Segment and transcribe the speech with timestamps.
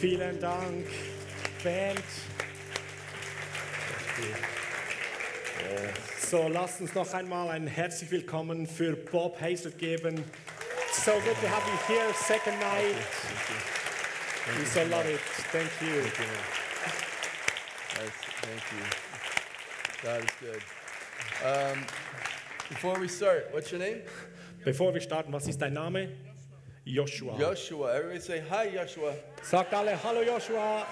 [0.00, 0.86] Vielen Dank,
[1.64, 2.02] Band.
[6.20, 10.22] So, lasst uns noch einmal ein herzlich willkommen für Bob Hazel geben.
[10.92, 12.94] So good to have you here, second night.
[14.56, 15.18] We so love it.
[15.50, 16.02] Thank you.
[18.40, 18.84] Thank you.
[20.04, 20.62] God is good.
[21.44, 21.84] Um,
[22.68, 24.02] before we start, what's your name?
[24.64, 26.08] Bevor wir starten, was ist dein Name?
[26.94, 27.36] Joshua.
[27.38, 27.94] Joshua.
[27.94, 29.14] Everybody say hi, Joshua.
[29.42, 30.86] Sagt alle Hallo Joshua.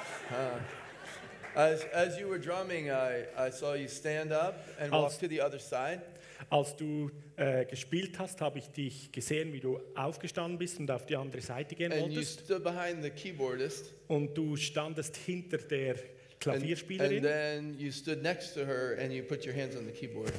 [1.55, 5.29] As, as you were drumming, I, I saw you stand up and Als- walk to
[5.29, 6.03] the other side.
[6.51, 11.07] Als du äh, gespielt hast, habe ich dich gesehen, wie du aufgestanden bist und auf
[11.07, 12.41] die andere Seite gehen And you wolltest.
[12.45, 13.95] stood behind the keyboardist.
[14.09, 17.23] Und du standest hinter der And, and Klavierspielerin.
[17.23, 20.31] then you stood next to her and you put your hands on the keyboard.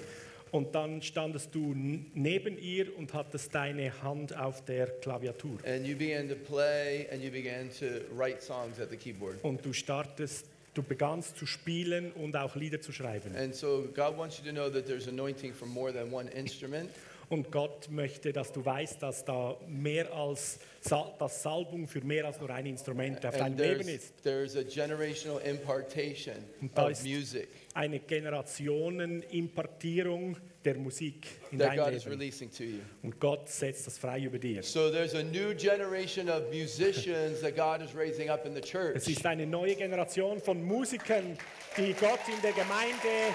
[0.52, 5.60] Und dann standest du neben ihr und hattest deine Hand auf der Klaviatur.
[5.66, 7.86] And you began to play and you began to
[8.16, 9.44] write songs at the keyboard.
[9.44, 13.36] Und du startest, du begannst zu spielen und auch Lieder zu schreiben.
[13.36, 16.90] And so God wants you to know that there's anointing for more than one instrument.
[17.30, 22.24] Und Gott möchte, dass du weißt, dass da mehr als Sa dass Salbung für mehr
[22.26, 24.14] als nur ein Instrument auf deinem Leben ist.
[24.24, 31.70] there's a generational impartation Und da of ist music eine Generationenimpartierung der Musik in that
[31.70, 32.20] dein God is Leben.
[32.20, 32.80] releasing to you.
[33.04, 34.64] Und Gott setzt das frei über dir.
[34.64, 38.70] So there's a new generation of musicians that God is raising up in the Es
[38.70, 39.08] church.
[39.08, 41.38] ist eine neue Generation von Musikern,
[41.78, 43.34] die Gott in der Gemeinde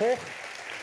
[0.00, 0.18] hoch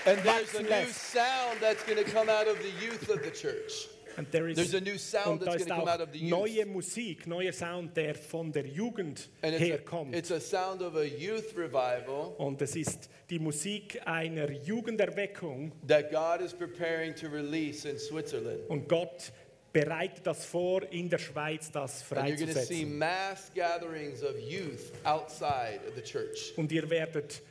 [0.05, 3.31] And there's a new sound that's going to come out of the youth of the
[3.31, 3.87] church.
[4.17, 6.07] And there is, There's a new sound und da that's ist to come out auch
[6.07, 6.29] of the youth.
[6.29, 10.13] neue Musik, neuer Sound, der von der Jugend And it's a, herkommt.
[10.13, 16.11] it's a sound of a youth revival Und es ist die Musik einer Jugenderweckung that
[16.11, 18.59] God is preparing to release in Switzerland.
[18.67, 19.31] und Gott
[19.71, 22.97] bereitet das vor, in der Schweiz das And you're going to see freizusetzen.
[22.97, 26.51] mass gatherings of youth outside of the church.
[26.57, 27.41] Und ihr werdet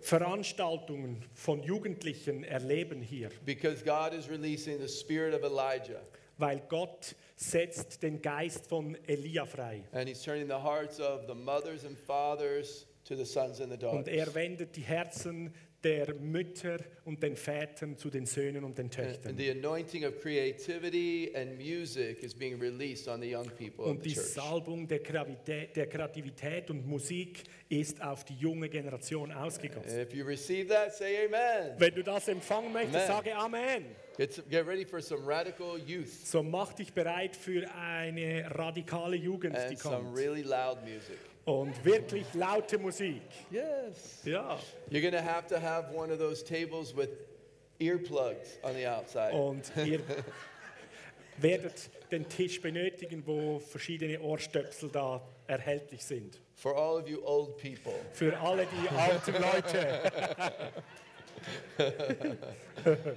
[0.00, 6.00] Massenveranstaltungen von Jugendlichen erleben hier, Because God is releasing the spirit of Elijah.
[6.38, 9.84] weil Gott setzt den Geist von Elia frei.
[9.92, 13.86] And he's turning the hearts of the mothers and fathers to the sons and the
[13.86, 14.14] Und daughters.
[14.14, 15.52] er wendet die Herzen
[15.82, 19.36] der Mütter und den Vätern zu den Söhnen und den And Töchtern.
[19.36, 24.04] the anointing of creativity and music is being released on the young people of Und
[24.04, 24.10] die.
[24.14, 30.00] Salbung der Kreativität, der Kreativität und Musik ist auf die junge Generation ausgegossen.
[30.00, 31.74] If you receive that, say amen.
[31.78, 33.06] Wenn du das empfangen möchtest, Amen.
[33.08, 33.84] sage Amen.
[34.18, 39.56] Get, get ready for some radical youth So mach dich bereit für eine radikale Jugend,
[39.56, 40.18] die and some kommt.
[40.18, 41.16] really loud music.
[41.50, 43.22] Und wirklich laute Musik.
[43.50, 44.24] Yes.
[44.24, 44.56] Ja.
[44.88, 47.08] You're going to have to have one of those tables with
[47.80, 49.32] earplugs on the outside.
[49.32, 50.00] Und ihr
[51.38, 56.40] werdet den Tisch benötigen, wo verschiedene Ohrstöpsel da erhältlich sind.
[56.54, 57.94] For all of you old people.
[58.12, 60.12] Für alle die alten Leute.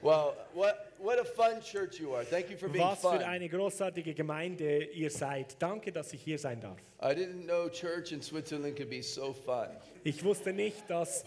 [0.00, 2.24] Well, what, what a fun church you are.
[2.24, 3.22] Thank you for being Was für fun.
[3.22, 5.56] eine großartige Gemeinde ihr seid.
[5.60, 6.78] Danke, dass ich hier sein darf.
[7.02, 9.68] I didn't know church in Switzerland could be so fun.
[10.04, 11.24] Ich wusste nicht, dass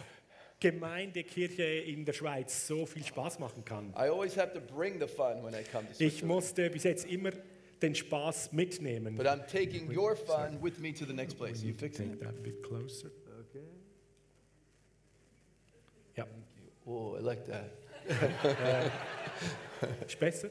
[0.59, 3.89] Gemeinde, Kirche in der Schweiz so viel Spaß machen kann.
[3.97, 6.27] I always have to bring the fun when I come to Ich Switzerland.
[6.27, 7.31] musste bis jetzt immer
[7.81, 9.15] den Spaß mitnehmen.
[9.15, 11.63] But I'm taking your fun with me to the next place.
[11.63, 12.21] You fixing Take it?
[12.21, 13.07] that a bit closer.
[13.49, 13.63] Okay.
[16.15, 16.27] Ja,
[16.85, 17.71] Oh, I like that.
[20.07, 20.49] Ist besser.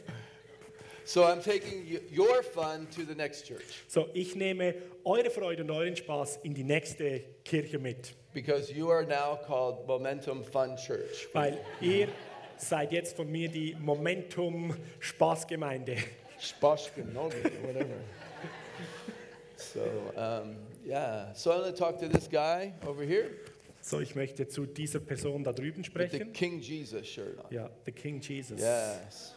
[1.04, 4.74] So I'm taking y- your fun to the next church So, ich nehme
[5.04, 9.86] eure Freude und euren Spaß in die nächste Kirche mit, because you are now called
[9.86, 11.28] Momentum Fun Church.
[11.32, 12.08] weil ihr
[12.58, 15.96] seid jetzt von mir die Momentum Spaßgemeinde.
[16.38, 17.96] Sposhkanogi, whatever.
[19.56, 19.80] so,
[20.16, 20.56] um,
[20.86, 21.32] yeah.
[21.34, 23.30] So I'm going to talk to this guy over here
[23.82, 26.32] So, ich möchte zu dieser Person da drüben with the sprechen.
[26.32, 27.46] King Jesus shirt on.
[27.50, 29.34] Ja, the King Jesus Yes.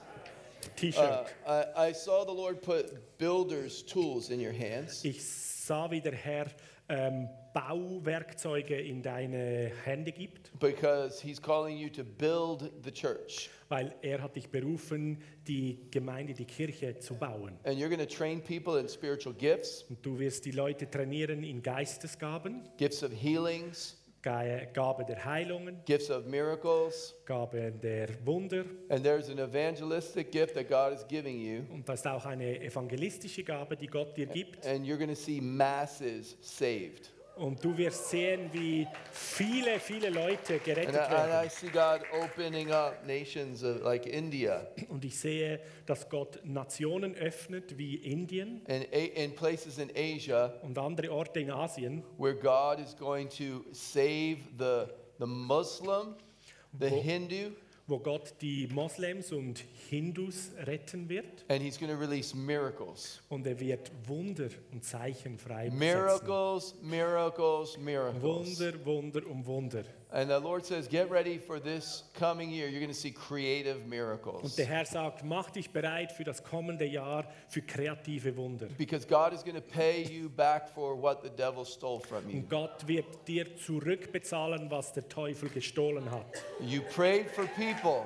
[0.78, 1.28] T-Shirt.
[1.46, 5.04] Uh, I, I saw the Lord put builder's tools in your hands.
[5.04, 6.48] Ich sah, wie der Herr
[6.88, 13.50] ähm, Bauwerkzeuge in deine Hände gibt, Because he's calling you to build the church.
[13.70, 17.58] weil er hat dich berufen, die Gemeinde, die Kirche zu bauen.
[17.66, 21.44] And you're going to train people in spiritual gifts, Und du wirst die Leute trainieren
[21.44, 27.14] in Geistesgaben, gifts of healings, Ga- Gabe der Heilungen, gifts of miracles.
[27.26, 28.64] Gabe der Wunder.
[28.90, 31.64] And there's an evangelistic gift that God is giving you.
[31.72, 34.66] Und da ist auch eine evangelistische Gabe, die Gott dir gibt.
[34.66, 37.12] And you're going to see masses saved.
[37.36, 41.50] Und du wirst sehen, wie viele, viele Leute And gerettet I, and I werden.
[41.50, 47.76] see God opening up nations of, like India Und ich sehe, dass Gott Nationen öffnet
[47.78, 52.80] wie Indien and a- in places in Asia und andere Orte in Asien, where God
[52.80, 54.86] is going to save the,
[55.18, 56.16] the Muslim,
[56.80, 57.50] the Hindu,
[57.88, 61.46] wo Gott die Moslems und Hindus retten wird.
[61.50, 63.22] and He's going to release miracles.
[63.30, 65.80] Und er wird Wunder und Zeichen freisetzen.
[65.80, 68.22] Miracles, miracles, miracles.
[68.22, 69.84] Wunder, Wunder um Wunder.
[70.16, 72.68] And the Lord says, get ready for this coming year.
[72.68, 74.56] You're going to see creative Und miracles.
[74.56, 78.68] der Herr sagt, mach dich bereit für das kommende Jahr für kreative Wunder.
[78.78, 82.38] Because God is going to pay you back for what the devil stole from you.
[82.38, 86.44] Und Gott wird dir zurückbezahlen, was der Teufel gestohlen hat.
[86.60, 88.06] You prayed for people.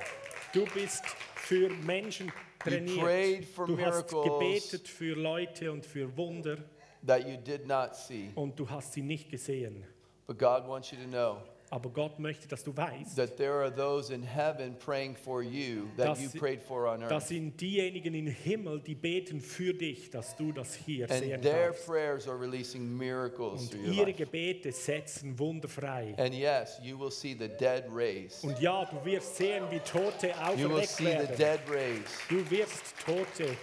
[0.53, 1.03] Du bist
[1.35, 2.99] für Menschen trainiert.
[3.01, 6.57] prayed for Du hast gebetet für Leute und für Wunder
[7.05, 8.29] that you did not see.
[8.35, 9.83] und du hast sie nicht gesehen.
[10.25, 13.69] But God wants you to know Aber Gott möchte, dass du weißt, that there are
[13.73, 17.27] those in heaven praying for you that Das you prayed for on das earth.
[17.27, 21.71] sind diejenigen im Himmel, die beten für dich, dass du das hier sehen And their
[21.71, 21.85] kannst.
[21.85, 24.17] prayers are releasing miracles Und through your ihre life.
[24.23, 26.13] Gebete setzen Wunder frei.
[26.17, 28.45] And yes, you will see the dead raised.
[28.45, 30.27] Und ja, du wirst sehen, wie Tote
[30.57, 31.37] You will auferweckt see the werden.
[31.37, 32.15] dead raised.
[32.29, 33.57] Du wirst Tote.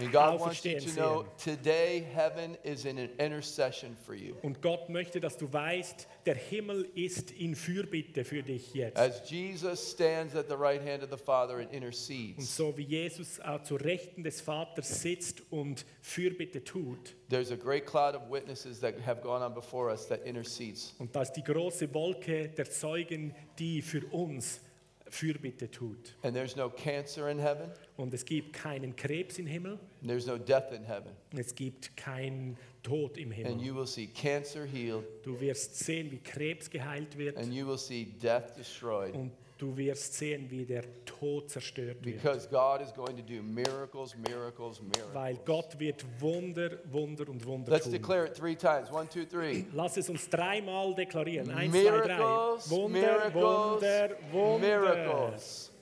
[0.00, 4.36] And God wants you Auferstehen to know today heaven is in an intercession for you.
[4.42, 8.98] Und Gott möchte, dass du weißt, der Himmel ist in Fürbitte für dich jetzt.
[8.98, 12.82] As Jesus stands at the right hand of the Father and Und intercedes, so wie
[12.82, 18.30] Jesus auch zur Rechten des Vaters sitzt und Fürbitte tut, there's a great cloud of
[18.30, 20.94] witnesses that have gone on before us that intercedes.
[20.98, 24.60] und da ist die große Wolke der Zeugen, die für uns
[25.10, 26.14] Fürbitte tut.
[26.22, 30.26] And there's no cancer in heaven, Und es gibt keinen Krebs im Himmel, and there's
[30.26, 31.12] no death in heaven.
[31.36, 33.52] es gibt keinen Tod im Himmel.
[33.52, 37.66] And you will see cancer healed, Du wirst sehen, wie Krebs geheilt wird, and you
[37.66, 39.14] will see death destroyed.
[39.14, 42.22] und du wirst sehen, wie der Tod zerstört wird.
[42.22, 44.80] Because God is going to do miracles, miracles,
[45.12, 45.44] Weil miracles.
[45.44, 47.92] Gott wird Wunder, Wunder und Wunder Let's tun.
[47.92, 48.90] declare it three times.
[48.90, 49.66] One, two, three.
[49.74, 51.50] Lass es uns dreimal deklarieren.
[51.50, 52.16] Eins, zwei, drei.
[52.16, 54.58] Miracles, Wunder, miracles, Wunder, Wunder.
[54.80, 55.72] miracles.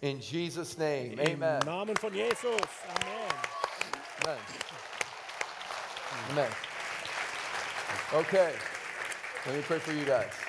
[0.00, 1.60] In Jesus' name, Im amen.
[1.64, 2.42] Namen von Jesus.
[2.42, 3.34] Amen.
[4.22, 4.38] Amen.
[6.30, 6.50] Amen.
[8.12, 8.50] Okay,
[9.46, 10.43] let me pray for you guys.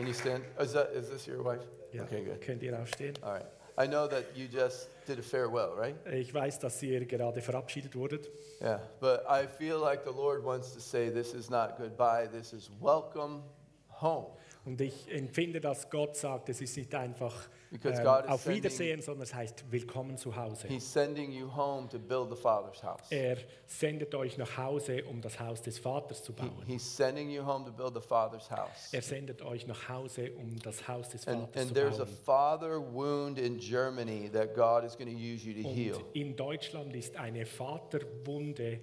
[0.00, 0.44] Can you stand?
[0.58, 1.60] Oh, is, that, is this your wife?
[1.92, 2.40] Ja, Okay, good.
[2.40, 3.12] könnt ihr aufstehen?
[3.22, 3.44] All right.
[3.76, 5.94] I know that you just did a farewell, right?
[6.10, 8.30] Ich weiß, dass ihr gerade verabschiedet wurdet.
[8.62, 12.54] Yeah, but I feel like the Lord wants to say this is not goodbye, this
[12.54, 13.42] is welcome
[13.88, 14.24] home.
[14.70, 19.34] Und ich empfinde, dass Gott sagt, es ist nicht einfach ähm, auf Wiedersehen, sondern es
[19.34, 20.68] heißt Willkommen zu Hause.
[20.68, 23.10] He's sending you home to build the Father's house.
[23.10, 26.62] Er sendet euch nach Hause, um das Haus des Vaters zu bauen.
[26.68, 28.92] he's sending you home to build the Father's house.
[28.92, 32.04] Er sendet euch nach Hause, um das Haus des And, Vaters and zu there's a
[32.04, 32.16] bauen.
[32.24, 35.96] father wound in Germany that God is going to use you to heal.
[35.96, 38.78] Und in Deutschland ist eine Vaterwunde,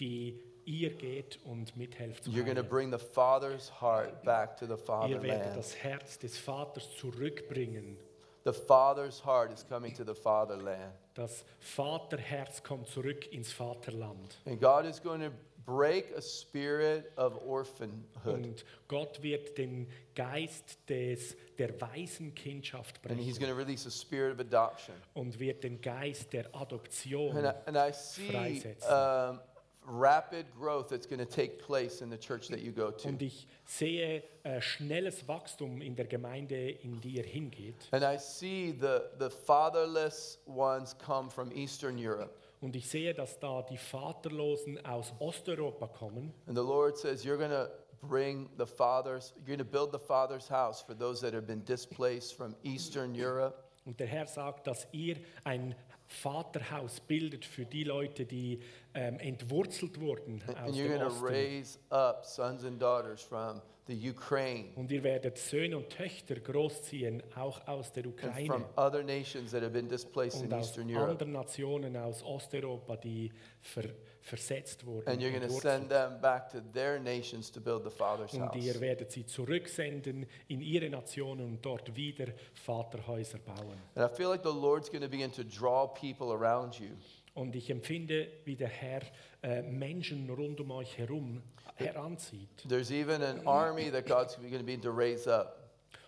[0.00, 4.66] die ihr geht und mithelft zu You're going to bring the father's heart back to
[4.66, 5.56] the Ihr werdet fatherland.
[5.56, 7.96] das Herz des Vaters zurückbringen.
[8.44, 10.92] The father's heart is coming to the fatherland.
[11.14, 14.38] Das Vaterherz kommt zurück ins Vaterland.
[14.46, 15.30] And God is going to
[15.64, 18.02] break a spirit of orphanhood.
[18.24, 23.90] Und Gott wird den Geist des, der Waisenkindschaft And he's brechen going to release a
[23.92, 24.94] spirit of adoption.
[25.14, 28.90] und wird den Geist der Adoption And I, and I see Freisetzen.
[28.90, 29.38] um,
[29.84, 33.08] rapid growth that's going to take place in the church that you go to.
[33.08, 37.88] Und ich sehe äh, schnelles Wachstum in der Gemeinde, in die ihr hingeht.
[37.92, 42.38] And I see the, the fatherless ones come from Eastern Europe.
[42.60, 46.32] Und ich sehe, dass da die Vaterlosen aus Osteuropa kommen.
[46.46, 47.68] And the Lord says, You're going to
[48.02, 51.64] bring the fathers, you're going to build the father's house for those that have been
[51.64, 53.56] displaced from Eastern Europe.
[53.84, 55.74] Und der Herr sagt, dass ihr ein
[56.12, 58.60] Vaterhaus bildet für die Leute, die
[58.94, 61.24] ähm, entwurzelt wurden And aus you're dem Osten.
[61.26, 67.22] raise up sons and daughters from the Ukraine Und ihr werdet Söhne und Töchter großziehen,
[67.34, 70.68] auch aus der and from Ukraine other nations that have been displaced in und aus
[70.68, 71.10] Eastern Europe.
[71.10, 73.84] anderen Nationen aus Osteuropa, die ver,
[74.22, 75.08] versetzt wurden.
[75.08, 75.62] And you're going to entwurzelt.
[75.62, 80.26] send them back to their nations to build the Father's Und ihr werdet sie zurücksenden
[80.48, 83.76] in ihre Nationen und dort wieder Vaterhäuser bauen.
[83.94, 86.90] And I feel like the Lord's going to begin to draw people around you.
[87.34, 89.02] Und ich empfinde, wie der Herr
[89.42, 91.42] äh, Menschen rund um euch herum
[91.76, 92.48] heranzieht.
[92.68, 95.61] There's even an army that God's going to begin to raise up.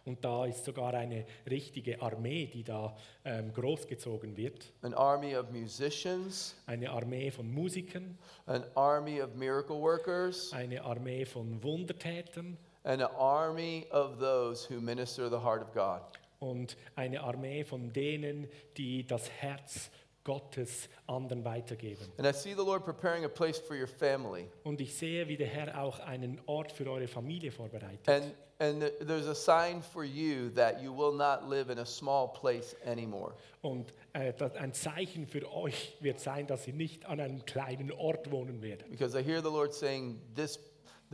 [0.05, 2.95] Und da ist sogar eine richtige Armee, die da
[3.25, 4.73] ähm, großgezogen wird.
[4.83, 11.25] an army of musicians, Eine Armee von Musikern, an army of miracle workers, eine Armee
[11.25, 16.03] von Wundertätern and an army of those who minister the heart of God.
[16.39, 18.47] und eine Armee von denen,
[18.77, 19.91] die das Herz
[20.25, 22.07] Gottes anderen weitergeben.
[22.17, 24.49] And I see the Lord preparing a place for your family.
[24.65, 28.09] Und ich sehe, wie der Herr auch einen Ort für eure Familie vorbereitet.
[28.09, 31.85] And, and th- there's a sign for you that you will not live in a
[31.85, 33.35] small place anymore.
[33.61, 38.31] Und äh, ein Zeichen für euch wird sein, dass ihr nicht an einem kleinen Ort
[38.31, 38.91] wohnen werdet.
[38.91, 40.59] Because I hear the Lord saying, this,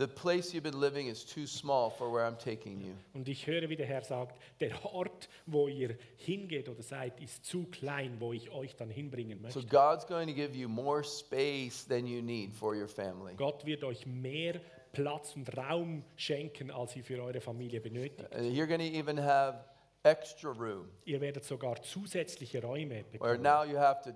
[0.01, 2.93] the place you've been living is too small for where I'm taking you.
[3.13, 7.45] Und ich höre, wie der Herr sagt, der Ort, wo ihr hingeht oder seid, ist
[7.45, 9.67] zu klein, wo ich euch dann hinbringen So möchte.
[9.67, 13.35] God's going to give you more space than you need for your family.
[13.35, 14.59] Gott wird euch mehr
[14.91, 18.33] Platz und Raum schenken, als ihr für eure Familie benötigt.
[18.33, 19.63] And you're going to even have
[20.03, 23.41] extra room, Ihr werdet sogar zusätzliche Räume where bekommen.
[23.43, 24.11] now you have to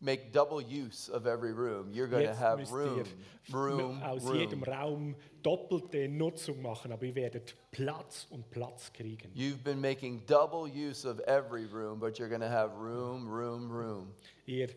[0.00, 1.92] make double use of every room.
[1.92, 3.04] You're going to have room,
[3.50, 4.64] room, aus jedem room.
[4.64, 9.30] Raum doppelte Nutzung machen, aber ihr werdet Platz und Platz kriegen.
[9.34, 13.70] You've been making double use of every room, but you're going to have room, room,
[13.70, 14.14] room.
[14.46, 14.68] Ihr,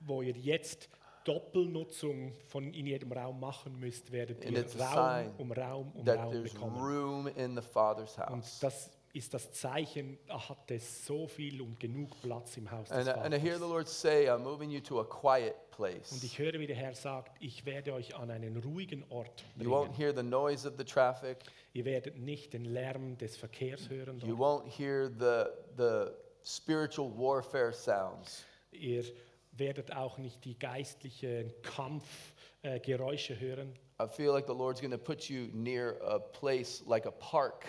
[0.00, 0.88] wo ihr jetzt
[1.24, 6.76] Doppelnutzung von in jedem Raum machen müsst, werdet ihr Raum um Raum um Raum bekommen.
[6.82, 8.58] room in the Father's Und house.
[8.60, 12.96] das ist das Zeichen, da hat es so viel und genug Platz im Haus des
[12.96, 13.68] And, I- and I hear the Vaters.
[13.70, 16.22] Lord say, I'm moving you to a quiet Und place.
[16.22, 19.86] ich höre, wie der Herr sagt, ich werde euch an einen ruhigen Ort You won't
[19.88, 19.94] bringen.
[19.96, 21.38] hear the noise of the traffic.
[21.72, 24.20] Ihr werdet nicht den Lärm des Verkehrs hören.
[24.20, 24.64] You dort.
[24.64, 26.12] won't hear the, the
[26.44, 28.44] spiritual warfare sounds.
[28.72, 29.04] Ihr
[29.52, 33.72] werdet auch nicht die geistlichen Kampfgeräusche äh, Geräusche hören.
[34.00, 37.64] I feel like the Lord's going to put you near a place like a park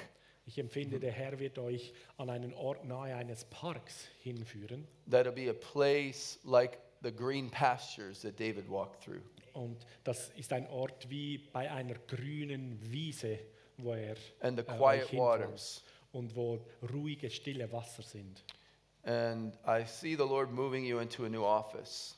[0.45, 4.87] Ich empfinde, der Herr wird euch an einen Ort nahe eines Parks hinführen.
[5.09, 9.21] that'll be a place like the green pastures that David walked through.
[9.53, 13.39] Und das ist ein Ort wie bei einer grünen Wiese,
[13.77, 15.83] wo er And the äh, euch quiet hinführt waters.
[16.11, 16.59] und wo
[16.91, 18.43] ruhige, stille Wasser sind.
[19.03, 22.15] And I see the Lord moving you into a new office.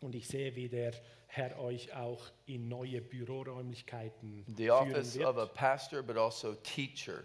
[0.00, 0.92] Und ich sehe, wie der
[1.26, 5.54] Herr euch auch in neue Büroräumlichkeiten The führen office of a wird.
[5.54, 7.24] pastor, but also teacher.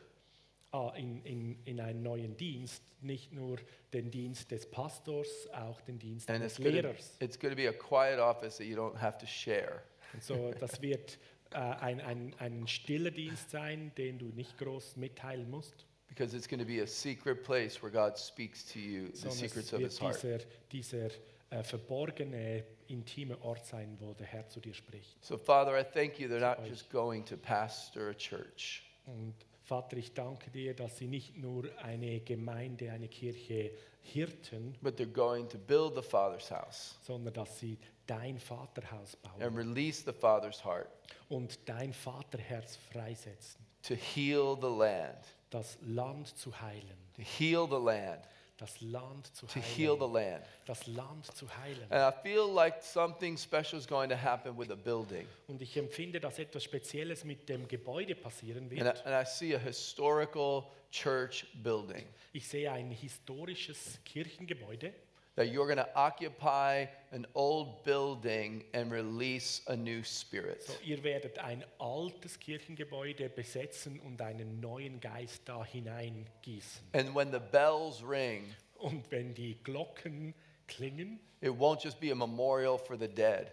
[0.72, 3.58] Ah, in, in, in einen neuen Dienst, nicht nur
[3.92, 7.16] den Dienst des Pastors, auch den Dienst And eines it's gonna, Lehrers.
[7.20, 9.82] it's going to be a quiet office that you don't have to share.
[10.14, 11.18] Und so, das wird
[11.52, 16.48] äh, ein, ein, ein stiller Dienst sein, den du nicht groß mitteilen musst, Because it's
[16.48, 19.74] going to be a secret place where God speaks to you the sondern secrets es
[19.74, 20.48] of wird his heart.
[20.72, 21.10] dieser, dieser
[21.52, 25.24] äh, verborgene, intime Ort sein, wo der Herr zu dir spricht.
[25.24, 29.34] So, Father, I thank you they're not just going to pastor a church, Und
[29.70, 33.70] Vater, ich danke dir, dass sie nicht nur eine Gemeinde, eine Kirche
[34.02, 39.40] hirten, but they're going to build the Father's house sondern dass sie dein Vaterhaus and
[39.40, 40.90] bauen release the Father's heart
[41.30, 47.78] und dein Vaterherz freisetzen, to heal the land, das Land zu heilen, to heal the
[47.78, 48.24] land,
[48.60, 50.46] das Land zu to heal the heilen, land.
[50.66, 51.92] das Land zu heilen.
[51.92, 55.28] And I feel like something special is going to happen with a building.
[55.48, 59.06] Und ich empfinde, dass etwas Spezielles mit dem Gebäude passieren And I, wird.
[59.06, 64.94] and I see a historical church building Ich sehe ein historisches Kirchengebäude,
[65.36, 70.62] that you're going to occupy an old building and release a new spirit.
[70.64, 76.82] so ihr werdet ein altes Kirchengebäude besetzen und einen neuen Geist da hineingießen.
[76.94, 80.34] And when the bells ring, Und wenn die Glocken
[80.68, 83.52] klingen, it won't just be a memorial for the dead,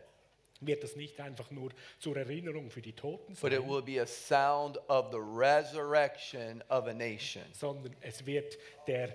[0.61, 4.00] wird das nicht einfach nur zur Erinnerung für die Toten but it sein, will be
[4.00, 7.42] a sound of the resurrection of a nation.
[7.52, 8.56] sondern es wird
[8.87, 9.14] der,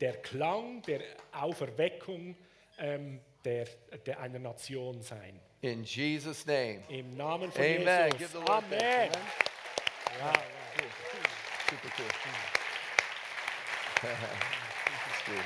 [0.00, 1.00] der Klang der
[1.32, 2.36] Auferweckung
[2.78, 3.66] ähm, der,
[4.06, 5.40] der einer Nation sein.
[5.62, 6.82] In Jesus' name.
[6.88, 8.12] Im Namen von Amen.
[8.18, 8.34] Jesus.
[8.48, 8.78] Amen.
[8.78, 8.82] thanks.
[8.82, 9.26] Amen.
[10.20, 10.42] Wow, wow.
[11.68, 12.06] Super cool.
[14.02, 15.44] It's good.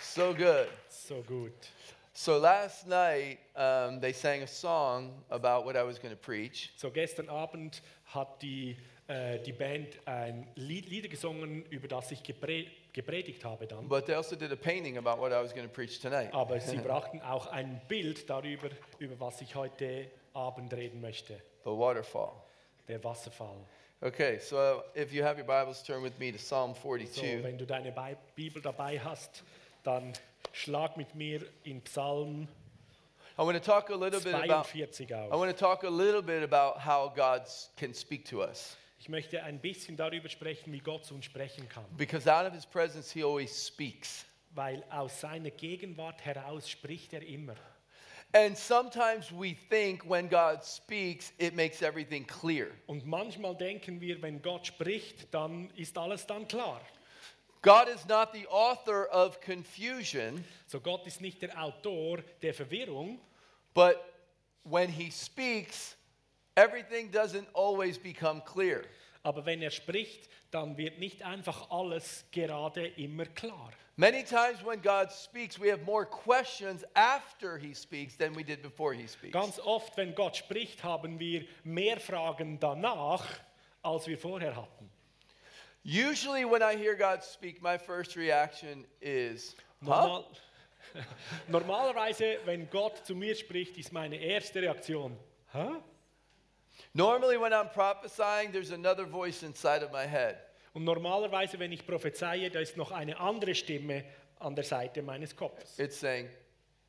[0.00, 0.68] So good.
[0.88, 1.68] So gut.
[2.12, 6.72] So last night, um, they sang a song about what I was going to preach.
[6.76, 8.76] So gestern Abend hat die,
[9.08, 13.88] äh, die Band ein Lied, Lieder gesungen, über das ich gepre gepredigt habe dann.
[13.88, 16.32] But they also did a painting about what I was going to preach tonight.
[16.32, 21.34] Aber sie brachten auch ein Bild darüber, über was ich heute Abend reden möchte.
[21.64, 22.32] The waterfall.
[22.88, 23.56] Der Wasserfall.
[24.00, 27.42] Okay, so if you have your Bibles, turn with me to Psalm So, 42.
[27.42, 29.42] wenn du deine Bi- Bibel dabei hast,
[29.82, 30.12] dann
[30.52, 32.46] schlag mit mir in Psalm
[33.38, 36.22] I want to talk a little bit about 42 I want to talk a little
[36.22, 37.42] bit about how God
[37.76, 38.76] can speak to us.
[38.98, 41.84] Ich möchte ein bisschen darüber sprechen, wie Gott zu uns sprechen kann.
[41.96, 44.24] Because out of his presence he always speaks.
[44.54, 47.54] Weil aus seiner Gegenwart heraus spricht er immer.
[48.32, 52.68] And sometimes we think when God speaks, it makes everything clear.
[52.86, 56.80] Und manchmal denken wir, wenn Gott spricht, dann ist alles dann klar.
[57.62, 63.18] God is not the author of confusion, So Gott ist nicht der Autor der Verwirrung,
[63.74, 63.96] but
[64.64, 65.96] when he speaks,
[66.58, 68.82] everything doesn't always become clear.
[69.22, 73.70] aber wenn er spricht, dann wird nicht einfach alles gerade immer klar.
[73.96, 78.62] Many times when God speaks, we have more questions after he speaks than we did
[78.62, 79.32] before he speaks.
[79.32, 83.26] Ganz oft, wenn Gott spricht, haben wir mehr Fragen danach,
[83.82, 84.88] als wir vorher hatten.
[85.84, 89.88] Usually, when I hear God speak, my first reaction is, huh?
[89.88, 90.24] Normal,
[91.48, 95.18] normalerweise, wenn Gott zu mir spricht, ist meine erste Reaktion,
[95.52, 95.82] hä?
[96.94, 100.36] Normally, when I'm prophesying, there's another voice inside of my head.
[100.74, 104.04] Und normalerweise, wenn ich prophezeie, da ist noch eine andere Stimme
[104.38, 105.78] an der Seite meines Kopfes.
[105.78, 106.28] It's saying,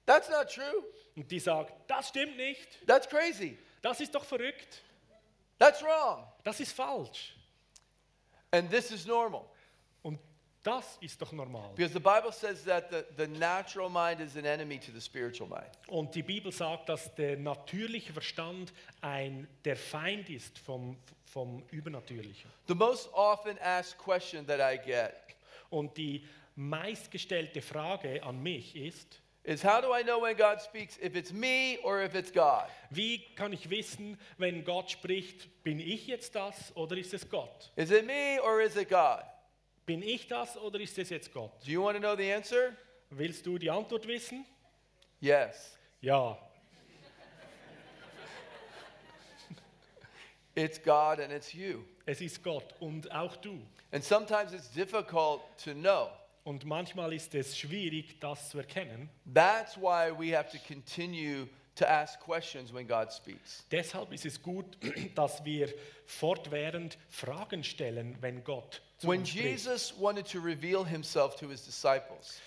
[0.06, 0.84] That's not true.
[1.15, 3.58] Und die sagt, das stimmt nicht, That's crazy.
[3.82, 4.82] das ist doch verrückt,
[5.58, 6.25] That's wrong.
[6.43, 7.36] das ist falsch.
[8.52, 9.45] And this is normal.
[10.63, 11.69] Das ist doch normal.
[11.76, 15.48] Because the Bible says that the, the natural mind is an enemy to the spiritual
[15.48, 15.69] mind.
[15.88, 22.52] Und die Bibel sagt, dass der natürliche Verstand ein, der Feind ist vom, vom Übernatürlichen.
[22.67, 25.13] The most often asked question that I get
[25.69, 30.98] Und die meistgestellte Frage an mich ist, is how do I know when God speaks
[30.98, 32.65] if it's me or if it's God?
[32.89, 37.72] wie kann ich wissen, wenn Gott spricht, bin ich jetzt das oder ist es Gott?
[37.78, 39.24] Is it me or is it God?
[39.89, 41.52] Bin ich das oder ist es jetzt Gott?
[41.65, 42.75] Do you want to know the answer?
[43.10, 44.45] Willst du die Antwort wissen?
[45.19, 45.80] Yes.
[45.99, 46.38] Ja,
[50.54, 51.86] It's God and it's you.
[52.06, 53.60] es ist Gott und auch du.
[53.91, 56.12] And sometimes it's difficult to know.
[56.43, 59.10] Und manchmal ist es schwierig, das zu erkennen.
[59.34, 63.65] That's why we have to continue to ask questions when God speaks.
[63.71, 64.78] Deshalb ist es gut,
[65.15, 65.73] dass wir
[66.06, 69.23] fortwährend Fragen stellen, wenn Gott zu When.
[69.23, 72.41] Jesus wanted to reveal himself to his disciples,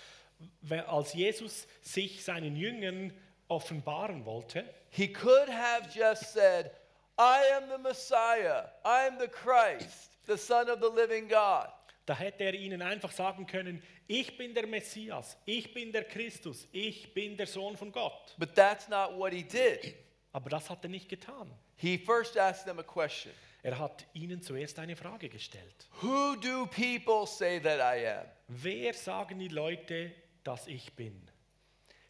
[0.87, 3.11] Als Jesus sich seinen Jüngern
[3.47, 6.71] offenbaren wollte, he could have just said,
[7.17, 11.69] I am the Messiah, I am the Christ, the Son of the living God.
[12.05, 16.67] da hätte er ihnen einfach sagen können, ich bin der Messias, ich bin der Christus,
[16.71, 18.35] ich bin der Sohn von Gott.
[18.37, 19.95] But that's not what he did.
[20.33, 21.49] Aber das hat er nicht getan.
[21.77, 23.31] He first asked them a question
[23.63, 25.87] Er hat ihnen zuerst eine Frage gestellt.
[26.01, 28.25] Who do people say that I am?
[28.49, 30.11] Wer sagen die Leute,
[30.43, 31.29] dass ich bin?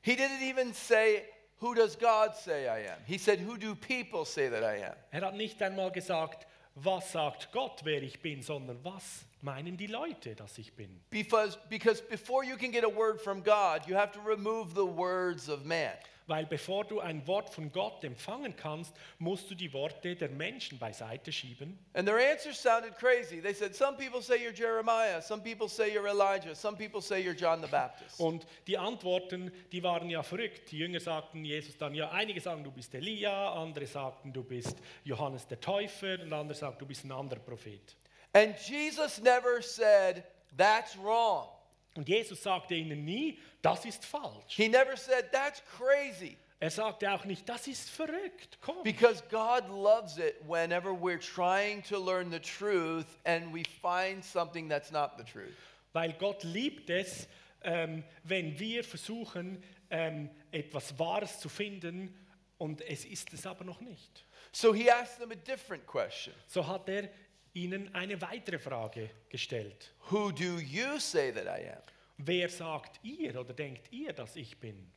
[0.01, 1.23] He didn't even say,
[1.61, 2.99] Who does God say I am?
[3.05, 4.95] He said, Who do people say that I am?
[5.11, 9.87] Er hat nicht einmal gesagt, was sagt Gott, wer ich bin, sondern was meinen die
[9.87, 11.01] Leute, dass ich bin.
[11.09, 14.85] Because, because before you can get a word from God, you have to remove the
[14.85, 15.93] words of man.
[16.33, 20.79] Weil bevor du ein Wort von Gott empfangen kannst, musst du die Worte der Menschen
[20.79, 21.77] beiseite schieben.
[21.93, 23.39] And their answers sounded crazy.
[23.39, 27.21] They said, Some people say you're Jeremiah, some people say you're Elijah, some people say
[27.23, 28.19] you're John the Baptist.
[28.19, 30.71] Und die Antworten, die waren ja verrückt.
[30.71, 34.75] Die Jünger sagten Jesus dann, ja, einige sagen, du bist Elia, andere sagten, du bist
[35.03, 37.95] Johannes der Täufer und andere sagten, du bist ein anderer Prophet.
[38.33, 40.23] And Jesus never said,
[40.57, 41.47] That's wrong.
[41.95, 44.55] Und Jesus sagte ihnen nie, das ist falsch.
[44.55, 46.37] He never said, That's crazy.
[46.59, 48.57] Er sagte auch nicht, das ist verrückt.
[48.61, 48.83] Komm.
[48.83, 54.69] Because God loves it whenever we're trying to learn the truth and we find something
[54.69, 55.53] that's not the truth.
[55.91, 57.27] Weil Gott liebt es,
[57.63, 62.17] ähm, wenn wir versuchen, ähm, etwas Wahres zu finden
[62.57, 64.23] und es ist es aber noch nicht.
[64.53, 67.09] So he asked them a different question So hat er
[67.53, 69.93] ihnen eine weitere Frage gestellt.
[70.09, 71.81] Who do you say that I am?
[72.17, 74.91] Wer sagt ihr oder denkt ihr, dass ich bin?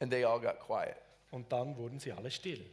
[0.00, 0.96] And they all got quiet
[1.30, 2.64] Und dann wurden sie alle still.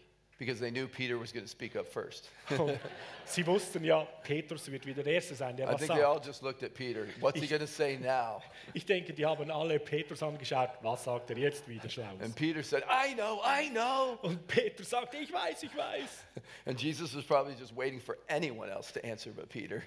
[0.46, 2.30] Because they knew Peter was going to speak up first.
[3.26, 6.20] Sie wussten ja, Petrus wird wieder der Erste sein, der I was think they all
[6.20, 7.08] just looked at Peter.
[7.20, 8.42] What's he going to say now?
[8.74, 12.22] Ich denke, die haben alle Petrus angeschaut, was sagt er jetzt wieder Schlaues?
[12.22, 14.18] And Peter said, I know, I know.
[14.22, 16.26] Und Petrus sagte, ich weiß, ich weiß.
[16.66, 19.82] And Jesus was probably just waiting for anyone else to answer but Peter.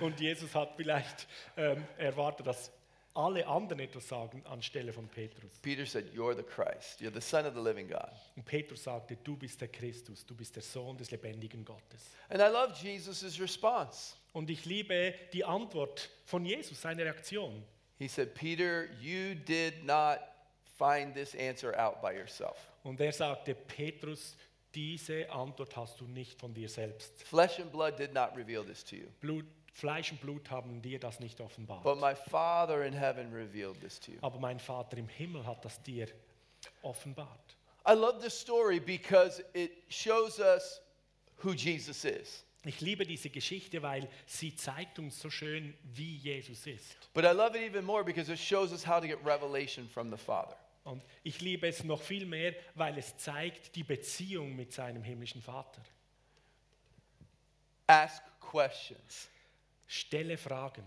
[0.00, 2.72] Und Jesus hat vielleicht ähm, erwartet, dass
[3.14, 5.58] alle anderen etwas sagen anstelle von Petrus.
[5.62, 7.00] Peter said, You're the Christ.
[7.00, 8.10] You're the Son of the living God.
[8.36, 12.10] Und Petrus sagte, du bist der Christus, du bist der Sohn des lebendigen Gottes.
[12.28, 14.14] And I love Jesus' response.
[14.32, 17.64] Und ich liebe die Antwort von Jesus, seine Reaktion.
[17.98, 20.20] He said, Peter, you did not
[20.78, 22.56] find this answer out by yourself.
[22.82, 24.36] Und er sagte, Petrus,
[24.74, 27.22] diese Antwort hast du nicht von dir selbst.
[27.24, 30.98] Flesh and blood did not reveal this to you, Blut, Fleisch und Blut haben dir
[30.98, 31.82] das nicht offenbart.
[31.84, 34.18] but my Father in heaven revealed this to you.
[34.22, 36.08] Aber mein Vater im Himmel hat das dir
[36.82, 37.56] offenbart.
[37.88, 40.80] I love this story because it shows us
[41.42, 42.44] who Jesus is.
[42.64, 46.94] Ich liebe diese Geschichte, weil sie zeigt uns so schön, wie Jesus ist.
[47.14, 50.10] But I love it even more because it shows us how to get revelation from
[50.10, 50.56] the Father.
[50.84, 55.40] Und ich liebe es noch viel mehr, weil es zeigt die Beziehung mit seinem himmlischen
[55.40, 55.80] Vater.
[57.86, 59.28] Ask questions.
[59.90, 60.84] Stelle Fragen.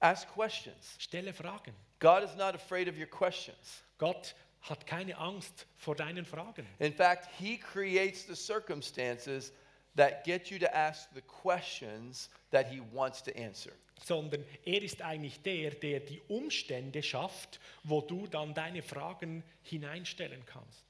[0.00, 0.96] Ask questions.
[0.98, 1.74] Stelle Fragen.
[1.98, 3.82] God is not afraid of your questions.
[3.98, 6.66] Gott hat keine Angst vor deinen Fragen.
[6.78, 9.52] In fact, He creates the circumstances
[9.96, 13.72] that get you to ask the questions that He wants to answer.
[14.02, 20.44] sondern er ist eigentlich der, der die Umstände schafft, wo du dann deine Fragen hineinstellen
[20.46, 20.86] kannst.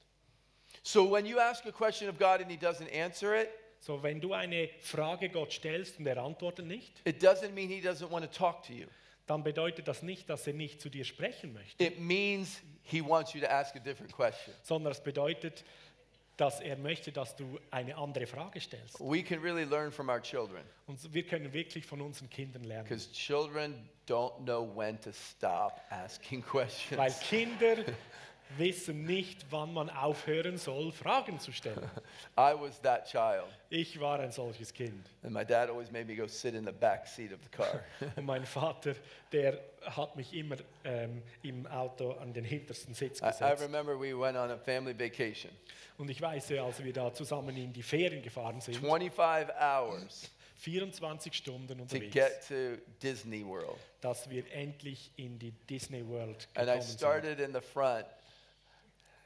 [0.81, 3.49] So when you ask a question of God and He doesn't answer it,
[3.85, 7.81] So, wenn du eine Frage Gott stellst und er antwortet nicht, it doesn't mean He
[7.81, 8.85] doesn't want to talk to you.
[9.27, 13.33] dann bedeutet das nicht, dass er nicht zu dir sprechen möchte, It means He wants
[13.33, 14.53] you to ask a different question.
[14.61, 15.65] sondern es bedeutet,
[16.37, 18.99] dass er möchte, dass du eine andere Frage stellst.
[19.01, 22.87] We can really learn from our children Und wir können wirklich von unseren Kindern lernen.
[22.87, 26.97] because children don't know when to stop asking questions.
[26.97, 27.83] Weil Kinder
[28.57, 31.89] wissen nicht, wann man aufhören soll, Fragen zu stellen.
[32.37, 35.05] I was that child, Ich war ein solches Kind.
[35.23, 37.81] and my dad always made me go sit in the back seat of the car.
[38.15, 38.95] Und mein Vater,
[39.31, 43.61] der hat mich immer ähm, im Auto an den hintersten Sitz I, I gesetzt.
[43.63, 45.51] remember we went on a family vacation,
[45.97, 51.33] Und ich weiß, als wir da zusammen in die Ferien gefahren sind, 25 hours 24
[51.33, 53.77] Stunden to unterwegs, get to Disney World.
[54.01, 56.99] dass wir endlich in die Disney World And I gekommen sind.
[56.99, 58.05] started in the front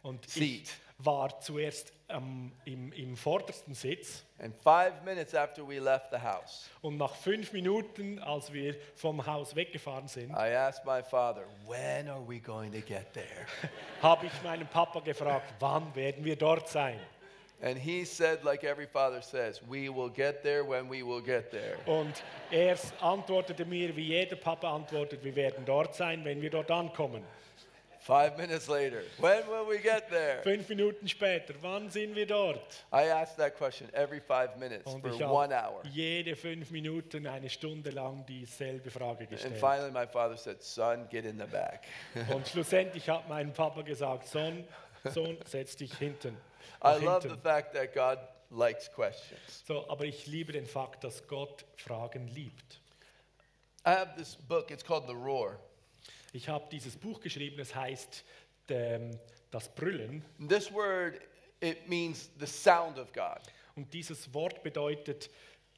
[0.02, 6.12] Und ich war zuerst ähm, im, im vordersten Sitz And five minutes after we left
[6.12, 11.02] the house, und nach fünf Minuten, als wir vom Haus weggefahren sind, I asked my
[11.02, 13.48] father, When are we going to get there?
[14.02, 17.00] habe ich meinen Papa gefragt, wann werden wir dort sein?
[17.64, 21.50] And he said, like every father says, We will get there when we will get
[21.50, 21.78] there.
[21.88, 26.70] Und er antwortete mir, wie jeder Papa antwortet, wir werden dort sein, wenn wir dort
[26.70, 27.24] ankommen.
[28.00, 30.42] Five minutes later, when will we get there?
[30.44, 32.84] Fünf Minuten später, wann sind wir dort?
[32.94, 35.84] I asked that question every five minutes Und for ich one hour.
[35.92, 39.58] jede fünf Minuten eine Stunde lang dieselbe Frage And gestellt.
[39.60, 41.84] finally, my father said, Son, get in the back.
[42.34, 44.64] Und schlussendlich hat mein Papa gesagt, Sohn,
[45.14, 46.38] Sohn, setz dich hinten.
[46.84, 48.20] I love the fact that God
[48.52, 49.64] likes questions.
[49.66, 52.80] So, aber ich liebe den Fakt, dass Gott Fragen liebt.
[53.86, 55.60] I have this book, it's called The Roar.
[56.38, 58.24] Ich habe dieses Buch geschrieben, es heißt
[58.70, 59.20] ähm,
[59.50, 60.24] Das Brüllen.
[60.40, 61.20] And This word,
[61.62, 63.40] it means the sound of God.
[63.76, 65.32] Und dieses Wort bedeutet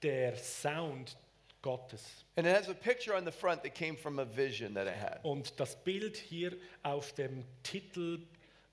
[0.04, 1.15] der Sound
[1.62, 2.26] Gottes.
[2.36, 4.91] And it has a picture on the front that came from a vision that I
[5.00, 5.24] had.
[5.24, 8.19] Und das Bild hier auf dem Titel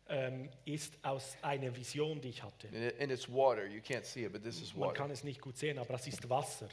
[0.08, 2.66] ähm, ist aus einer Vision, die ich hatte.
[2.66, 3.64] And, it, and it's water.
[3.64, 4.94] You can't see it, but this is Man water.
[4.94, 6.68] kann es nicht gut sehen, aber das ist Wasser,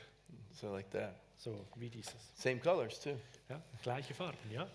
[0.59, 1.13] So, like that.
[1.37, 2.15] so wie dieses.
[2.35, 3.15] Same colors, too.
[3.49, 4.67] Ja, gleiche Farben, ja.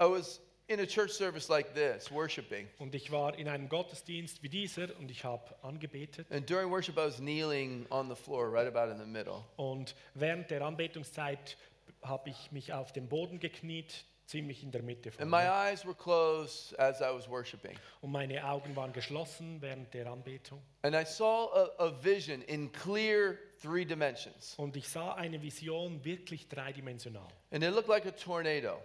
[0.00, 2.68] I was in a church service like this, worshiping.
[2.78, 6.30] Und ich war in einem Gottesdienst wie dieser und ich habe angebetet.
[6.30, 9.44] And during worship, I was kneeling on the floor, right about in the middle.
[9.56, 11.56] Und während der Anbetungszeit
[12.02, 15.50] habe ich mich auf den Boden gekniet, ziemlich in der Mitte von And my mir.
[15.50, 17.74] eyes were closed as I was worshiping.
[18.02, 20.60] Und meine Augen waren geschlossen während der Anbetung.
[20.82, 24.54] And I saw a, a vision in clear three dimensions.
[24.58, 27.26] Und ich sah eine Vision wirklich dreidimensional.
[27.50, 28.78] And it looked like a tornado.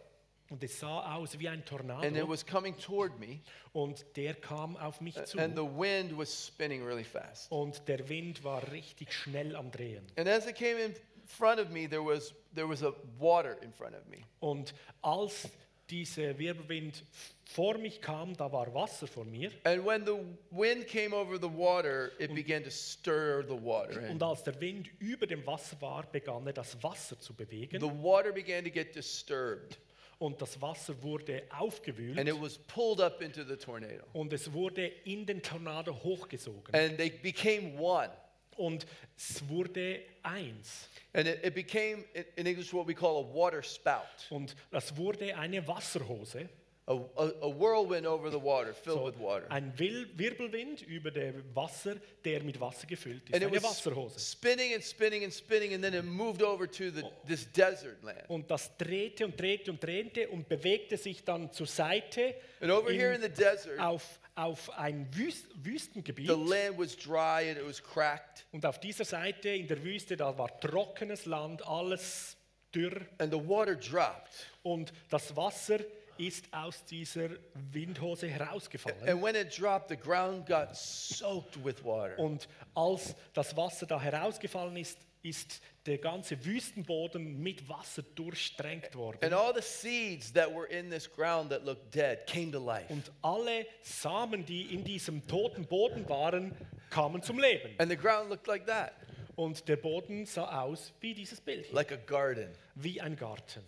[0.53, 2.29] Und es sah aus wie ein And it Tornado.
[2.29, 3.39] was coming toward me.
[3.73, 5.39] Und der kam auf mich zu.
[5.39, 7.51] And the wind was spinning really fast.
[7.51, 10.05] Und der Wind war richtig schnell am Drehen.
[10.15, 10.93] And as it came in
[11.25, 14.17] front of me, there was, there was a water in front of me.
[14.41, 15.49] Und als
[15.89, 17.03] dieser Wirbelwind
[17.45, 19.49] vor mich kam, da war Wasser vor mir.
[19.63, 20.19] And when the
[20.51, 24.01] wind came over the water, it began to stir the water.
[24.01, 27.79] Und And als der Wind über dem Wasser war, begann er das Wasser zu bewegen.
[27.79, 29.79] the water began to get disturbed.
[30.23, 32.17] Und das Wasser wurde aufgewühlt.
[32.17, 34.05] And it was pulled up into the tornado.
[34.13, 36.73] Und es wurde in den Tornado hochgesogen.
[36.73, 38.09] And they became one.
[38.55, 38.85] Und
[39.17, 40.87] es wurde eins.
[41.11, 44.29] And it, it became, in in English, what we call a water spout.
[44.29, 46.47] Und das wurde eine Wasserhose.
[46.85, 49.45] A, a, whirlwind over the water, filled So, with water.
[49.49, 53.33] ein Wirbelwind über dem Wasser, der mit Wasser gefüllt ist.
[53.35, 54.19] And Eine was Wasserhose.
[54.19, 58.29] spinning and spinning and spinning, and then it moved over to the, this desert land.
[58.29, 62.91] Und das drehte und drehte und drehte und bewegte sich dann zur Seite And over
[62.91, 66.27] here in in, the desert, auf, auf ein Wüst Wüstengebiet.
[66.27, 70.17] the land was dry and it was cracked, Und auf dieser Seite in der Wüste,
[70.17, 72.35] da war trockenes Land, alles
[72.75, 73.05] dürr.
[73.19, 74.47] and the water dropped.
[74.63, 75.79] Und das Wasser
[76.17, 77.29] ist aus dieser
[77.71, 79.07] Windhose herausgefallen.
[79.07, 82.17] And when it dropped, the ground got soaked with water.
[82.19, 89.19] Und als das Wasser da herausgefallen ist, ist der ganze Wüstenboden mit Wasser durchsträngt worden.
[89.23, 92.91] And all the seeds that were in this ground that looked dead came to life.
[92.91, 96.53] Und alle Samen, die in diesem toten Boden waren,
[96.89, 97.73] kamen zum Leben.
[97.77, 98.91] And the ground looked like that,
[99.35, 102.49] Und der Boden sah aus wie dieses Bild, hier, like a garden.
[102.75, 103.63] wie ein Garten.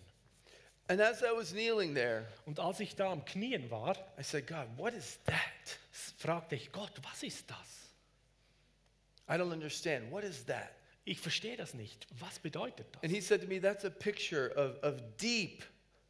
[0.88, 4.46] And as I was kneeling there, Und als ich da am Knien war, I said,
[4.46, 5.34] God, what is that?
[6.18, 7.90] fragte ich Gott, was ist das?
[9.28, 10.10] I don't understand.
[10.12, 10.70] What is that?
[11.04, 12.06] Ich verstehe das nicht.
[12.20, 13.02] Was bedeutet das?
[13.02, 15.64] And he said to me, That's a picture of, of deep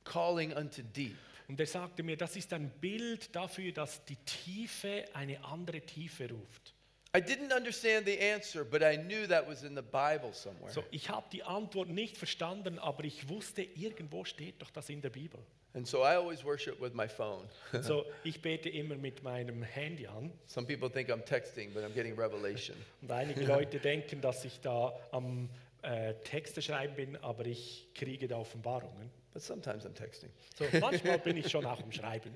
[0.04, 1.16] calling unto deep.
[1.48, 6.28] Und er sagte mir, das ist ein Bild dafür, dass die Tiefe eine andere Tiefe
[6.28, 6.74] ruft.
[7.16, 10.70] I didn't understand the answer, but I knew that was in the Bible somewhere.
[10.70, 15.00] So, ich habe die Antwort nicht verstanden, aber ich wusste, irgendwo steht doch das in
[15.00, 15.40] der Bibel.
[15.72, 17.48] And so I always worship with my phone.
[17.82, 20.30] So, ich bete immer mit meinem Handy an.
[20.46, 22.76] Some people think I'm texting, but I'm getting revelation.
[23.02, 25.48] Und einige Leute denken, dass ich da am
[25.82, 29.10] äh, Texte schreiben bin, aber ich kriege da Offenbarungen.
[29.32, 30.30] But sometimes I'm texting.
[30.58, 32.32] So, manchmal bin ich schon auch am Schreiben.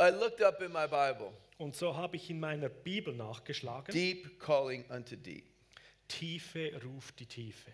[0.00, 3.92] I looked up in my Bible, Und so habe ich in meiner Bibel nachgeschlagen.
[3.92, 5.44] deep calling unto deep.
[6.08, 7.70] Tiefe ruft die Tiefe.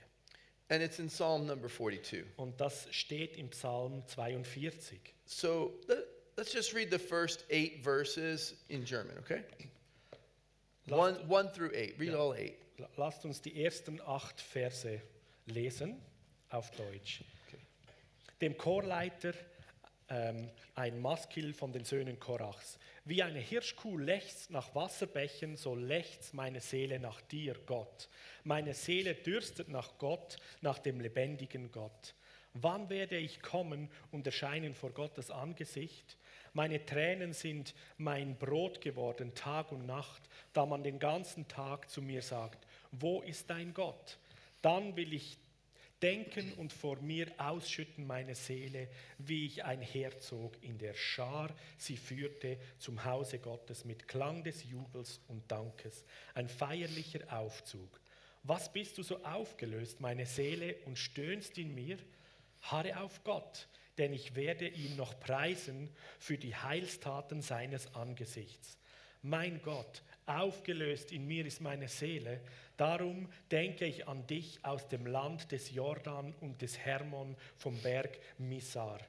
[0.69, 2.25] And it's in Psalm number 42.
[2.37, 4.99] Und das steht im Psalm 42.
[5.25, 6.05] So let,
[6.37, 9.45] let's just read the first eight verses in German, okay?
[10.89, 11.99] One, one through eight.
[11.99, 12.57] Read all eight.
[12.79, 15.01] La- Lasst uns die ersten acht Verse
[15.47, 16.01] lesen
[16.51, 17.23] auf Deutsch.
[18.41, 19.33] Dem Chorleiter
[20.09, 22.79] ähm, ein Maskil von den Söhnen Korachs.
[23.05, 28.09] Wie eine Hirschkuh lechzt nach Wasserbächen, so lechzt meine Seele nach dir, Gott.
[28.45, 32.14] Meine Seele dürstet nach Gott, nach dem lebendigen Gott.
[32.55, 36.16] Wann werde ich kommen und erscheinen vor Gottes Angesicht?
[36.55, 40.23] Meine Tränen sind mein Brot geworden, Tag und Nacht,
[40.55, 44.19] da man den ganzen Tag zu mir sagt, wo ist dein Gott?
[44.62, 45.37] Dann will ich
[46.02, 52.59] denken und vor mir ausschütten meine Seele, wie ich einherzog in der Schar sie führte
[52.78, 56.04] zum Hause Gottes mit Klang des Jubels und Dankes,
[56.35, 58.00] ein feierlicher Aufzug.
[58.42, 61.98] Was bist du so aufgelöst, meine Seele, und stöhnst in mir?
[62.62, 68.78] Harre auf Gott, denn ich werde ihn noch preisen für die Heilstaten seines Angesichts.
[69.29, 72.43] Mein Gott, aufgelöst in mir ist meine Seele,
[72.77, 78.21] darum denke ich an dich aus dem Land des Jordan und des Hermon vom Berg
[78.39, 79.01] Missar.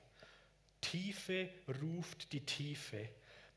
[0.81, 1.49] Tiefe
[1.83, 3.09] ruft die Tiefe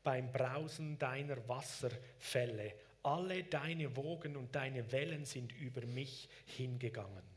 [0.03, 2.75] beim Brausen deiner Wasserfälle.
[3.01, 7.30] Alle deine Wogen und deine Wellen sind über mich hingegangen.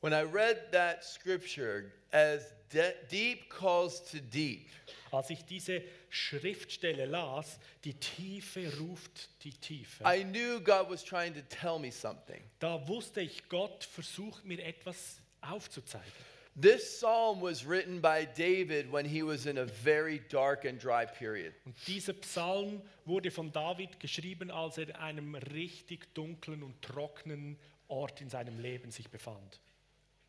[0.00, 4.68] When I read that scripture, as de- deep calls to deep,
[5.12, 11.32] Als ich diese Schriftstelle las, die Tiefe ruft die Tiefe, I knew God was trying
[11.34, 12.42] to tell me something.
[12.58, 16.12] da wusste ich, Gott versucht mir etwas aufzuzeigen.
[16.60, 21.06] This psalm was written by David when he was in a very dark and dry
[21.06, 21.52] period.
[21.66, 27.58] Und dieser Psalm wurde von David geschrieben, als er in einem richtig dunklen und trockenen
[27.88, 29.60] Ort in seinem Leben sich befand.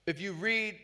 [0.07, 0.75] If you read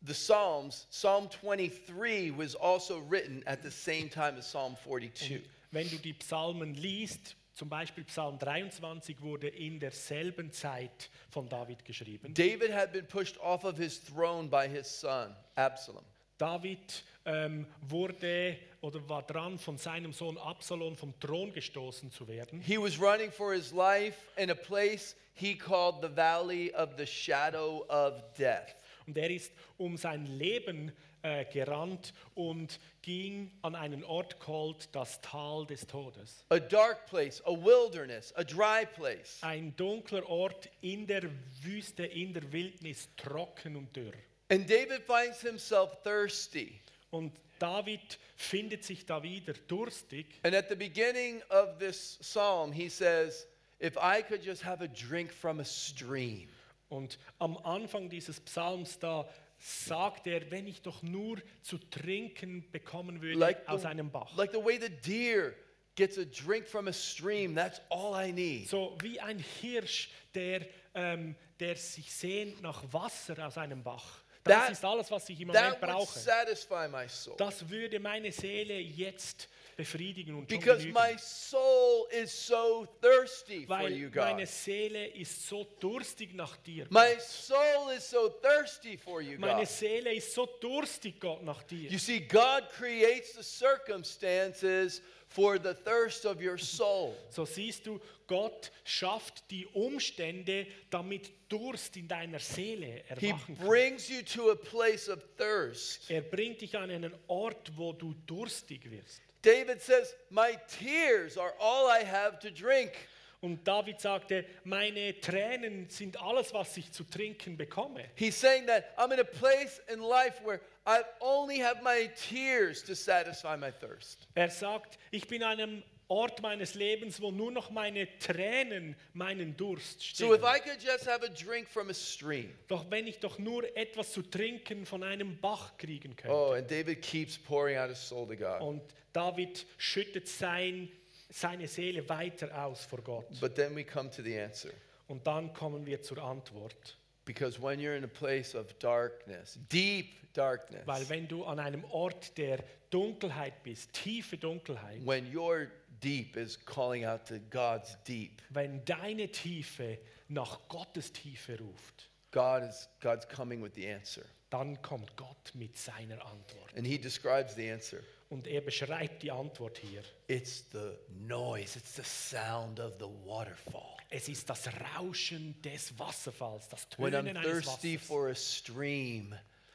[0.00, 5.42] the Psalms, Psalm 23 was also written at the same time as Psalm 42.
[5.72, 11.84] Wenn du die Psalmen liest, zum Beispiel Psalm 23 wurde in derselben Zeit von David
[11.84, 12.32] geschrieben.
[12.32, 16.04] David had been pushed off of his throne by his son, Absalom.
[16.38, 22.60] David ähm, wurde oder war dran, von seinem Sohn Absalom vom Thron gestoßen zu werden.
[22.60, 27.06] He was running for his life in a place he called the valley of the
[27.06, 28.74] shadow of death.
[29.06, 35.20] Und er ist um sein Leben äh, gerannt und ging an einen Ort called das
[35.20, 36.44] Tal des Todes.
[36.48, 39.38] A dark place, a wilderness, a dry place.
[39.42, 41.22] Ein dunkler Ort in der
[41.62, 44.14] Wüste, in der Wildnis, trocken und dürr.
[44.48, 46.80] And David finds himself thirsty.
[47.10, 50.26] Und David findet sich da wieder durstig.
[50.42, 53.46] And at the beginning of this psalm, he says,
[53.80, 56.48] If I could just have a drink from a stream.
[56.88, 59.28] Und am Anfang dieses Psalms da
[59.58, 64.36] sagt er, wenn ich doch nur zu trinken bekommen würde like aus the, einem Bach.
[64.36, 65.54] like the way the deer
[65.96, 68.68] gets a drink from a stream, that's all I need.
[68.68, 74.22] So wie ein Hirsch, der, ähm, der sich sehnt nach Wasser aus einem Bach.
[74.46, 76.18] Das That- ist alles, was ich im Moment brauche.
[76.18, 77.36] satisfy my soul.
[77.36, 80.94] Das würde meine Seele jetzt befriedigen und Because genügen.
[80.94, 84.48] my soul is so thirsty for Weil you, meine God.
[84.48, 86.86] Seele ist so durstig nach dir.
[86.88, 89.68] My soul is so thirsty for you, Meine God.
[89.68, 91.90] Seele ist so durstig, Gott, nach dir.
[91.90, 95.02] You see, God creates the circumstances
[95.36, 97.14] for the thirst of your soul.
[97.30, 103.66] So siehst du, Gott schafft die Umstände, damit Durst in deiner Seele erwachen kann.
[103.66, 106.10] brings you to a place of thirst.
[106.10, 109.20] Er bringt dich an einen Ort, wo du durstig wirst.
[109.42, 112.92] David says, My tears are all I have to drink.
[113.40, 118.04] Und David sagte, meine Tränen sind alles, was ich zu trinken bekomme.
[118.14, 122.82] He's saying that I'm in a place in life where I only have my tears
[122.84, 124.26] to satisfy my thirst.
[124.34, 129.56] Er sagt, ich bin an einem Ort meines Lebens, wo nur noch meine Tränen meinen
[129.56, 130.56] Durst So if stillen.
[130.56, 132.54] I could just have a drink from a stream.
[132.68, 136.32] Doch wenn ich doch nur etwas zu trinken von einem Bach kriegen könnte.
[136.34, 138.60] Oh, and David keeps pouring out his soul to God.
[138.60, 140.90] Und David schüttet sein,
[141.28, 143.40] seine Seele weiter aus vor Gott.
[143.40, 144.70] But then we come to the answer.
[145.08, 146.96] Und dann kommen wir zur Antwort.
[147.24, 151.84] Because when you're in a place of darkness, deep darkness, Weil wenn du an einem
[151.86, 155.68] Ort der Dunkelheit bist, tiefe Dunkelheit, when your
[156.00, 162.62] deep is calling out to God's deep, wenn deine Tiefe nach Gottes Tiefe ruft, God
[162.62, 164.22] is God's coming with the answer.
[164.50, 166.76] dann kommt Gott mit seiner Antwort.
[166.76, 168.02] And he describes the answer.
[168.28, 170.02] Und er beschreibt die Antwort hier.
[170.26, 170.92] It's the
[171.26, 173.96] noise, it's the sound of the waterfall.
[174.10, 178.06] Es ist das Rauschen des Wasserfalls, das When I'm Tönen eines thirsty Wassers.
[178.08, 179.34] for a stream,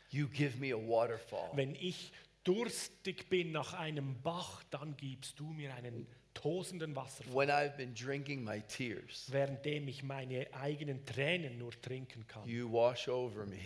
[0.10, 1.50] you give me a waterfall.
[1.54, 2.12] Wenn ich
[2.44, 7.94] durstig bin nach einem Bach, dann gibst du mir einen tosenden Wasserfall, When I've been
[7.94, 12.48] drinking my tears, währenddem ich meine eigenen Tränen nur trinken kann.
[12.48, 13.60] you wash over me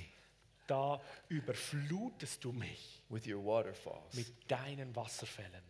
[0.67, 4.13] Da überflutest du mich with your waterfalls.
[4.13, 5.63] mit deinen Wasserfällen.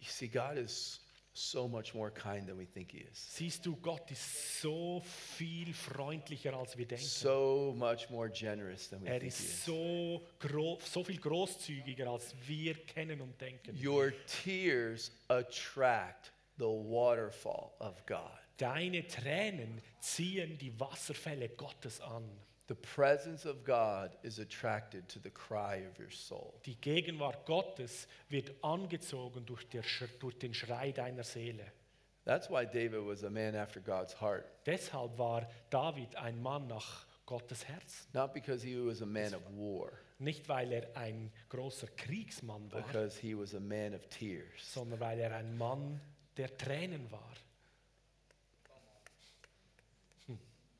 [0.00, 1.00] You see, God is
[1.32, 3.34] so much more kind than we think He is.
[3.34, 5.02] Siehst du, Gott ist so
[5.36, 7.04] viel freundlicher, als wir denken.
[7.04, 9.64] So much more generous than we er think He ist is.
[9.64, 10.22] so,
[10.84, 13.76] so viel großzügiger, als wir kennen und denken.
[13.84, 14.12] Your
[14.44, 18.30] tears attract the waterfall of God.
[18.58, 22.24] Deine Tränen ziehen die Wasserfälle Gottes an.
[22.68, 26.54] The presence of God is attracted to the cry of your soul.
[26.64, 29.84] Die Gegenwart Gottes wird angezogen durch, der,
[30.18, 31.64] durch den Schrei deiner Seele.
[32.24, 34.46] That's why David was a man after God's heart.
[34.66, 38.08] Deshalb war David ein Mann nach Gottes Herz.
[38.12, 42.82] Not because he was a man of war, Nicht, weil er ein großer Kriegsmann war,
[42.82, 44.72] because he was a man of tears.
[44.74, 46.00] sondern weil er ein Mann
[46.36, 47.32] der Tränen war.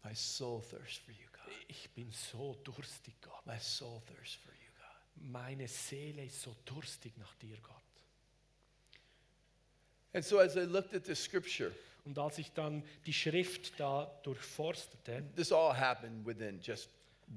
[0.03, 1.25] My soul thirsts for you.
[1.68, 3.44] Ich bin so durstig, Gott.
[3.47, 5.30] My soul thirsts for you, God.
[5.32, 7.74] Meine Seele ist so durstig nach dir, Gott.
[10.12, 11.72] And so as I looked at this scripture,
[12.05, 16.88] Und als ich dann die Schrift da durchforstete, this all happened within just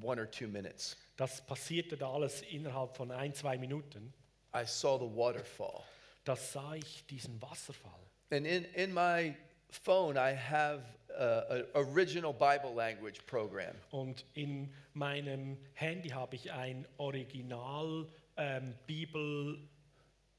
[0.01, 0.95] one or two minutes.
[1.17, 4.13] das passierte da alles innerhalb von ein, zwei Minuten,
[4.55, 5.83] I saw the waterfall.
[6.23, 7.99] da sah ich diesen Wasserfall.
[8.31, 9.35] And in, in my
[9.69, 10.83] phone, I have
[11.19, 13.75] an original Bible language program.
[13.91, 18.07] Und in meinem Handy habe ich ein Original
[18.37, 19.59] ähm, Bibel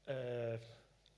[0.07, 0.57] äh,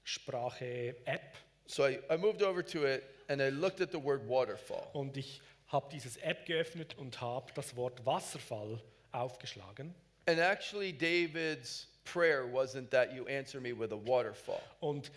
[0.03, 4.27] Sprache App So I, I moved over to it and I looked at the word
[4.27, 4.89] waterfall.
[4.93, 9.95] und ich habe dieses App geöffnet und habe das Wort Wasserfall aufgeschlagen.
[10.27, 14.61] And actually, David's prayer wasn't that you answer me with a waterfall.
[14.81, 15.11] Und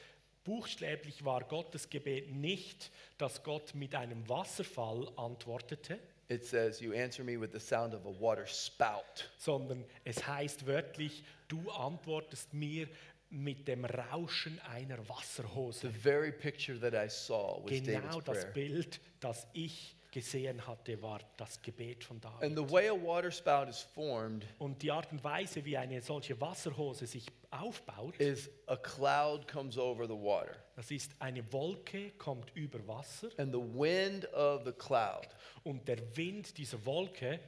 [0.47, 7.23] buchstäblich war Gottes Gebet nicht, dass Gott mit einem Wasserfall antwortete, It says, You answer
[7.23, 9.31] me with the sound of a water spout.
[9.39, 12.89] sondern es heißt wörtlich, du antwortest mir
[13.31, 15.91] mit dem Rauschen einer The Wasserhose.
[15.91, 18.53] very picture that I saw was Genau David's das prayer.
[18.53, 22.71] Bild, das ich gesehen hatte, war das Gebet von And the David.
[22.73, 27.07] way a water spout is formed Und die Art und Weise, wie eine solche Wasserhose
[27.07, 27.27] sich
[27.61, 30.57] aufbaut, is a cloud comes over the water.
[30.77, 35.29] das ist eine Wolke, kommt über Wasser And the wind of the cloud
[35.65, 37.41] und der Wind dieser Wolke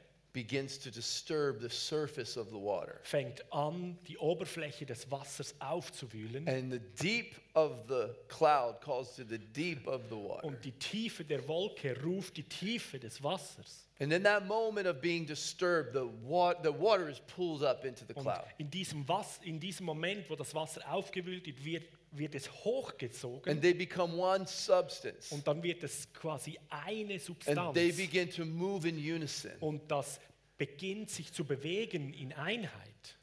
[0.43, 3.01] begins to disturb the surface of the water.
[3.03, 6.47] fängt an, die Oberfläche des Wassers aufzuwühlen.
[6.49, 10.45] And the deep of the cloud calls to the deep of the water.
[10.47, 13.85] Und die Tiefe der Wolke ruft die Tiefe des Wassers.
[14.01, 18.05] And in that moment of being disturbed, the, wa- the water is pulled up into
[18.07, 18.45] the Und cloud.
[18.59, 23.51] in diesem, Was in diesem Moment, wo das Wasser aufgewühlt wird, wird, wird es hochgezogen.
[23.53, 25.33] And they become one substance.
[25.33, 27.75] Und dann wird es quasi eine And Substanz.
[27.75, 29.53] they begin to move in unison.
[29.61, 30.21] Und das
[30.57, 33.17] beginnt sich zu bewegen in Einheit.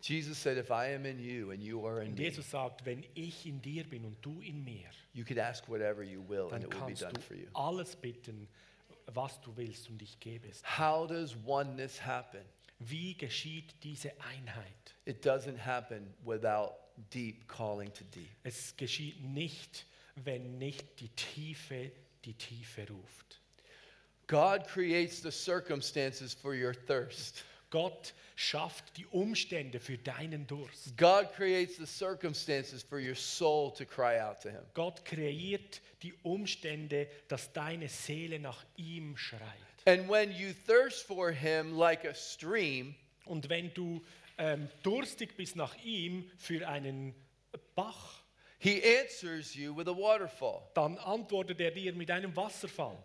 [0.00, 2.84] Jesus said, If I am in you and you are in Und me, Jesus sagt,
[2.84, 6.48] wenn ich in dir bin und du in mir, you could ask whatever you will
[6.52, 7.46] and it will be done for you.
[7.54, 8.48] alles bitten,
[9.06, 10.62] was du willst und ich gebe es.
[10.78, 12.40] How does oneness happen?
[12.80, 14.96] Wie geschieht diese Einheit?
[15.04, 16.72] It doesn't happen without
[17.10, 18.30] deep calling to deep.
[18.42, 19.86] Es geschieht nicht,
[20.16, 21.90] wenn nicht die Tiefe
[22.24, 23.40] die Tiefe ruft.
[24.26, 27.44] God creates the circumstances for your thirst.
[27.70, 30.96] Gott schafft die Umstände für deinen Durst.
[30.96, 34.62] God creates the circumstances for your soul to cry out to Him.
[34.74, 39.40] Gott kreiert die Umstände, dass deine Seele nach ihm schreit.
[39.86, 44.02] And when you thirst for Him like a stream, Und wenn du
[44.42, 47.14] ähm, durstig bist nach ihm für einen
[47.74, 48.22] Bach,
[48.58, 50.62] He answers you with a waterfall.
[50.74, 52.96] dann antwortet er dir mit einem Wasserfall.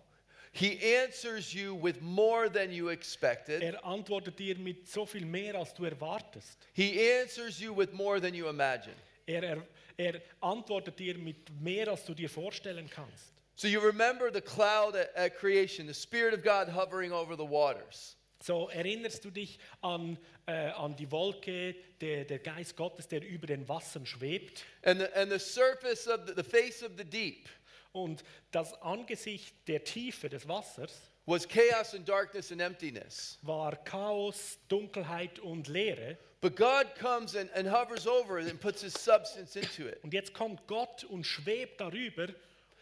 [0.52, 3.62] He answers you with more than you expected.
[3.62, 6.68] Er antwortet dir mit so viel mehr, als du erwartest.
[6.74, 8.96] He answers you with more than you imagine.
[9.28, 9.64] Er, er,
[9.98, 13.34] er antwortet dir mit mehr, als du dir vorstellen kannst.
[13.56, 17.46] So you remember the cloud at, at creation, the Spirit of God hovering over the
[17.46, 18.17] waters.
[18.42, 23.48] So erinnerst du dich an, äh, an die Wolke, der, der Geist Gottes, der über
[23.48, 24.64] den Wassern schwebt.
[24.84, 27.50] And the, and the surface of the, the face of the deep
[27.94, 30.94] Und das Angesicht der Tiefe des Wassers
[31.28, 33.38] was chaos and darkness and emptiness.
[33.42, 36.18] war Chaos, Dunkelheit und Leere.
[36.40, 40.00] But God comes and, and hovers over it and puts his substance into it.
[40.04, 42.28] Und jetzt kommt Gott und schwebt darüber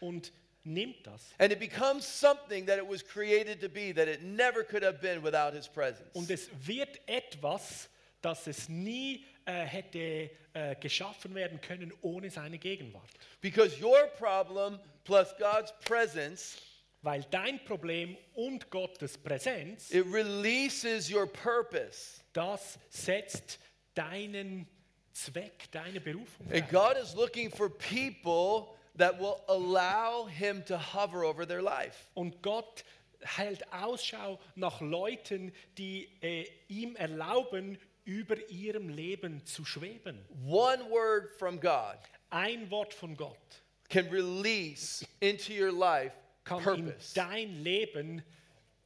[0.00, 0.32] und
[0.66, 1.32] nimmt das.
[1.38, 5.00] And it becomes something that it was created to be, that it never could have
[5.00, 6.10] been without his presence.
[6.14, 7.88] Und es wird etwas,
[8.20, 13.08] das es nie äh, hätte äh, geschaffen werden können ohne seine Gegenwart.
[13.40, 16.58] Because your problem plus God's presence,
[17.02, 22.20] Weil dein Problem und Gottes Präsenz, it releases your purpose.
[22.32, 23.60] das setzt
[23.94, 24.66] deinen
[25.12, 26.68] Zweck, deine Berufung And.
[26.68, 32.10] God is looking for people that will allow him to hover over their life.
[32.14, 32.84] Und Gott
[33.20, 40.24] hält Ausschau nach Leuten, die äh, ihm erlauben, über ihrem Leben zu schweben.
[40.46, 41.98] One word from God
[42.30, 46.12] Ein Wort von Gott can release into your life
[46.44, 47.14] kann in purpose.
[47.14, 48.22] dein Leben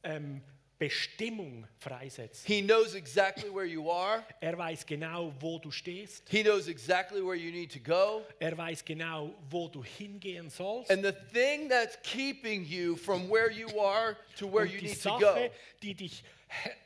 [0.03, 0.41] ähm,
[0.81, 2.43] Bestimmung freisetzen.
[2.47, 4.23] He knows exactly where you are.
[4.41, 6.27] Er weiß genau, wo du stehst.
[6.27, 8.23] He knows exactly where you need to go.
[8.39, 10.89] Er weiß genau, wo du hingehen sollst.
[10.89, 14.87] And the thing that's keeping you from where you are to where Und you die
[14.87, 15.51] need to go Sache,
[15.83, 16.23] die dich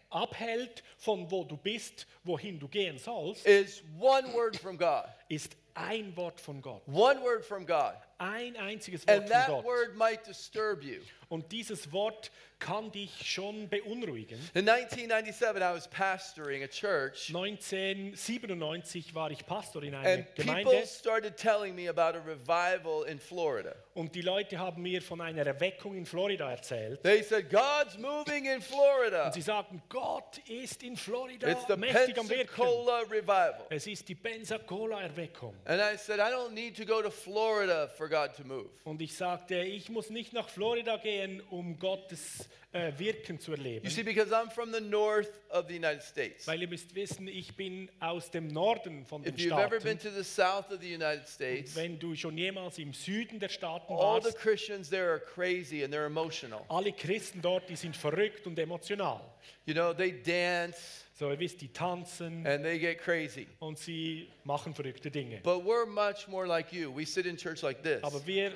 [0.10, 5.06] abhält von wo du bist, wohin du gehen sollst, is one word from God.
[5.30, 6.82] ist ein Wort von Gott.
[6.88, 7.96] One word from God.
[8.18, 9.66] Ein einziges Wort And von that Gott.
[9.66, 11.00] word might disturb you.
[11.28, 12.32] Und dieses Wort
[12.66, 14.40] kann dich schon beunruhigen.
[14.56, 20.64] In 1997, I was pastoring a church, 1997 war ich Pastor in einer and people
[20.64, 23.76] Gemeinde started telling me about a revival in Florida.
[23.94, 27.04] und die Leute haben mir von einer Erweckung in Florida erzählt.
[27.04, 29.28] They said, God's moving in Florida.
[29.28, 32.48] Und sie sagten, Gott ist in Florida It's the mächtig am Wirken.
[32.48, 33.68] Pensacola revival.
[33.70, 35.54] Es ist die Pensacola-Erweckung.
[35.66, 38.70] And I said, I don't need to go to Florida for God to move.
[38.84, 43.86] Und ich sagte, ich muss nicht nach Florida gehen, um Gottes äh, Wirken zu erleben.
[43.86, 46.46] You see, because I'm from the north of the United States.
[46.48, 49.98] Weil ihr müsst wissen, ich bin aus dem Norden von den If you've ever been
[50.00, 50.16] Staaten.
[50.16, 53.94] to the south of the United States, Wenn du schon jemals im Süden der Staaten
[53.94, 56.66] all the warst, Christians there are crazy and they're emotional.
[56.68, 59.22] alle Christen dort, die sind verrückt und emotional.
[59.66, 60.78] You know, they dance
[61.18, 63.48] So, ihr wisst, die tanzen and they get crazy.
[63.60, 65.40] und sie machen verrückte Dinge.
[65.44, 66.94] But we're much more like you.
[66.94, 68.04] We sit in church like this.
[68.04, 68.52] Aber wir,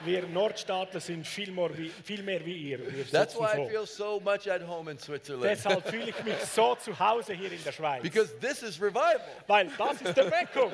[0.00, 2.78] wir Nordstaatler sind viel mehr wie, viel mehr wie ihr.
[2.92, 5.44] Wir That's why I feel so much at home in Switzerland.
[5.44, 8.02] Deshalb fühle ich mich so zu Hause hier in der Schweiz.
[8.02, 9.20] Because this is revival.
[9.46, 10.72] Weil das ist Erweckung.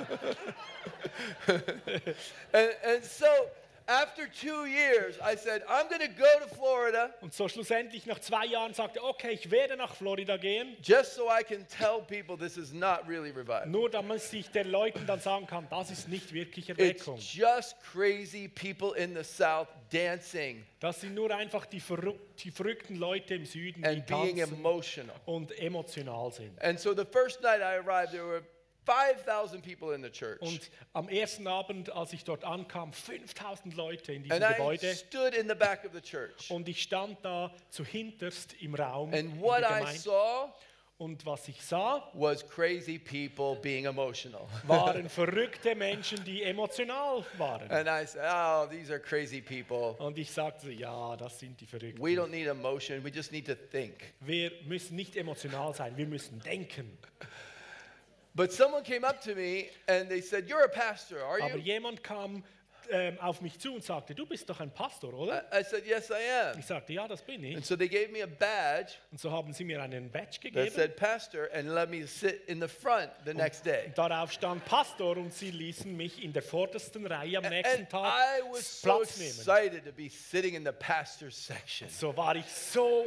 [2.52, 3.26] And, and so
[3.86, 8.18] after two years, I said, I'm going to go to Florida Und so schlussendlich nach
[8.20, 12.36] zwei Jahren sagte, okay, ich werde nach Florida gehen, just so I can tell people
[12.36, 13.66] this is not really revival.
[13.66, 17.16] nur damit ich den Leuten dann sagen kann, das ist nicht wirklich Erweckung.
[17.16, 22.50] It's just crazy people in the South dancing Das sind nur einfach die, verrück die
[22.50, 25.14] verrückten Leute im Süden, die and being tanzen emotional.
[25.26, 26.60] und emotional sind.
[26.62, 28.42] And so the first night I arrived, there were
[28.84, 30.40] 5,000 people in the church.
[30.40, 34.94] Und am ersten Abend, als ich dort ankam, 5000 Leute in diesem And I Gebäude.
[34.94, 36.50] stood in the back of the church.
[36.50, 40.52] Und ich stand da zu hinterst im Raum And what I saw
[40.96, 44.46] Und was ich sah, was crazy people being emotional.
[44.68, 47.68] waren verrückte Menschen, die emotional waren.
[47.68, 49.96] And I said, oh, these are crazy people.
[49.98, 52.00] Und ich sagte, ja, das sind die Verrückten.
[52.00, 54.14] We don't need emotion, we just need to think.
[54.20, 56.96] Wir müssen nicht emotional sein, wir müssen denken.
[58.34, 61.62] But someone came up to me and they said, You're a pastor, are Aber you?
[61.62, 62.42] jemand kam
[62.90, 65.42] ähm, auf mich zu und sagte, du bist doch ein Pastor, oder?
[65.54, 66.58] I, I said, Yes, I am.
[66.58, 67.54] Ich sagte, ja, das bin ich.
[67.56, 70.40] And so they gave me a badge Und so haben sie mir einen Badge that
[70.42, 70.70] gegeben.
[70.74, 73.86] said pastor and let me sit in the front the next day.
[73.86, 77.88] Und darauf stand Pastor und sie ließen mich in der vordersten Reihe am nächsten And
[77.88, 79.04] Tag I was so nehmen.
[79.28, 83.06] excited to be sitting in the pastor's section So war ich so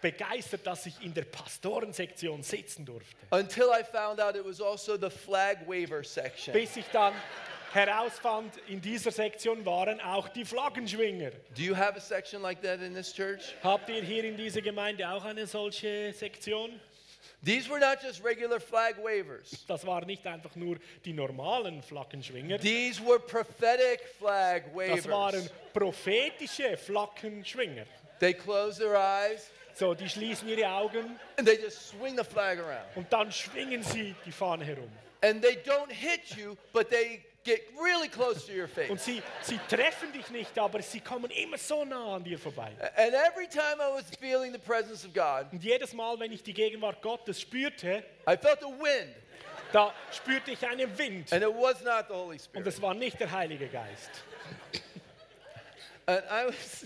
[0.00, 3.16] begeistert, dass ich in der Pastorensektion sitzen durfte.
[3.30, 6.52] until I found out it was also the flag waver section.
[6.52, 7.14] Bis ich dann
[7.72, 11.30] herausfand, in dieser Sektion waren auch die Flaggenschwinger.
[11.54, 13.54] Do you have a section like that in this church?
[13.62, 16.80] Habt ihr hier in dieser Gemeinde auch eine solche Sektion?
[17.44, 19.64] These were not just regular flag wavers.
[19.68, 25.52] Das waren nicht einfach nur die normalen Flaggenschwinger, These were prophetic flag das waren wavers.
[25.72, 27.84] prophetische Flaggenschwinger.
[28.18, 32.58] They close their eyes So, die schließen ihre Augen and they just swing the flag
[32.58, 32.84] around.
[32.96, 34.90] und dann schwingen sie die Fahne herum.
[35.22, 38.90] And they don't hit you, but they get really close to your face.
[38.90, 42.72] Und sie, sie treffen dich nicht, aber sie kommen immer so nah an dir vorbei.
[42.96, 46.42] And every time I was feeling the presence of God, Und jedes Mal, wenn ich
[46.42, 49.14] die Gegenwart Gottes spürte, I felt a wind,
[49.72, 51.32] da spürte ich einen Wind.
[51.32, 52.66] and it was not the Holy Und Spirit.
[52.66, 54.10] es war nicht der Heilige Geist.
[56.06, 56.84] And I was,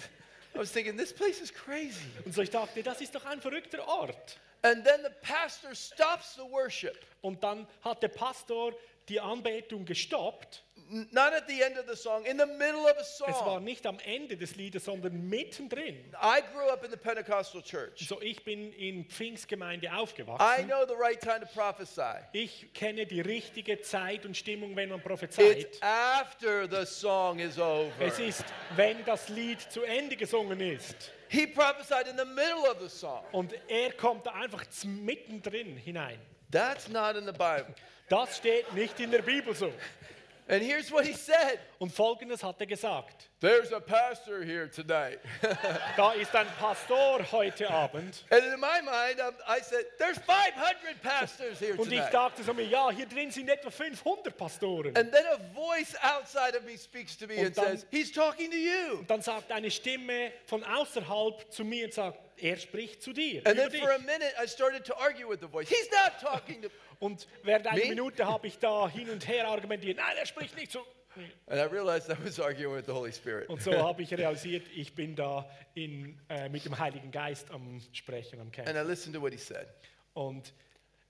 [0.55, 2.07] I was thinking, this place is crazy.
[2.25, 4.39] Und so ich dachte, das ist doch ein verrückter Ort.
[4.63, 8.75] And then the pastor stops the worship, Und dann hat der Pastor
[9.09, 10.63] die Anbetung gestoppt.
[10.91, 13.65] Not at the end of the song, in the middle of a Es war song.
[13.65, 15.97] nicht am Ende des Liedes, sondern mittendrin.
[16.23, 18.07] I grew up in the Pentecostal church.
[18.07, 20.67] So ich bin in Pfingstgemeinde I aufgewachsen.
[20.69, 22.03] know the right time to prophesy.
[22.33, 25.79] Ich kenne die richtige Zeit und Stimmung, wenn man It's prophezeit.
[25.83, 27.91] after the song is over.
[28.01, 28.45] Es ist,
[28.77, 31.11] wenn das Lied zu Ende gesungen ist.
[31.29, 33.23] He prophesied in the middle of the song.
[33.33, 36.19] Und er kommt da einfach mittendrin hinein.
[36.51, 37.75] That's not in the Bible.
[38.11, 39.73] Das steht nicht in der Bibel so.
[40.49, 43.31] And here's what he said Und folgendes hat er gesagt.
[43.41, 45.21] There's a pastor here tonight.
[45.97, 48.25] Da ist ein Pastor heute Abend.
[48.31, 52.13] and in my mind, um, I said, There's 500 pastors here Und ich tonight.
[52.13, 54.97] dachte so mir, ja, hier drin sind etwa 500 Pastoren.
[54.97, 58.13] And then a voice outside of me speaks to me Und and dann- says, He's
[58.13, 58.99] talking to you.
[58.99, 63.47] Und dann sagt eine Stimme von außerhalb zu mir und sagt, er spricht zu dir.
[63.47, 65.69] And then for a minute, I started to argue with the voice.
[65.69, 66.69] He's not talking to
[66.99, 67.89] Und während einer?
[67.89, 70.87] Minute habe ich da hin und her argumentiert, nein, er spricht nicht so.
[71.47, 73.49] And I realized I was arguing with the Holy Spirit.
[73.49, 77.81] Und so habe ich realisiert, ich bin da in, äh, mit dem Heiligen Geist am
[77.93, 78.77] Sprechen, am And Kämpfen.
[78.77, 79.67] I listened to what he said.
[80.15, 80.53] Und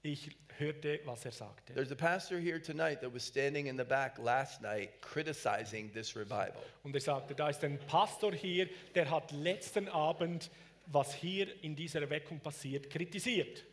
[0.02, 1.74] ich hörte, was er sagte.
[1.74, 6.16] There's a pastor here tonight that was standing in the back last night criticizing this
[6.16, 6.62] revival.
[6.82, 10.50] Und er sagte, da ist ein Pastor hier, der hat letzten Abend,
[10.86, 13.64] was hier in dieser Erweckung passiert, kritisiert.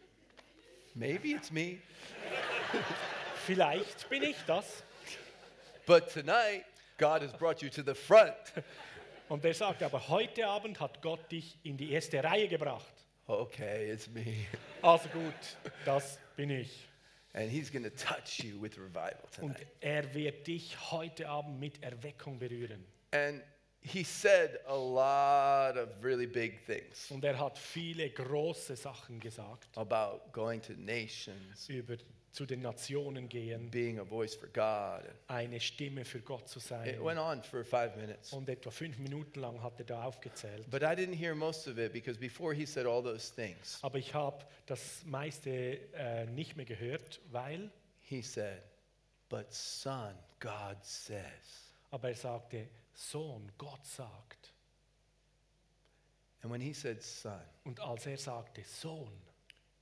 [0.95, 1.77] Maybe it's me,
[3.45, 4.83] Vielleicht bin ich das.
[5.85, 6.65] but tonight,
[6.97, 8.35] God has brought you to the front.
[9.27, 12.91] Und er sagte, aber heute Abend hat Gott dich in die erste Reihe gebracht.
[13.27, 14.45] Okay, it's me.
[14.81, 15.33] Also gut,
[15.85, 16.87] das bin ich.
[17.33, 19.67] And he's going to touch you with revival Und tonight.
[19.81, 22.83] er wird dich heute Abend mit Erweckung berühren.
[23.11, 23.43] And
[23.81, 29.77] he said a lot of really big things Und er hat viele große Sachen gesagt
[29.77, 31.95] about going to nations, über
[32.31, 35.03] zu den Nationen gehen, being a voice for God.
[35.27, 37.03] eine Stimme für Gott zu It sein.
[37.03, 38.31] went on for five minutes.
[38.33, 40.69] Und etwa fünf Minuten lang hat er da aufgezählt.
[40.69, 43.97] But I didn't hear most of it because before he said all those things, Aber
[43.97, 45.49] ich habe das meiste
[45.93, 47.71] äh, nicht mehr gehört, weil,
[48.01, 48.61] he said,
[49.29, 51.71] But son, God says.
[51.89, 52.67] aber er sagte,
[52.99, 54.53] Sohn, Gott sagt.
[56.41, 59.11] And when he said son, Und als er sagte, Sohn,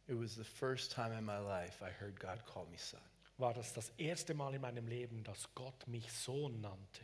[0.07, 3.01] it was the first time in my life I heard God call me son.
[3.37, 7.01] war das das erste Mal in meinem Leben, dass Gott mich Sohn nannte.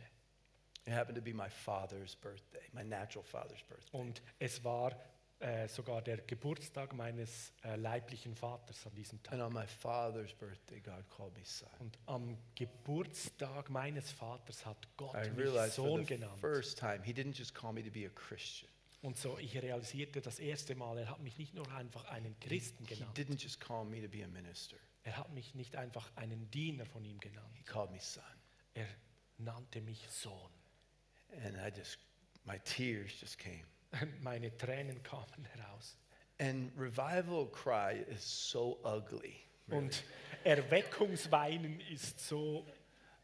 [0.86, 3.98] It happened to be my father's birthday, my natural father's birthday.
[3.98, 4.92] Und es war
[5.40, 9.34] äh, sogar der Geburtstag meines äh, leiblichen Vaters an diesem Tag.
[9.34, 11.68] And on my father's birthday, God called me son.
[11.80, 16.38] Und am Geburtstag meines Vaters hat Gott I mich realized for Sohn the genannt.
[16.38, 18.70] first time, he didn't just call me to be a Christian.
[19.02, 22.86] Und so, ich realisierte das erste Mal, er hat mich nicht nur einfach einen Christen
[22.86, 26.10] He genannt, didn't just call me to be a minister, er hat mich nicht einfach
[26.16, 28.22] einen Diener von ihm genannt, he called me son.
[28.72, 28.86] er
[29.36, 30.50] nannte mich Sohn.
[31.44, 31.98] And I just,
[32.46, 33.64] my tears just came.
[34.20, 35.96] Meine Tränen kamen heraus.
[36.38, 39.36] And revival cry is so ugly.
[39.68, 40.02] Und
[40.44, 42.66] Erweckungsweinen ist so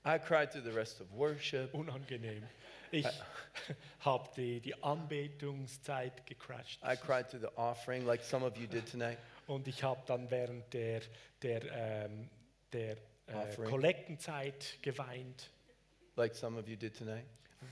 [0.05, 1.75] I cried through the rest of worship.
[1.75, 2.45] unangenehm.
[2.91, 3.07] Ich
[4.01, 8.91] habe die, die Anbetungszeit gecrashed I cried through the offering like some of you did
[8.91, 9.19] tonight.
[9.47, 11.03] und ich habe dann während der,
[11.43, 12.31] der, ähm,
[12.73, 12.97] der
[13.27, 13.57] äh.
[13.65, 15.51] Kollektenzeit geweint,
[16.17, 17.27] Like some of you did tonight.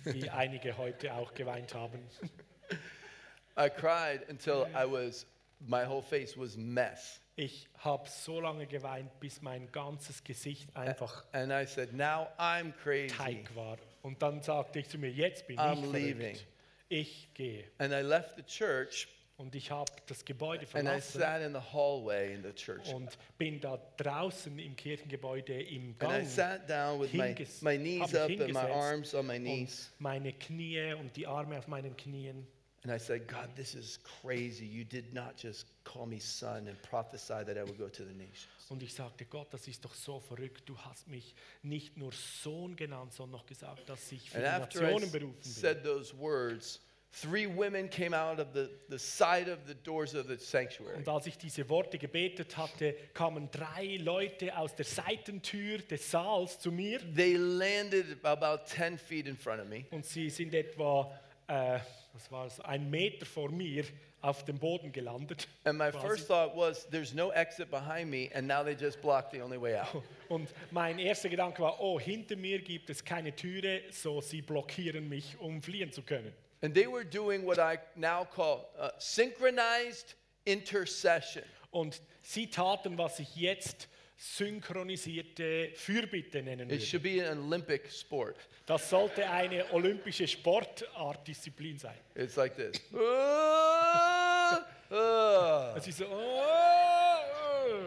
[0.04, 1.98] wie einige heute auch geweint haben.
[3.56, 5.26] I cried until I was,
[5.60, 7.20] my whole face was mess.
[7.36, 12.72] Ich habe so lange geweint, bis mein ganzes Gesicht einfach And I said, now I'm
[12.72, 13.14] crazy.
[13.14, 13.78] Teig war.
[14.02, 16.16] Und dann sagte ich zu mir, jetzt bin I'm ich leaving.
[16.34, 16.46] verrückt.
[16.88, 17.64] Ich gehe.
[17.78, 19.06] And I left the church
[19.36, 22.92] Und ich habe das Gebäude and I verlassen sat in the hallway in the church.
[22.92, 27.62] und bin da draußen im Kirchengebäude im And I Gang sat down with my, hinges-
[27.62, 29.92] my knees hab mich up and my hingesetzt arms on my und knees.
[30.00, 32.48] meine Knie und die Arme auf meinen Knien.
[32.88, 34.64] And I said, God, this is crazy.
[34.64, 38.14] You did not just call me son and prophesy that I would go to the
[38.14, 38.48] nations.
[38.70, 40.62] Und ich sagte, Gott, das ist doch so verrückt.
[40.66, 44.78] Du hast mich nicht nur Sohn genannt, sondern noch gesagt, dass ich für And die
[44.78, 45.52] Nationen berufen bin.
[45.52, 46.80] said those words,
[47.12, 50.96] three women came out of the, the side of the doors of the sanctuary.
[50.96, 56.58] Und als ich diese Worte gebetet hatte, kamen drei Leute aus der Seitentür des Saals
[56.58, 59.84] zu mir They landed about 10 feet in front of me.
[59.90, 61.10] und sie sind etwa,
[61.48, 61.80] äh,
[62.12, 63.84] was war es, ein Meter vor mir
[64.20, 65.46] auf dem Boden gelandet.
[65.64, 66.06] And my quasi.
[66.06, 69.60] first thought was, there's no exit behind me, and now they just blocked the only
[69.60, 70.02] way out.
[70.28, 75.08] Und mein erster Gedanke war, oh, hinter mir gibt es keine Türe, so sie blockieren
[75.08, 76.32] mich, um fliehen zu können.
[76.60, 81.44] And they were doing what I now call uh, synchronized intercession.
[81.70, 83.88] Und sie taten, was ich jetzt
[84.20, 88.36] synchronisierte Fürbitte nennen It should be an Olympic sport.
[88.66, 91.94] Das sollte eine olympische Sportartdisziplin sein.
[92.16, 92.72] It's like this.
[92.94, 94.60] Ah,
[94.90, 96.42] ah, Es ist so, oh,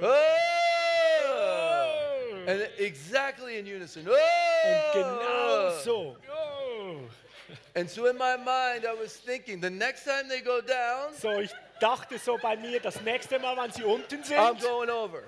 [0.02, 0.06] oh.
[0.06, 1.88] ah.
[2.48, 4.08] And exactly in unison.
[4.08, 4.92] Und Ah.
[4.94, 6.18] genau so.
[6.34, 7.02] Oh.
[7.76, 11.40] And so in my mind, I was thinking, the next time they go down, So,
[11.42, 15.24] ich dachte so bei mir, das nächste Mal, wenn sie unten I'm sind, going over.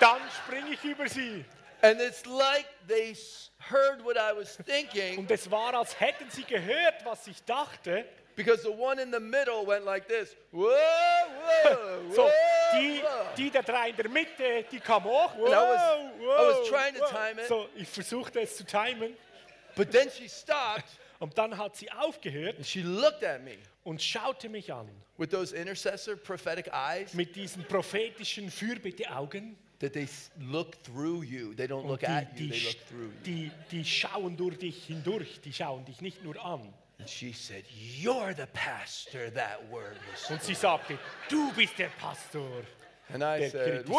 [0.00, 1.44] Dann springe ich über sie.
[1.82, 3.16] And it's like they
[3.58, 8.04] heard what I was thinking Und es war, als hätten sie gehört, was ich dachte.
[8.34, 10.34] because the one in the middle went like this.
[10.52, 12.30] Whoa, whoa, So, whoa,
[12.72, 13.34] die, whoa.
[13.36, 15.32] die der drei in der Mitte, die kam hoch.
[15.34, 15.80] And I was-
[16.20, 17.48] I was trying to time it.
[17.48, 19.16] So, ich versuchte es zu timen.
[19.74, 20.84] But then she stopped
[21.18, 24.88] Und dann hat sie aufgehört and she looked at me und schaute mich an
[25.18, 29.56] with those intercessor prophetic eyes mit diesen prophetischen Fürbitteaugen.
[29.82, 30.06] That they
[30.40, 31.54] look through you.
[31.54, 33.50] They don't look die, at you, die, they look through you.
[33.50, 36.72] die, die schauen durch dich hindurch, die schauen dich nicht nur an.
[37.00, 37.64] And she said,
[38.00, 40.30] You're the pastor that word was.
[40.30, 40.96] Und sie sagte,
[41.28, 42.62] du bist der Pastor.
[43.12, 43.88] And I Der said.
[43.88, 43.98] Whoa!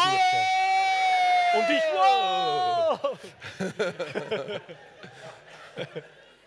[1.56, 3.20] Und ich, wow!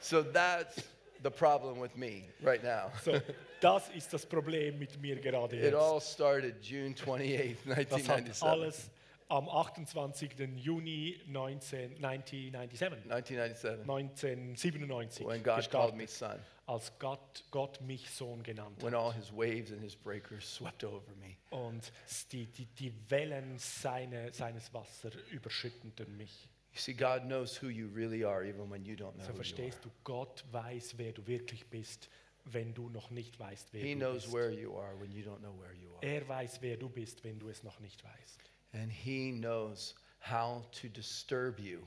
[0.00, 0.82] So that's
[1.22, 2.90] the problem with me right now.
[3.02, 3.20] So,
[3.60, 5.68] das ist das Problem mit mir gerade jetzt.
[5.68, 8.42] It all started June 28th, Das hat 1997.
[8.42, 8.90] alles
[9.28, 10.30] am 28.
[10.56, 18.10] Juni 19, 1997, 1997, 1997 when God called me gestartet, son, als Gott, Gott mich
[18.10, 19.00] Sohn genannt when hat.
[19.00, 21.36] all his waves and his breakers swept over me.
[21.50, 21.92] Und
[22.32, 26.48] die, die, die Wellen seine, seines Wassers überschütteten mich.
[26.72, 29.28] You see, God knows who you really are, even when you don't know So who
[29.28, 29.34] you are.
[29.36, 32.08] verstehst du, Gott weiß, wer du wirklich bist,
[32.44, 34.34] wenn du noch nicht weißt, wer He du knows bist.
[34.34, 36.04] where you are when you don't know where you are.
[36.06, 38.40] Er weiß, wer du bist, wenn du es noch nicht weißt.
[38.76, 41.80] And He knows how to disturb you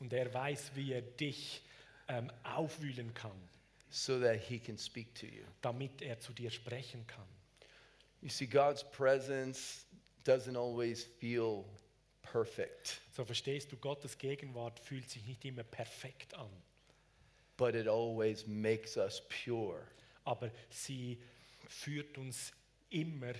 [0.00, 1.62] Und er weiß, wie er dich
[2.08, 3.38] ähm, aufwühlen kann,
[3.90, 5.44] so that He can speak to you.
[5.62, 7.26] damit er zu dir sprechen kann.
[8.20, 9.86] You see, God's presence
[10.24, 11.64] doesn't always feel
[12.22, 16.50] perfect, So verstehst du, Gottes Gegenwart fühlt sich nicht immer perfekt an,
[17.56, 19.86] but it always makes us pure.
[20.24, 21.18] aber sie
[21.68, 22.52] führt uns
[22.90, 23.34] immer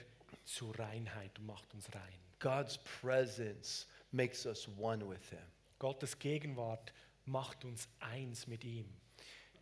[0.45, 2.24] zur Reinheit und macht uns rein.
[2.45, 5.41] God's presence makes us one with Him.
[5.79, 6.93] Gottes Gegenwart
[7.25, 8.85] macht uns eins mit ihm.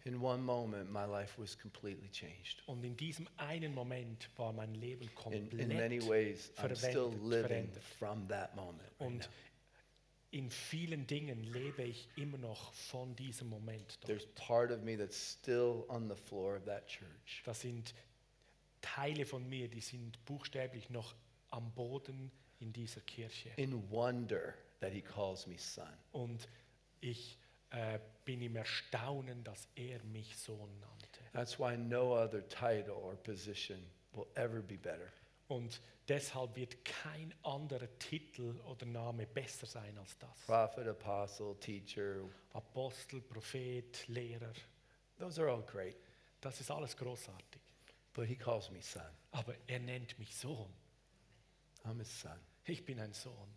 [0.04, 2.60] In one moment, my life was completely changed.
[2.66, 7.12] Und in diesem einen Moment war mein Leben In, komplett in many ways, I'm still
[7.22, 7.84] living verändert.
[8.00, 8.90] from that moment.
[8.98, 9.30] Und
[10.32, 13.98] in vielen Dingen lebe ich immer noch von diesem Moment.
[14.00, 14.06] Dort.
[14.06, 17.42] There's part of me that's still on the floor of that church.
[17.44, 17.94] Das sind
[18.80, 21.14] Teile von mir, die sind buchstäblich noch
[21.50, 23.50] am Boden in dieser Kirche.
[23.56, 25.84] in wonder that he calls me son.
[26.12, 26.48] Und
[27.00, 27.36] ich
[27.70, 31.20] äh, bin im Erstaunen, dass er mich Sohn nannte.
[31.32, 33.78] That's why no other title or position
[34.12, 35.10] will ever be better.
[35.48, 40.46] Und deshalb wird kein anderer Titel oder Name besser sein als das.
[40.46, 44.52] Prophet, apostle, teacher, Apostel, Prophet, Lehrer,
[45.18, 45.96] those are all great.
[46.40, 47.60] das ist alles großartig.
[48.14, 49.02] But he calls me son.
[49.32, 50.70] Aber er nennt mich Sohn.
[51.84, 52.38] I'm his son.
[52.64, 53.48] Ich bin ein Sohn.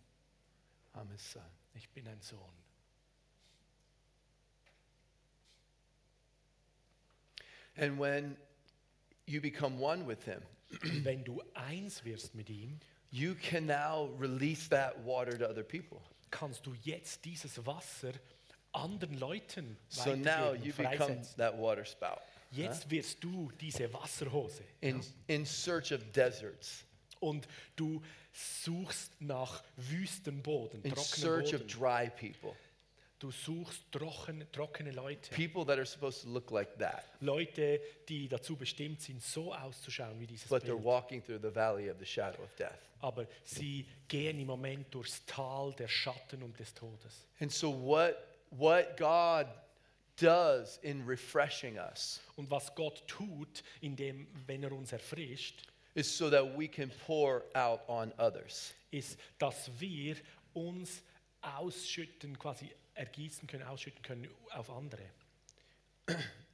[1.12, 1.44] His son.
[1.74, 2.40] Ich bin ein Sohn.
[7.78, 8.38] And when
[9.26, 10.42] you become one with him,
[11.04, 12.80] wenn du eins wirst mit ihm,
[13.12, 16.02] you can now release that water to other people.
[16.32, 18.14] kannst du jetzt dieses Wasser
[18.74, 22.20] anderen Leuten So now you become that water spout
[22.52, 26.86] Jetzt wirst du diese Wasserhose in, in search of deserts,
[27.26, 28.02] und du
[28.34, 31.68] suchst nach Wüstenboden, in trockenen search of Boden.
[31.68, 32.56] dry people,
[33.20, 35.30] Du suchst trockene, trockene Leute.
[35.34, 40.20] people that are supposed to look like that, Leute, die dazu bestimmt sind, so auszuschauen
[40.20, 40.84] wie dieses but they're Bild.
[40.84, 42.78] walking through the valley of the shadow of death.
[43.00, 47.26] Aber sie gehen im Moment durchs Tal der Schatten und des Todes.
[47.40, 48.16] And so, what,
[48.52, 49.48] what God
[50.18, 55.64] does in refreshing us Und was Gott tut, indem, wenn er uns erfrischt,
[55.96, 58.74] is so that we can pour out on others.
[58.92, 60.16] ist, dass wir
[60.54, 61.02] uns
[61.42, 65.04] ausschütten, quasi ergießen können, ausschütten können auf andere.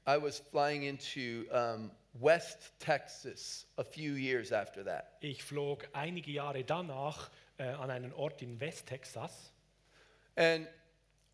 [0.07, 5.17] I was flying into um, West Texas a few years after that.
[5.21, 9.51] Ich flog einige Jahre danach äh, an einen Ort in Westtexas
[10.35, 10.67] And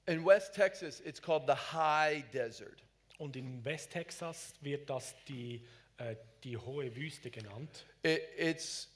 [0.08, 2.82] in West Texas, it's called the high desert.
[3.20, 5.62] und in Westtexas wird das die,
[5.98, 7.86] äh, die hohe Wüste genannt.
[8.04, 8.90] It, it's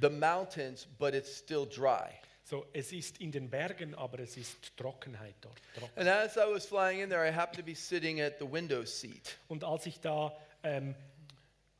[0.00, 2.10] the mountains, but it's still dry.
[2.44, 5.60] So, es ist in den Bergen, aber es ist Trockenheit dort.
[5.74, 5.96] Trocken.
[5.96, 8.84] And as I was flying in there, I happened to be sitting at the window
[8.84, 9.38] seat.
[9.48, 10.96] Und als ich da ähm,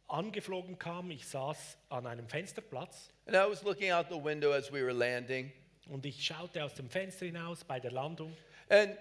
[0.07, 4.73] angeflogen kam, ich saß an einem Fensterplatz And I was looking out the window as
[4.73, 5.53] we were landing.
[5.89, 8.37] und ich schaute aus dem Fenster hinaus bei der Landung.
[8.69, 8.97] And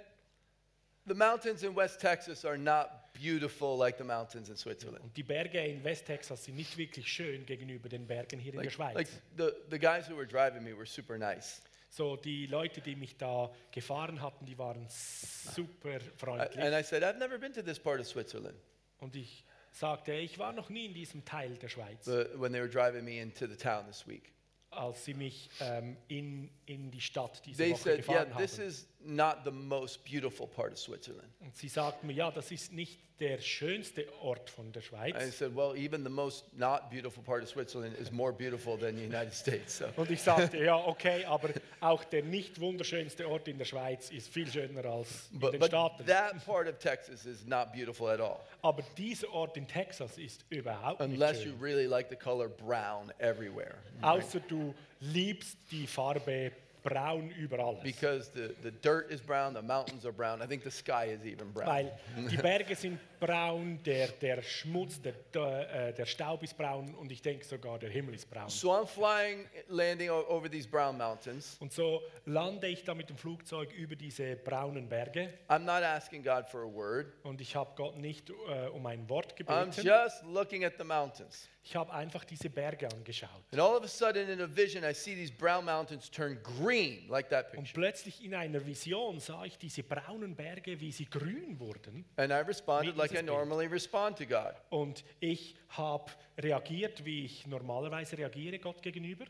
[1.06, 5.03] the mountains in West Texas are not beautiful like the mountains in Switzerland.
[5.03, 8.70] Und die Berge in Westtexas sind nicht wirklich schön gegenüber den Bergen hier in der
[8.70, 8.95] Schweiz.
[8.95, 11.62] like the, the guys who were driving me were super nice.
[11.91, 16.64] So, die Leute, die mich da gefahren hatten, die waren super freundlich.
[16.64, 18.55] and I said, I've never been to this part of Switzerland.
[18.99, 22.62] Und ich sagte, ich war noch nie in diesem Teil der Schweiz, But when they
[22.62, 24.32] were driving me into the town this week,
[24.72, 28.57] als sie mich ähm, in, in die Stadt diese they Woche said, Yeah, gefahren this
[28.60, 28.68] haben.
[28.68, 31.30] is not the most beautiful part of Switzerland.
[31.39, 35.38] Und sie sagten mir, ja, das ist nicht der schönste Ort von der I Schweiz.
[35.38, 39.04] said, Well, even the most not beautiful part of Switzerland is more beautiful than the
[39.04, 39.78] United States.
[39.80, 39.86] So.
[39.97, 41.50] Und ich sagte, ja, okay, aber
[41.82, 45.60] auch der nicht wunderschönste Ort in der Schweiz ist viel schöner als in But, den
[45.60, 46.06] but Staaten.
[46.06, 50.45] that part of Texas is not beautiful at all, Aber dieser Ort in Texas ist
[50.50, 51.60] überhaupt nicht unless you schön.
[51.62, 53.76] really like the color brown everywhere.
[54.02, 56.54] Außer du liebst die Farbe
[56.84, 57.84] braun über alles.
[57.84, 60.42] Because the, the dirt is brown, the mountains are brown.
[60.42, 61.68] I think the sky is even brown.
[61.68, 61.92] Weil
[62.30, 67.12] die Berge sind braun, der, der Schmutz, der, der, äh, der Staub ist braun und
[67.12, 68.50] ich denke sogar der Himmel ist braun.
[68.50, 71.58] So I'm flying, landing over these brown mountains.
[71.60, 76.24] Und so lande ich da mit dem Flugzeug über diese braunen Berge I'm not asking
[76.24, 77.14] God for a word.
[77.24, 79.36] und ich habe Gott nicht äh, um ein Wort I'm
[79.70, 79.86] gebeten.
[79.86, 81.48] just looking at the mountains.
[81.62, 83.30] Ich habe einfach diese Berge angeschaut.
[83.52, 87.08] And all of a sudden, in a vision, I see these brown mountains turn green,
[87.10, 87.74] like that Und picture.
[87.82, 92.06] plötzlich in einer Vision sah ich diese braunen Berge, wie sie grün wurden.
[92.16, 94.55] And I responded Wie like I normally respond to God.
[94.70, 99.26] Und ich habe reagiert, wie ich normalerweise reagiere Gott gegenüber.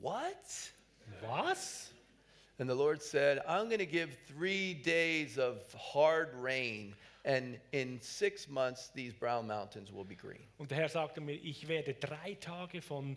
[0.00, 0.72] What?
[1.22, 1.90] Was?
[2.58, 6.94] And the Lord said, I'm going to give three days of hard rain,
[7.24, 10.46] and in six months, these brown mountains will be green.
[10.58, 13.16] Und der Herr sagte mir, ich werde drei Tage von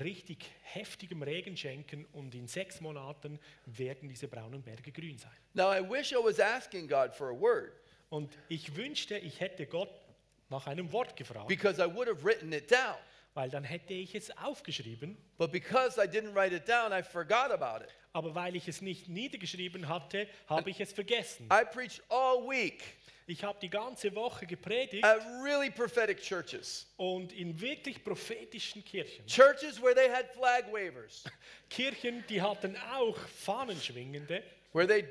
[0.00, 5.32] richtig heftigem Regen schenken und in sechs Monaten werden diese braunen Berge grün sein.
[5.54, 7.72] Now, I wish I was asking God for a word
[8.10, 9.90] Und ich wünschte, ich hätte Gott
[10.48, 12.96] nach einem Wort gefragt, because I would have written it down.
[13.34, 15.16] weil dann hätte ich es aufgeschrieben.
[15.36, 17.90] But because I didn't write it down, I forgot about it.
[18.12, 21.48] aber weil ich es nicht niedergeschrieben hatte, habe ich es vergessen.
[21.52, 22.82] I preached all week
[23.30, 26.86] Ich habe die ganze Woche gepredigt at really prophetic churches.
[26.96, 29.26] und in wirklich prophetischen Kirchen.
[29.26, 31.24] Churches where they had flag wavers,
[31.70, 35.04] Kirchen, die hatten auch Fahnenschwingende where they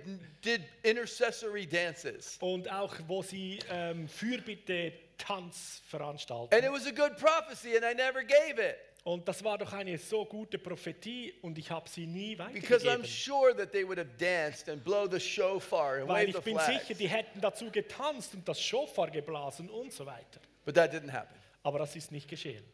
[0.43, 2.37] did intercessory dances.
[2.41, 6.55] und auch wo sie ähm, Fürbitte Tanz And veranstalten.
[6.63, 8.77] it was a good prophecy, and I never gave it
[9.07, 12.99] Und das war doch eine so gute Prophetie und ich habe sie nie because I'm
[12.99, 13.05] weitergegeben.
[13.05, 16.41] sure that they would have danced and blow the shofar and Weil wave ich the
[16.41, 16.81] bin flags.
[16.87, 20.41] sicher, die hätten dazu getanzt und das Schofar geblasen und so weiter.
[20.65, 21.33] But that didn't happen.
[21.63, 22.65] Aber das ist nicht geschehen.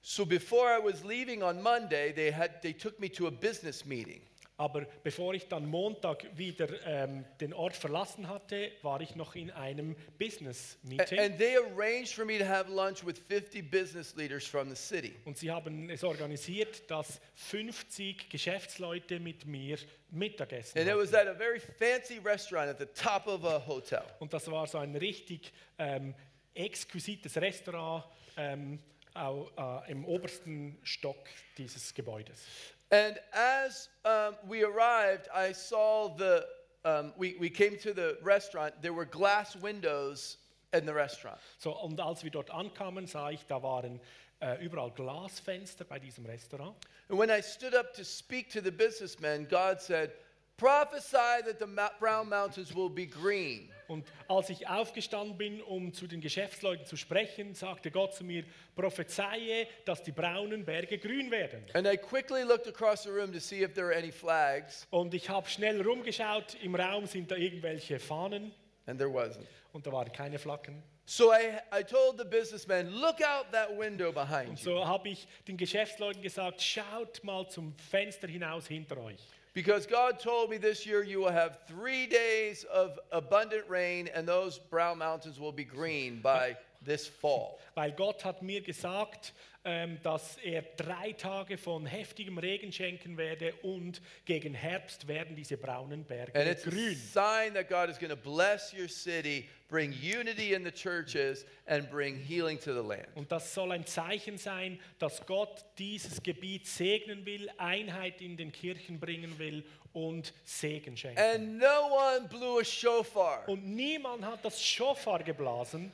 [0.00, 3.84] So before I was leaving on Monday, they had they took me to a business
[3.84, 4.22] meeting.
[4.60, 9.50] Aber bevor ich dann Montag wieder ähm, den Ort verlassen hatte, war ich noch in
[9.50, 11.18] einem A- Business-Meeting.
[11.18, 15.14] And they arranged for me to have lunch with 50 business leaders from the city.
[15.24, 19.78] Und sie haben es organisiert, dass 50 Geschäftsleute mit mir
[20.10, 21.28] Mittagessen And it was hatten.
[21.28, 24.02] at a very fancy restaurant at the top of a hotel.
[24.18, 26.14] Und das war so ein richtig ähm,
[26.54, 28.04] exquisites Restaurant
[28.36, 28.78] ähm,
[29.14, 31.16] au, äh, im obersten Stock
[31.56, 32.44] dieses Gebäudes.
[32.90, 36.46] And as um, we arrived, I saw the,
[36.84, 40.38] um, we, we came to the restaurant, there were glass windows
[40.72, 41.38] in the restaurant.
[41.58, 44.00] So, und als wir dort ankamen, sah ich, da waren
[44.40, 46.74] äh, überall Glasfenster bei diesem Restaurant.
[47.08, 50.12] And when I stood up to speak to the businessman, God said,
[50.56, 53.70] Prophesy that the brown mountains will be green.
[53.90, 58.44] Und als ich aufgestanden bin, um zu den Geschäftsleuten zu sprechen, sagte Gott zu mir,
[58.76, 61.64] prophezeie, dass die braunen Berge grün werden.
[61.74, 65.12] And I quickly looked across the room to see if there were any flags, Und
[65.14, 68.52] ich habe schnell rumgeschaut, im Raum sind da irgendwelche Fahnen
[68.86, 69.46] and there wasn't.
[69.72, 70.82] und da waren keine Flaggen.
[71.06, 74.64] So I, I told the businessmen, Look out that window behind Und you.
[74.76, 79.18] so habe ich den Geschäftsleuten gesagt, schaut mal zum Fenster hinaus hinter euch.
[79.52, 84.26] Because God told me this year you will have three days of abundant rain, and
[84.26, 87.58] those brown mountains will be green by this fall.
[87.74, 89.32] Weil Gott hat mir gesagt,
[89.64, 95.56] ähm, dass er drei Tage von heftigem Regen schenken werde und gegen Herbst werden diese
[95.58, 96.94] braunen Berge And it's a grün.
[96.96, 101.88] sign that God is going to bless your city, bring unity in the churches, and
[101.88, 103.06] bring healing to the land.
[103.14, 108.52] Und das soll ein Zeichen sein, dass Gott dieses Gebiet segnen will, Einheit in den
[108.52, 111.18] Kirchen bringen will und Segen schenken.
[111.18, 113.48] And no one blew a shofar.
[113.48, 115.92] Und niemand hat das Schofar geblasen.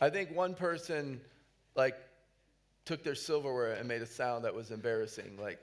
[0.00, 1.20] I think one person,
[1.74, 1.96] like,
[2.84, 5.36] took their silverware and made a sound that was embarrassing.
[5.38, 5.58] Like,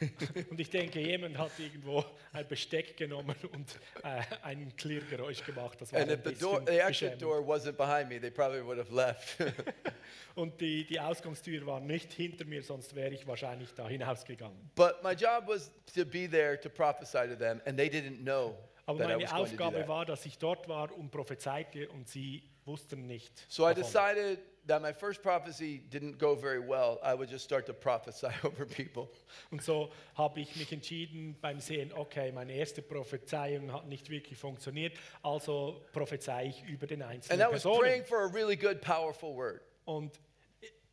[0.50, 5.80] Und ich denke, jemand hat irgendwo ein Besteck genommen und äh, ein Klirrgeräusch gemacht.
[5.80, 8.64] Das war and ein if the door, the exit door wasn't behind me, they probably
[8.64, 9.36] would have left.
[10.34, 14.70] Und die, die Ausgangstür war nicht hinter mir, sonst wäre ich wahrscheinlich da hinausgegangen.
[14.74, 18.54] but my job was to be there to prophesy to them, and they didn't know
[18.84, 19.88] Aber that I meine was going to do Aufgabe that.
[19.88, 23.32] war, dass ich dort war und prophezeite und sie wussten nicht.
[23.48, 23.82] So I davon.
[23.84, 26.98] decided that my first prophecy didn't go very well.
[27.02, 29.08] I would just start to prophesy over people.
[29.50, 34.38] Und so habe ich mich entschieden beim Sehen, okay, meine erste Prophezeiung hat nicht wirklich
[34.38, 38.80] funktioniert, also prophezei ich über den And einzelnen I was praying for a really good,
[38.80, 39.62] powerful word.
[39.84, 40.18] Und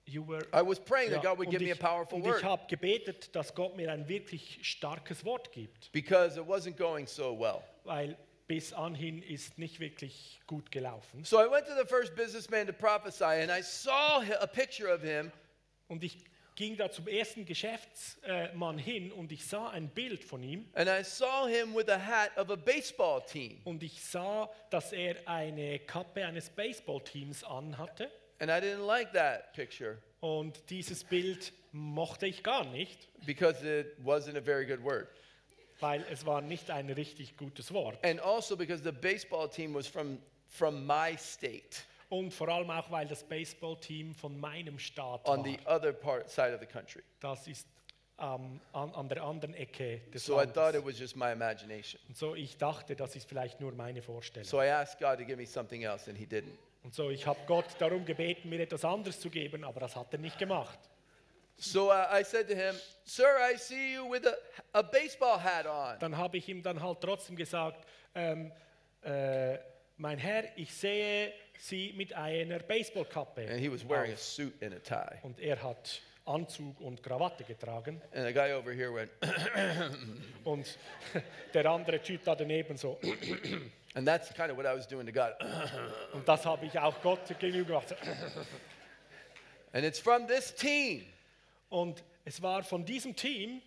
[0.06, 2.26] you were, I was praying ja, that God would give me a ich, powerful und
[2.26, 6.78] word ich habe gebetet, dass Gott mir ein wirklich starkes Wort gibt, because it wasn't
[6.78, 7.64] going so well.
[7.84, 8.18] weil
[8.48, 11.24] bis anhin ist nicht wirklich gut gelaufen.
[11.24, 15.02] So I went to the first businessman to prophesy, and I saw a picture of
[15.02, 15.32] him,
[15.88, 16.18] Und ich
[16.56, 21.04] ging da zum ersten Geschäftsmann hin und ich sah ein Bild von ihm and I
[21.04, 23.60] saw him with a hat of a baseball team.
[23.64, 28.12] und ich sah, dass er eine Kappe eines Baseballteams anhatte.
[28.40, 33.98] And I didn't like that picture Und dieses Bild mochte ich gar nicht, because it
[34.04, 35.08] wasn't a very good word.
[35.80, 38.04] Weil es war nicht ein richtig gutes Wort.
[38.06, 42.92] And also because the baseball team was from, from my state Und vor allem auch,
[42.92, 45.46] weil das Baseballteam von meinem Staat on war.
[45.46, 47.02] the other part, side of the country.
[47.20, 47.68] Das ist
[48.20, 50.86] ähm, an, an der anderen Ecke des So I thought it Landes.
[50.86, 52.00] was just my imagination.
[52.08, 54.48] Und so ich dachte, das ist vielleicht nur meine Vorstellung.
[54.48, 56.56] So I asked God to give me something else, and He didn't.
[56.84, 60.14] Und so ich habe Gott darum gebeten, mir etwas anderes zu geben, aber das hat
[60.14, 60.78] er nicht gemacht.
[61.58, 62.76] So I said to him,
[63.06, 64.36] Sir, I see you with a,
[64.74, 65.98] a baseball hat on.
[66.00, 67.86] Dann habe ich ihm dann halt trotzdem gesagt,
[68.16, 68.52] ähm,
[69.04, 69.58] äh,
[69.98, 73.48] mein Herr, ich sehe Sie mit einer Baseballkappe.
[73.50, 75.20] And he was wearing a suit and a tie.
[75.22, 78.02] Und er hat Anzug und Krawatte getragen.
[78.14, 79.12] And the guy over here went,
[80.44, 80.78] Und
[81.54, 83.00] der andere Typ da daneben so.
[83.96, 85.34] and that's kind of what I was doing to God.
[86.14, 87.96] Und das habe ich auch Gott gegenüber gemacht.
[89.74, 91.06] and it's from this team.
[91.74, 93.62] Und es war von diesem Team,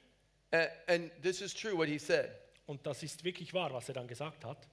[0.52, 2.30] And, and this is true what he said.
[2.66, 4.68] Und das ist wirklich wahr, was er dann gesagt hat.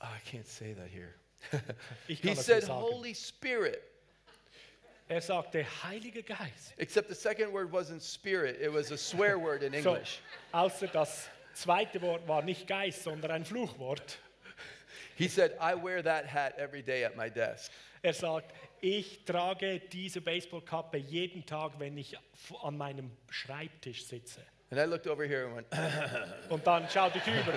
[0.00, 1.12] Oh, I can't say that here.
[2.08, 2.66] Ich he said.
[2.66, 3.82] Holy Spirit.
[5.08, 6.72] Er sagte, Heiliger Geist.
[6.78, 10.20] Except the second word wasn't spirit, it was a swear word in So, English.
[10.52, 14.18] außer das zweite Wort war nicht Geist, sondern ein Fluchwort.
[15.16, 17.70] He said, I wear that hat every day at my desk.
[18.02, 22.16] Er sagt, ich trage diese Baseballkappe jeden Tag, wenn ich
[22.62, 24.40] an meinem Schreibtisch sitze.
[24.70, 25.66] And I looked over here and went,
[26.50, 27.54] Und dann schaute ich über.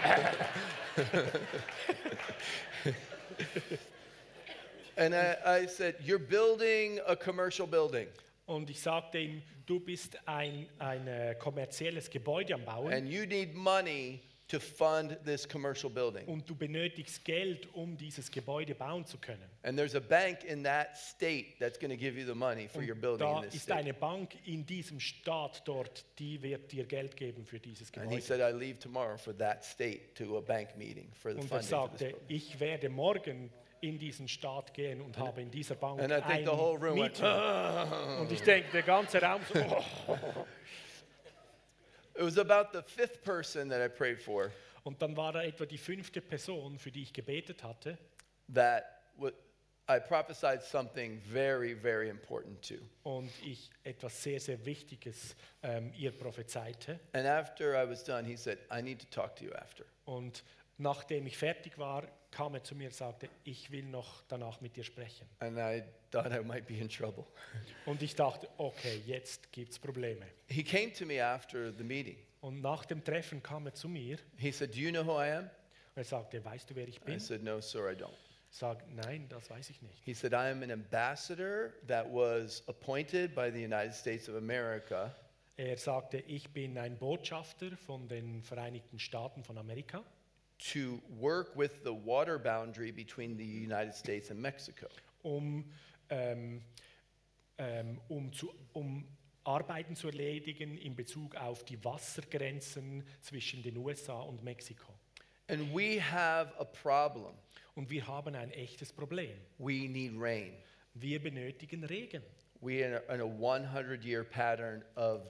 [4.96, 8.08] and I, I said, You're building a commercial building,
[8.46, 13.54] Und ich sagte ihm, du bist ein, ein kommerzielles Gebäude am Bauen and you need
[13.56, 14.22] money
[14.52, 16.26] to fund this commercial building.
[16.28, 19.50] und du benötigst Geld, um dieses Gebäude bauen zu können.
[19.64, 22.82] And there's a bank in that state that's going to give you the money for
[22.82, 23.80] your building Da in this ist state.
[23.80, 28.18] eine Bank in diesem Staat dort, die wird dir Geld geben für dieses And he
[28.18, 28.22] Gebäude.
[28.22, 31.62] said, I leave tomorrow for that state to a bank meeting for the Und er
[31.62, 33.50] funding for this sagte, ich werde morgen
[33.84, 36.78] in diesen Staat gehen und habe in dieser Bank And I think ein the whole
[36.78, 38.20] room went, Meeting.
[38.20, 39.60] Und ich denke, der ganze Raum so,
[40.08, 40.16] oh.
[42.16, 44.52] It was about the fifth person that I prayed for
[44.84, 47.98] Und dann war da etwa die fünfte Person, für die ich gebetet hatte.
[48.54, 48.84] that
[49.18, 49.32] wa-
[49.90, 52.76] I prophesied something very, very important to.
[53.04, 57.00] und ich etwas sehr, sehr Wichtiges ähm, ihr prophezeite.
[57.14, 59.86] And after I was done, he said, I need to talk to you after.
[60.06, 60.44] Und
[60.82, 64.76] nachdem ich fertig war, kam er zu mir und sagte, ich will noch danach mit
[64.76, 65.28] dir sprechen.
[65.40, 67.26] And I thought I might be in trouble.
[67.86, 70.26] Und ich dachte, okay, jetzt gibt es Probleme.
[70.48, 72.18] He came to me after the meeting.
[72.40, 75.32] Und nach dem Treffen kam er zu mir He said, Do you know who I
[75.32, 75.44] am?
[75.44, 75.52] und
[75.98, 77.20] er sagte, weißt du, wer ich I bin?
[77.20, 78.10] said, No, sir, I don't.
[78.50, 80.02] Sage, nein, das weiß ich nicht.
[80.04, 85.14] He said, I am an ambassador that was appointed by the United States of America
[85.58, 90.04] Er sagte, ich bin ein Botschafter von den Vereinigten Staaten von Amerika,
[90.74, 94.88] to work with the water boundary between the United States and Mexico.
[95.24, 95.66] um,
[96.10, 96.62] ähm,
[97.58, 99.06] ähm, um, zu, um
[99.44, 104.94] Arbeiten zu erledigen in Bezug auf die Wassergrenzen zwischen den USA und Mexiko.
[105.48, 107.34] And we have a problem.
[107.76, 109.38] Und wir haben ein echtes Problem.
[109.58, 110.54] We need rain.
[110.94, 112.24] Wir benötigen Regen.
[112.62, 115.22] We are in a 100 year pattern of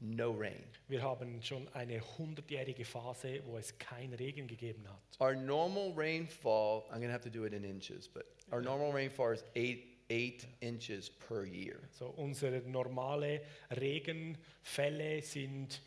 [0.00, 0.62] no rain.
[0.88, 5.20] Wir haben schon eine hundertjährige Phase, wo es keinen Regen gegeben hat.
[5.20, 8.92] Our normal rainfall, I'm going to have to do it in inches, but our normal
[8.92, 11.80] rainfall is eight, eight inches per year.
[11.90, 13.40] So unsere normale
[13.70, 15.80] Regenfälle sind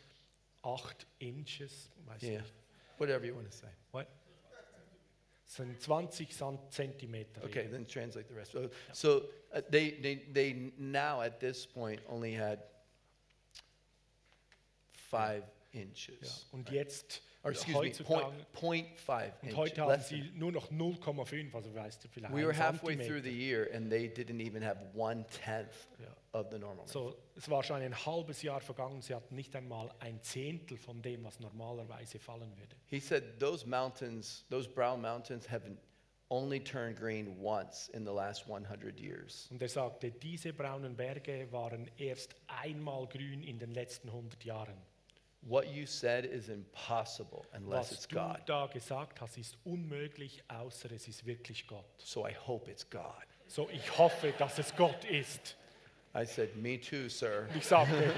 [0.62, 2.52] 8 Inches, weiß Yeah, nicht.
[2.98, 3.66] whatever you want to say.
[3.90, 4.06] What?
[5.44, 7.42] Sind 20 San- Zentimeter.
[7.44, 8.52] Okay, then translate the rest.
[8.52, 12.62] So, so uh, they, they, they now at this point only had
[15.16, 15.80] five Ja.
[15.80, 16.46] inches.
[16.52, 19.56] Und jetzt, Or excuse me, point, point five und inches.
[19.56, 22.34] heute haben sie nur noch 0,5, also weißt du vielleicht.
[22.34, 26.14] we were halfway through the year and they didn't even have one tenth Ja.
[26.38, 26.86] of the normal.
[26.86, 31.00] So, es war schon ein halbes Jahr vergangen, sie hatten nicht einmal ein Zehntel von
[31.02, 32.76] dem, was normalerweise fallen würde.
[32.86, 35.64] He said those mountains, those brown mountains, have
[36.28, 39.48] only turned green once in the last 100 years.
[39.50, 44.76] Und er sagte, diese braunen Berge waren erst einmal grün in den letzten 100 Jahren.
[45.44, 48.40] What you said is impossible unless Was it's du God.
[48.46, 51.84] da gesagt hast, ist unmöglich, außer es ist wirklich Gott.
[51.98, 53.26] So I hope it's God.
[53.48, 55.56] So, ich hoffe, dass es Gott ist.
[56.14, 57.48] I said, Me too, sir.
[57.56, 58.14] Ich sagte,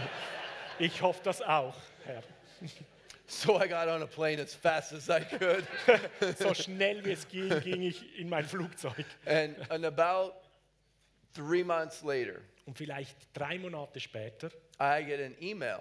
[0.78, 2.22] ich hoffe das auch, Herr.
[3.26, 5.64] So I got on a plane as fast as I could.
[6.38, 9.02] So schnell wie es ging, ging ich in mein Flugzeug.
[9.24, 10.34] and, and about
[11.34, 15.78] three months later, Und vielleicht drei Monate später I get an email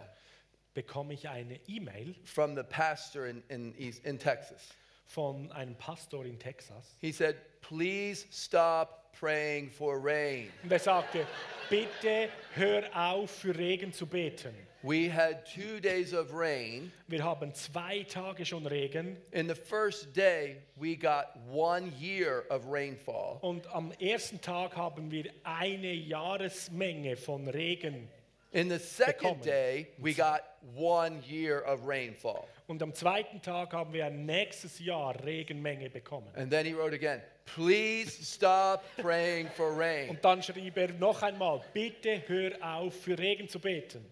[0.74, 4.70] bekomme ich eine E-Mail from the pastor in, in, East, in Texas.
[5.06, 6.96] von einem Pastor in Texas.
[7.00, 10.50] He said, Please stop praying for rain.
[10.64, 11.26] Und er sagte,
[11.70, 14.54] bitte hör auf, für Regen zu beten.
[14.82, 16.92] We had two days of rain.
[17.08, 22.66] Wir haben zwei Tage schon Regen In the first day, we got one year of
[22.70, 23.38] rainfall.
[23.42, 28.10] und am ersten Tag haben wir eine Jahresmenge von Regen
[28.54, 30.42] In the second day, we got
[30.76, 32.48] one year of rainfall.
[32.68, 36.28] und am zweiten Tag haben wir ein nächstes Jahr Regenmenge bekommen.
[36.36, 40.10] And then he wrote again, Please stop praying for rain.
[40.10, 44.06] Und dann schrieb er noch einmal, bitte hör auf, für Regen zu beten.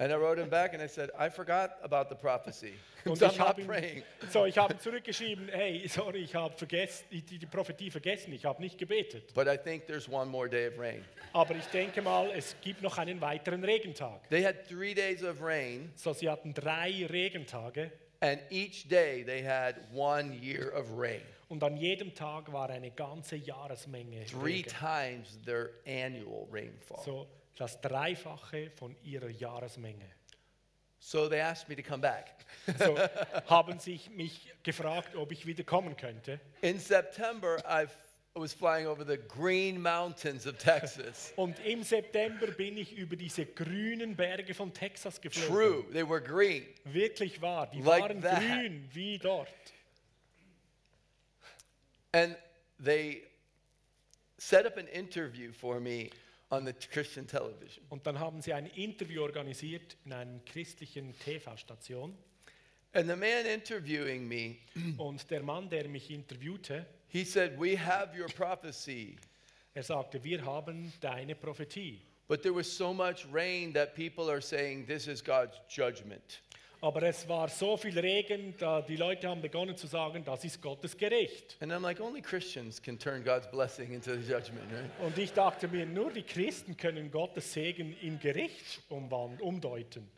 [0.00, 2.74] And I wrote him back and I said, I forgot about the prophecy.
[3.04, 3.96] Und So I'm ich habe praying.
[3.98, 8.32] ihm, so, ich habe ihm zurückgeschrieben, hey, sorry, ich habe vergessen, die, die Prophetie vergessen,
[8.32, 9.34] ich habe nicht gebetet.
[9.34, 11.04] But I think there's one more day of rain.
[11.32, 14.28] Aber ich denke mal, es gibt noch einen weiteren Regentag.
[14.30, 17.90] They had three days of rain, So, sie hatten drei Regentage
[18.20, 21.22] and each day they had one year of rain.
[21.48, 24.26] Und an jedem Tag war eine ganze Jahresmenge.
[24.26, 24.68] Three Regen.
[24.70, 27.02] times their annual rainfall.
[27.04, 27.26] So
[27.58, 30.08] das Dreifache von ihrer Jahresmenge.
[31.00, 32.34] So they asked me to come back.
[32.78, 32.96] So
[33.46, 36.40] haben sich mich gefragt, ob ich wieder kommen könnte.
[36.60, 37.86] In September, I
[38.34, 41.32] was flying over the Green Mountains of Texas.
[41.36, 45.54] Und im September bin ich über diese grünen Berge von Texas geflogen.
[45.54, 46.66] True, they were green.
[46.84, 48.40] Wirklich wahr, die Like waren that.
[48.40, 49.48] grün wie dort.
[52.12, 52.36] And
[52.82, 53.22] they
[54.38, 56.10] set up an interview for me
[56.50, 57.84] on the Christian television.
[57.88, 62.16] Und dann haben sie ein Interview organisiert in einer christlichen TV-Station.
[62.94, 64.56] And the man interviewing me,
[64.96, 69.16] Und der Mann, der mich interviewte, he said, We have your prophecy.
[69.74, 72.00] er sagte, wir haben deine Prophetie.
[72.26, 76.40] But there was so much rain that people are saying this is God's judgment.
[76.80, 80.62] Aber es war so viel Regen, da die Leute haben begonnen zu sagen, das ist
[80.62, 81.56] Gottes Gericht.
[81.60, 84.90] And I'm like, only Christians can turn God's blessing into the judgment, right?
[85.00, 90.08] Und ich dachte mir, nur die Christen können Gottes Segen in Gericht umdeuten.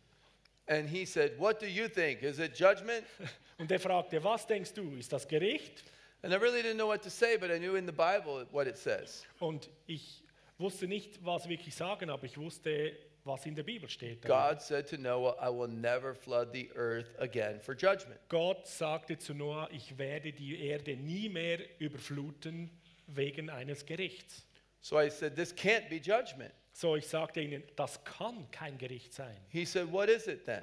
[0.66, 2.22] And he said, What do you think?
[2.22, 3.04] Is it judgment?
[3.58, 5.84] Und er fragte, was denkst du, ist das Gericht?
[6.22, 8.66] And I really didn't know what to say, but I knew in the Bible what
[8.66, 9.26] it says.
[9.38, 10.22] Und ich
[10.58, 12.92] wusste nicht, was wirklich sagen, aber ich wusste,
[13.24, 14.22] was in der Bibel steht.
[14.22, 18.20] God said to Noah, I will never flood the earth again for judgment.
[18.28, 22.70] Gott sagte zu Noah, ich werde die Erde nie mehr überfluten
[23.06, 24.46] wegen eines Gerichts.
[24.80, 26.52] So I said, This can't be judgment.
[26.72, 29.36] So, ich sagte ihnen, das kann kein Gericht sein.
[29.48, 30.62] He said, What is it then?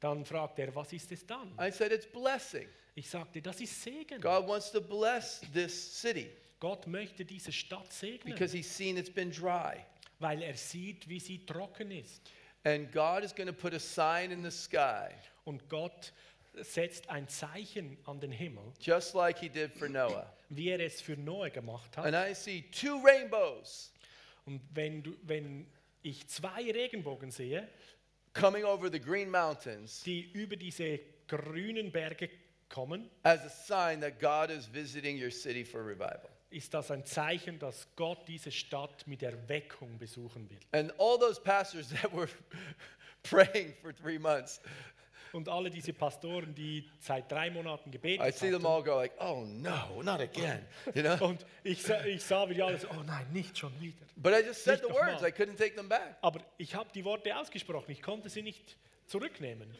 [0.00, 1.52] Dann fragte er, was ist es dann?
[1.60, 2.68] I said, It's blessing.
[2.94, 4.20] Ich sagte, das ist Segen.
[4.20, 6.30] God wants to bless this city
[6.62, 9.84] Gott möchte diese Stadt segnen, because he's seen it's been dry.
[10.22, 12.22] Weil er sieht, wie sie trocken ist.
[12.64, 15.08] And God is going to put a sign in the sky,
[15.44, 16.12] Und Gott
[16.60, 20.32] setzt ein Zeichen an den Himmel, just like he did for Noah.
[20.50, 22.30] wie er es für Noah gemacht And hat.
[22.30, 23.92] I see two rainbows
[24.46, 25.66] Und wenn, du, wenn
[26.02, 27.68] ich zwei Regenbogen sehe,
[28.34, 32.28] coming over the green mountains die über diese grünen Berge
[32.68, 36.30] kommen, as a sign that God is visiting your city for revival.
[36.52, 40.58] Ist das ein Zeichen, dass Gott diese Stadt mit Erweckung besuchen will.
[40.72, 42.28] And all those pastors that were
[43.22, 44.60] praying for three months,
[45.32, 49.12] Und alle diese Pastoren, die seit drei Monaten I gebetet see them all go like,
[49.18, 50.62] "Oh no, not again,"
[50.94, 51.16] you know.
[51.26, 54.04] und ich, sah- ich sah, wie die alle so, oh nein, nicht schon wieder.
[54.16, 55.14] But I just said Nicht the nochmal.
[55.14, 56.18] words; I couldn't take them back.
[56.20, 58.76] Aber ich habe die Worte ausgesprochen, ich konnte sie nicht
[59.06, 59.74] zurücknehmen.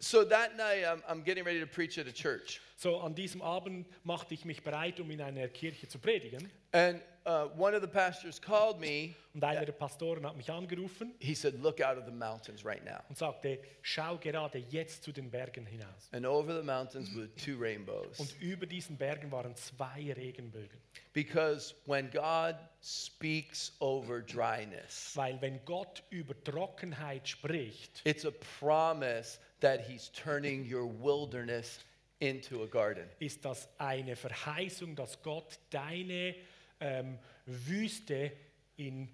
[0.00, 3.42] So that night, I'm, I'm getting ready to preach at a church, So an diesem
[3.42, 6.48] Abend machte ich mich bereit, um in einer Kirche zu predigen.
[6.72, 9.14] and uh, one of the pastors called me.
[9.34, 12.84] Und einer der Pastoren hat mich angerufen He said, "Look out of the mountains right
[12.84, 16.08] now." und sagte, schau gerade jetzt zu den Bergen hinaus.
[16.12, 18.18] And over the mountains were two rainbows.
[18.20, 20.78] Und über diesen Bergen waren zwei Regenbögen.
[21.12, 29.38] Because when God speaks over dryness, Weil wenn Gott über Trockenheit spricht, it's a promise
[29.60, 31.80] that He's turning your wilderness
[32.20, 33.04] into a garden.
[33.20, 36.34] ist das eine Verheißung, dass Gott deine
[36.80, 38.32] ähm, Wüste
[38.76, 39.08] in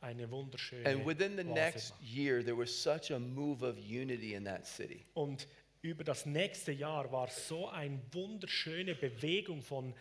[0.00, 2.02] eine wunderschöne And within the Oase next macht.
[2.02, 5.04] year, there was such a move of unity in that city.
[5.14, 5.46] Und
[5.82, 9.94] über das nächste Jahr war so eine wunderschöne Bewegung von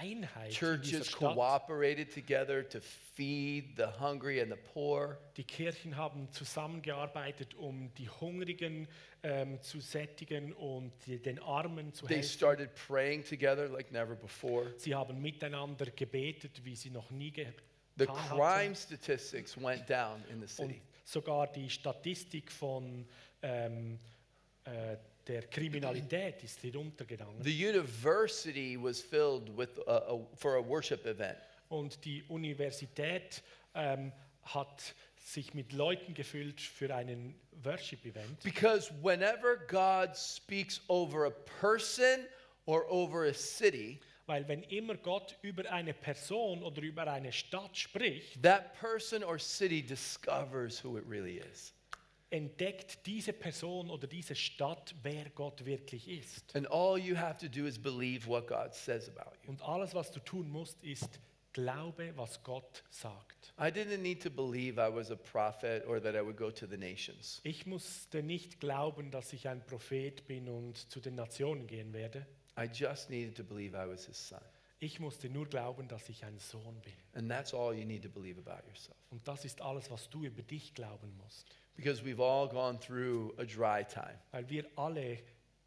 [0.00, 5.18] Einheit Churches cooperated together to feed the hungry and the poor.
[5.36, 8.88] Die Kirchen haben zusammengearbeitet, um die Hungrigen
[9.22, 12.30] ähm, zu sättigen und die, den Armen zu They helfen.
[12.30, 14.72] started praying together like never before.
[14.78, 17.54] Sie haben miteinander gebetet, wie sie noch nie getan
[17.98, 18.40] The crime
[18.70, 18.74] hatten.
[18.74, 20.82] statistics went down in the Und city.
[21.04, 23.06] sogar die Statistik von
[23.42, 23.98] ähm,
[24.64, 27.42] äh, der Kriminalität ist heruntergegangen.
[27.42, 31.38] The university was filled with a, a, for a worship event.
[31.68, 33.42] Und die Universität
[33.74, 34.12] ähm,
[34.42, 38.42] hat sich mit Leuten gefüllt für einen Worship-Event.
[38.42, 41.30] Because whenever God speaks over a
[41.60, 42.26] person
[42.66, 47.76] or over a city, Weil wenn immer Gott über eine Person oder über eine Stadt
[47.76, 51.74] spricht, that person or city discovers who it really is.
[52.32, 56.54] Entdeckt diese Person oder diese Stadt, wer Gott wirklich ist.
[56.56, 59.50] And all you have to do is believe what God says about you.
[59.50, 61.20] Und alles, was du tun musst, ist
[61.52, 63.52] Glaube, was Gott sagt.
[63.58, 66.66] I didn't need to believe I was a prophet or that I would go to
[66.66, 67.40] the nations.
[67.44, 72.26] Ich musste nicht glauben, dass ich ein Prophet bin und zu den Nationen gehen werde.
[72.58, 74.40] I just needed to believe I was his son.
[74.78, 76.94] Ich musste nur glauben, dass ich ein Sohn bin.
[77.12, 78.96] And that's all you need to believe about yourself.
[79.10, 81.54] Und das ist alles, was du über dich glauben musst.
[81.76, 84.18] Because we've all gone through a dry time.
[84.32, 85.18] Weil wir alle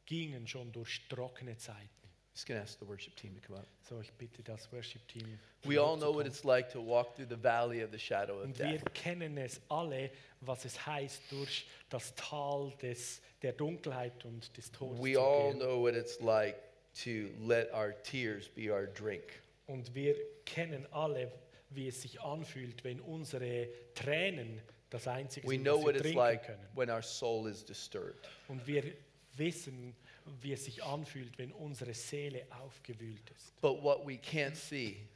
[0.06, 1.90] gingen schon durch trockene Zeiten.
[2.34, 3.66] Just going to ask the worship team to come up.
[3.88, 5.40] So, ich bitte das Worship-Team.
[5.64, 8.44] We all know what it's like to walk through the valley of the shadow of
[8.48, 8.94] Und wir death.
[8.94, 10.12] kennen es alle,
[10.42, 15.52] was es heißt, durch das Tal des, der Dunkelheit und des Todes We zu all
[15.52, 15.60] gehen.
[15.60, 16.58] know what it's like
[17.06, 19.24] to let our tears be our drink.
[19.68, 20.16] Und wir
[20.46, 21.32] kennen alle,
[21.70, 25.96] wie es sich anfühlt, wenn unsere Tränen das Einzige We sind, know was what wir
[25.96, 26.68] it's trinken like können.
[26.76, 28.28] when our soul is disturbed.
[28.48, 28.84] Und wir
[29.36, 29.96] wissen,
[30.42, 33.60] wie es sich anfühlt, wenn unsere Seele aufgewühlt ist.
[33.62, 35.08] But what we can't see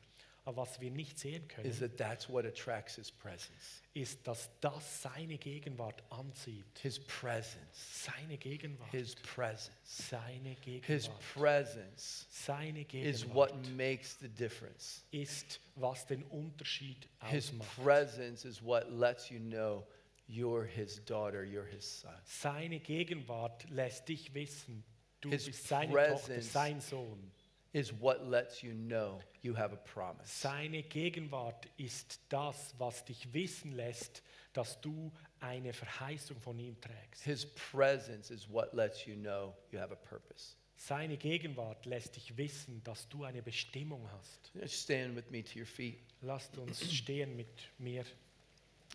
[0.49, 3.83] Aber was wir nicht sehen können, is that that's what attracts his presence.
[3.93, 6.65] ist, dass das seine Gegenwart anzieht.
[6.81, 8.03] His presence.
[8.03, 8.89] Seine Gegenwart.
[8.89, 9.69] His presence.
[9.83, 11.19] seine His Gegenwart.
[11.35, 15.03] presence Seine is what Gegenwart makes the difference.
[15.11, 17.83] ist, was den Unterschied His ausmacht.
[17.83, 19.85] presence is what lets you know
[20.27, 22.15] you're his daughter, you're his son.
[22.23, 24.83] Seine Gegenwart lässt dich wissen,
[25.21, 27.31] du His bist seine Tochter, sein Sohn.
[27.71, 30.27] Is what lets you know you have a promise.
[30.41, 34.23] Seine Gegenwart ist das, was dich wissen lässt,
[34.53, 37.23] dass du eine Verheißung von ihm trägst.
[37.23, 40.55] His presence is what lets you know you have a purpose.
[40.77, 44.51] Seine Gegenwart lässt dich wissen, dass du eine Bestimmung hast.
[44.65, 45.99] Stand with me to your feet.
[46.21, 47.47] Lasst uns stehen mit
[47.77, 48.03] mir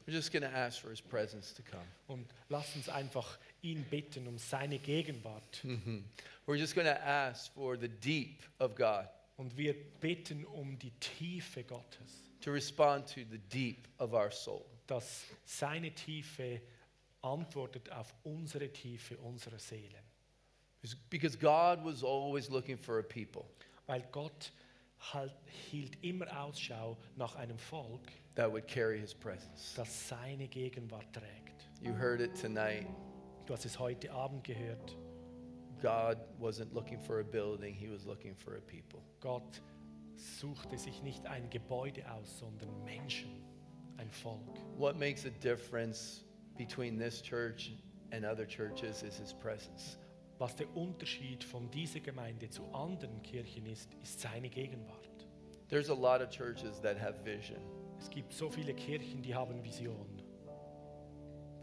[0.06, 1.84] We're just going to ask for his presence to come.
[2.08, 5.64] und lasst uns einfach ihn bitten um seine Gegenwart.
[6.46, 10.92] We're just going to ask for the deep of God Und wir bitten um die
[11.00, 14.64] Tiefe Gottes, to respond to the deep of our soul.
[14.86, 16.60] dass seine Tiefe
[17.22, 20.04] antwortet auf unsere Tiefe unserer Seelen.
[21.08, 23.46] Because God was always looking for a people
[23.86, 24.52] Weil Gott
[25.12, 25.32] halt,
[25.70, 28.02] hielt immer Ausschau nach einem Volk,
[28.34, 29.72] that would carry his presence.
[29.74, 31.66] das seine Gegenwart trägt.
[31.80, 32.86] You heard it tonight.
[33.46, 34.96] Du hast es heute Abend gehört.
[35.82, 39.02] God wasn't looking for a building, he was looking for a people.
[39.20, 39.60] Gott
[40.16, 43.44] suchte sich nicht ein Gebäude aus, sondern Menschen,
[43.98, 44.58] ein Volk.
[44.78, 46.24] What makes a difference
[46.56, 47.72] between this church
[48.12, 49.98] and other churches is his presence.
[50.38, 55.26] Was der Unterschied von dieser Gemeinde zu anderen Kirchen ist, ist seine Gegenwart.
[55.68, 57.60] There's a lot of churches that have vision,
[57.98, 60.13] Es gibt so viele Kirchen, die haben Vision,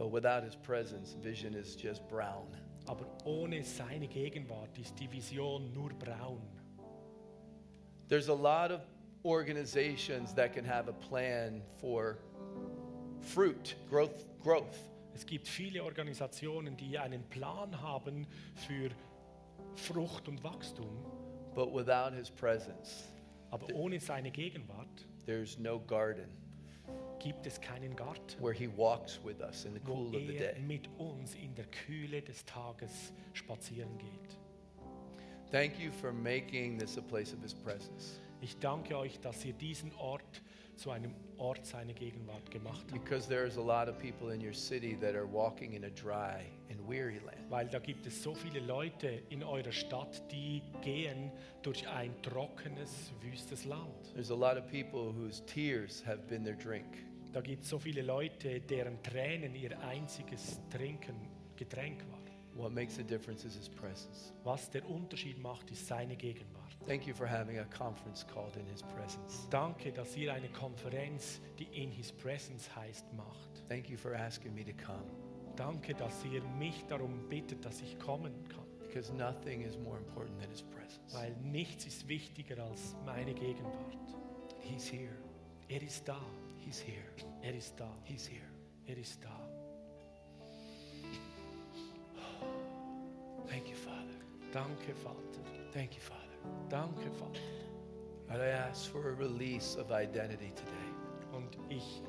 [0.02, 2.48] but without his presence, vision is just brown.
[2.88, 6.42] aber ohne seine Gegenwart ist die Vision nur braun.
[8.08, 8.82] There's a lot of
[9.24, 12.18] organizations that can have a plan for
[13.20, 14.76] fruit, growth, growth.
[15.14, 18.26] Es gibt viele Organisationen, die einen Plan haben
[18.56, 18.90] für
[19.76, 20.98] Frucht und Wachstum,
[21.54, 23.04] But without his presence,
[23.52, 26.41] aber ohne seine Gegenwart there's no garden
[27.22, 30.38] gibt es keinen Garten, where he walks with us in the wo cool of the
[30.38, 30.62] er day.
[30.62, 34.38] mit uns in der Kühle des Tages spazieren geht.
[35.52, 38.20] Thank you for making this a place of his presence.
[38.42, 40.42] Ich danke euch, dass ihr diesen Ort
[40.78, 42.94] zu einem Ort seiner Gegenwart gemacht habt.
[42.94, 46.46] Because there's a lot of people in your city that are walking in a dry
[46.72, 47.50] and weary land.
[47.50, 51.32] Weil da gibt es so viele Leute in eurer Stadt, die gehen
[51.62, 54.14] durch ein trockenes, wüstes Land.
[54.14, 56.88] There's a lot of people whose tears have been their drink.
[57.34, 61.16] Da gibt es so viele Leute, deren Tränen ihr einziges Trinken,
[61.56, 62.20] Getränk war.
[62.54, 64.34] What makes a difference is his presence.
[64.44, 66.76] Was der Unterschied macht, ist seine Gegenwart.
[66.86, 69.48] Thank you for having a conference called in his presence.
[69.50, 73.64] Danke, dass ihr eine Konferenz, die in His Presence heißt, macht.
[73.70, 75.06] Thank you for asking me to come
[75.56, 78.66] Danke, dass ihr mich darum bittet, dass ich kommen kann.
[78.92, 81.14] because nothing is more important than his presence.
[81.14, 83.96] Weil nichts ist wichtiger als meine Gegenwart.
[84.60, 85.16] He's here.
[85.70, 86.20] Er ist da.
[86.72, 87.04] He's here.
[87.42, 87.90] Er ist da.
[88.06, 88.48] He's here.
[88.88, 89.38] Er ist da.
[93.46, 94.16] Thank you, Father.
[94.54, 95.42] Danke, Vater.
[95.74, 96.38] Thank you, Father.
[96.70, 97.42] Danke, Vater.
[98.30, 101.34] God, I ask for a release of identity today.
[101.34, 102.02] Und ich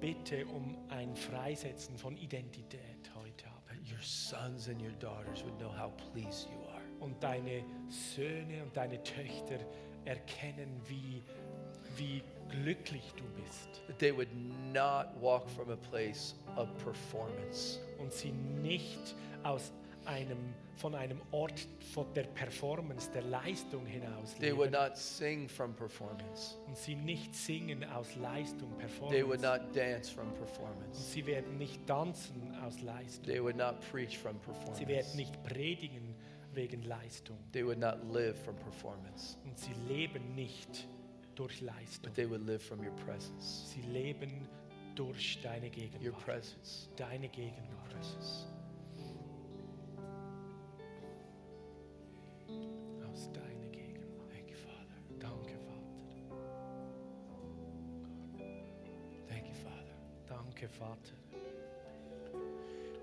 [0.00, 3.68] bitte um ein Freisetzen von Identität heute Abend.
[3.68, 6.82] That your sons and your daughters would know how pleased you are.
[6.98, 9.60] Und deine Söhne und deine Töchter
[10.04, 11.22] erkennen, wie,
[11.98, 12.22] wie
[12.62, 13.82] glücklich du bist.
[13.98, 14.28] They would
[14.72, 19.72] not walk from a place of performance, Und sie nicht aus
[20.04, 20.38] einem,
[20.76, 24.82] von einem Ort von der Performance, der Leistung hinaus they would leben.
[24.84, 29.42] not sing from performance, Und sie nicht singen aus Leistung, they would Performance.
[29.66, 33.26] not dance from Und performance, sie werden nicht tanzen aus Leistung.
[33.26, 36.14] they would not preach from Sie werden performance, nicht predigen
[36.54, 37.36] wegen Leistung.
[37.52, 40.86] they would not live from performance, Und sie leben nicht
[41.38, 42.02] durch Leistung.
[42.02, 43.72] But they will live from your presence.
[43.72, 44.48] Sie leben
[44.94, 46.02] durch deine Gegenwart.
[46.02, 46.88] Your presence.
[46.96, 47.68] Deine Gegenwart.
[47.70, 48.46] Your presence.
[53.10, 53.30] Aus
[60.78, 61.14] Vater.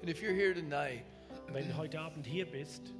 [0.01, 1.03] And if you're here tonight,
[1.51, 2.93] wenn heute Abend hier bist,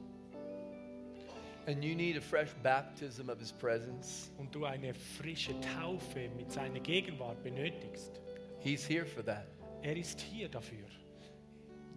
[1.68, 6.52] and you need a fresh baptism of His presence, und du eine frische Taufe mit
[6.52, 8.20] seiner Gegenwart benötigst,
[8.60, 9.48] He's here for that.
[9.82, 10.88] er ist hier dafür.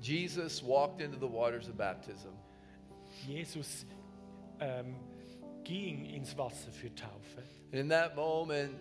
[0.00, 2.30] Jesus walked into the waters of baptism.
[3.26, 3.84] Jesus
[4.60, 4.94] ähm,
[5.64, 7.42] ging ins Wasser für Taufe
[7.72, 8.74] In that moment,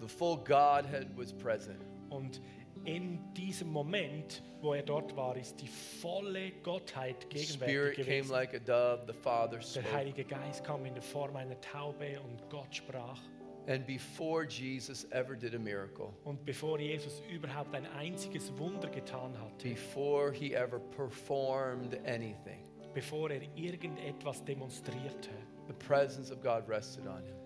[0.00, 1.80] the full Godhead was present.
[2.10, 2.40] und
[2.84, 8.06] in diesem Moment, wo er dort war, ist die volle Gottheit The gegenwärtig Spirit came
[8.06, 8.30] gewesen.
[8.32, 9.92] like a dove, the Father Der spoke.
[9.92, 13.20] Heilige Geist kam in der Form einer Taube und Gott sprach.
[13.66, 19.38] And before Jesus ever did a miracle, Und bevor Jesus überhaupt ein einziges Wunder getan
[19.38, 25.30] hat, before he ever performed anything, bevor er irgendetwas demonstrierte,
[25.68, 27.36] the presence of God rested on him.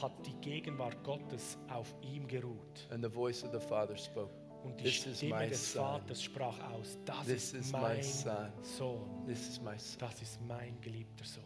[0.00, 2.88] Hat die Gegenwart Gottes auf ihm geruht.
[2.90, 4.32] And the voice of the Father spoke.
[4.64, 5.82] Und die This is Stimme my des son.
[6.00, 8.52] Vaters sprach aus, das This ist is my mein son.
[8.62, 9.98] Sohn, This is my son.
[9.98, 11.44] das ist mein geliebter Sohn.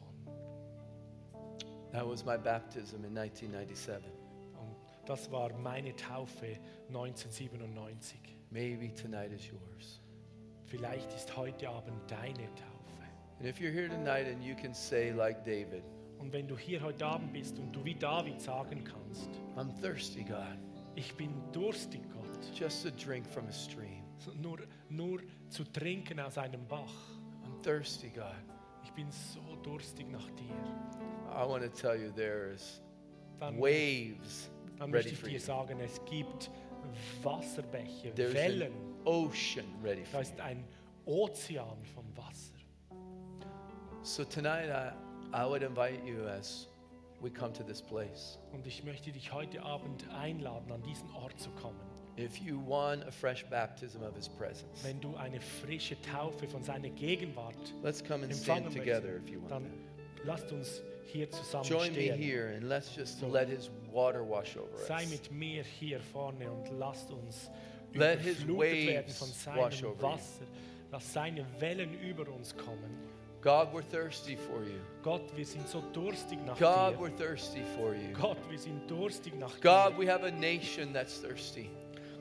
[1.92, 4.04] That was my baptism in 1997.
[4.60, 4.76] Und
[5.06, 6.58] das war meine Taufe
[6.88, 8.20] 1997.
[8.50, 10.00] Maybe tonight is yours.
[10.66, 13.02] Vielleicht ist heute Abend deine Taufe.
[13.40, 15.82] And if you're here tonight and you can say, like David,
[16.18, 20.22] Und wenn du hier heute Abend bist und du wie David sagen kannst, I'm thirsty,
[20.24, 20.58] God,
[20.94, 24.02] ich bin durstig, Gott, just to drink from a stream.
[24.42, 24.58] nur,
[24.90, 26.92] nur zu trinken aus einem Bach.
[27.44, 28.34] I'm thirsty, God.
[28.84, 30.54] Ich bin so durstig nach dir.
[31.30, 32.82] I want to tell you there's
[33.38, 36.50] Dann, waves dann ready möchte ich dir sagen, es gibt
[37.22, 38.72] Wasserbäche, There's Wellen.
[38.72, 38.72] an
[39.04, 40.28] ocean ready Da for you.
[40.28, 40.64] ist ein
[41.06, 42.54] Ozean von Wasser.
[44.02, 44.92] So tonight, I,
[45.32, 46.66] I would invite you as
[47.20, 48.38] we come to this place.
[48.52, 51.78] Und ich möchte dich heute Abend einladen, an diesen Ort zu kommen.
[52.18, 56.62] If you want a fresh baptism of His presence, Wenn du eine frische Taufe von
[56.64, 60.24] seiner Gegenwart let's come and stand empfangen together möchtest, if you want dann that.
[60.26, 62.18] lasst uns hier zusammen Join me stehen.
[62.18, 63.28] here and let's just So.
[63.28, 65.10] let His water wash over Sei us.
[65.10, 67.50] mit mir hier vorne und lasst uns
[67.94, 70.02] Let his überflutet werden waves von wash seinem over you.
[70.12, 70.44] Wasser.
[70.90, 72.98] Lass seine Wellen über uns kommen.
[73.40, 74.81] God, we're thirsty for you.
[75.02, 77.01] Gott, wir sind so durstig nach God, dir.
[77.01, 78.12] we're thirsty for you.
[78.12, 79.98] Gott, wir sind durstig nach God, dir.
[79.98, 81.70] we have a nation that's thirsty,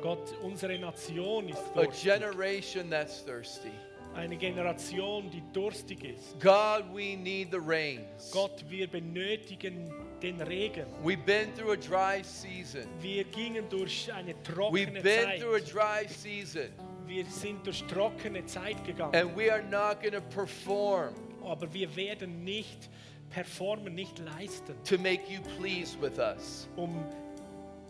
[0.02, 2.04] Gott, unsere Nation ist a durstig.
[2.04, 3.72] generation that's thirsty.
[4.16, 6.40] Eine Generation, die durstig ist.
[6.40, 8.32] God, we need the rains.
[8.32, 9.92] Gott, wir benötigen
[10.22, 10.86] den Regen.
[11.04, 12.88] We've been through a dry season.
[13.00, 16.70] Wir gingen durch eine trockene We've been through a dry season,
[17.08, 19.16] Wir sind durch trockene Zeit gegangen.
[19.16, 21.14] and we are not going to perform
[21.44, 22.90] Aber wir werden nicht
[23.30, 27.04] performen, nicht leisten, to make you pleased with us um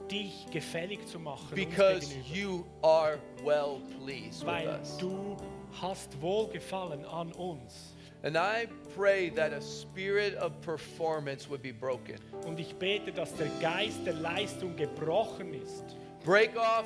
[0.09, 1.55] dich gefällig zu machen.
[1.55, 4.97] because you are well pleased with Weil us.
[4.97, 5.35] du
[5.81, 7.93] hast Wohlgefallen an uns.
[8.23, 12.15] And I pray that a spirit of performance would be broken.
[12.47, 15.83] Und ich bete, dass der Geist der Leistung gebrochen ist.
[16.25, 16.85] Break off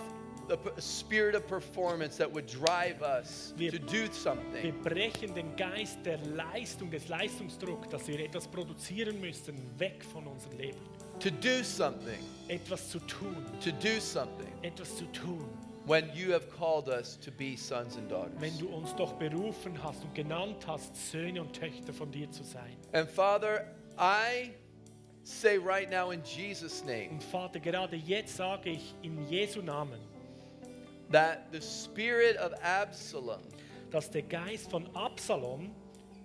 [0.50, 4.08] the p- spirit of performance that would drive us Wir- to do
[4.62, 10.28] Wir brechen den Geist der Leistung, des Leistungsdrucks, dass wir etwas produzieren müssen, weg von
[10.28, 10.80] unserem Leben.
[11.20, 12.20] To do something.
[12.48, 14.48] Etwas zu tun, To do something.
[14.64, 15.48] etwas zu tun.
[15.86, 18.40] When you have called us to be sons and daughters.
[18.40, 22.44] Wenn du uns doch berufen hast und genannt hast, Söhne und Töchter von dir zu
[22.44, 22.78] sein.
[22.94, 23.66] And Father,
[23.98, 24.52] I
[25.24, 30.00] say right now in Jesus' name Und Vater, gerade jetzt sage ich in Jesu Namen,
[31.12, 33.42] that the spirit of Absalom
[33.92, 35.72] dass der Geist von Absalom,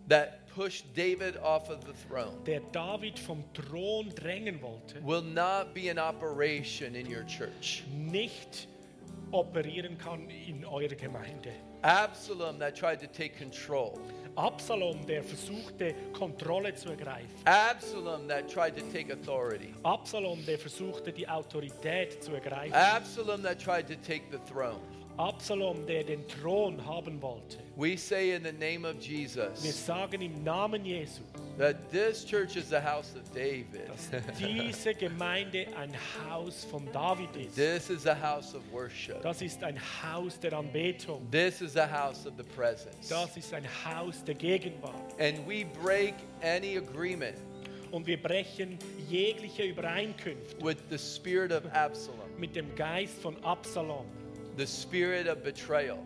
[0.09, 5.75] that pushed David off of the throne der David vom Thron drängen wollte, will not
[5.75, 7.85] be in operation in your church.
[7.93, 8.69] nicht
[9.33, 11.53] operieren kann in eurer Gemeinde.
[11.83, 13.99] Absalom that tried to take control.
[14.37, 17.31] Absalom, der versuchte, Kontrolle zu ergreifen.
[17.47, 19.73] Absalom that tried to take authority.
[19.83, 22.75] Absalom, der versuchte, die Autorität zu ergreifen.
[22.75, 24.81] Absalom that tried to take the throne.
[25.19, 27.59] Absalom, der den Thron haben wollte.
[27.77, 29.63] We say in the name of Jesus.
[29.63, 31.23] Wir sagen im Namen Jesu,
[31.59, 33.89] that this church is the house of David.
[33.89, 35.93] dass diese Gemeinde ein
[36.29, 37.57] Haus von David ist.
[37.57, 39.23] This is a house of worship.
[39.23, 41.27] Das ist ein Haus der Anbetung.
[41.31, 43.09] This is a house of the presence.
[43.09, 45.19] Das ist ein Haus der Gegenwart.
[45.19, 47.37] And we break any agreement
[47.91, 48.79] Und wir brechen
[49.09, 54.07] jegliche Übereinkünfte with the spirit of Absalom, mit dem Geist von Absalom,
[54.57, 55.99] the spirit of betrayal,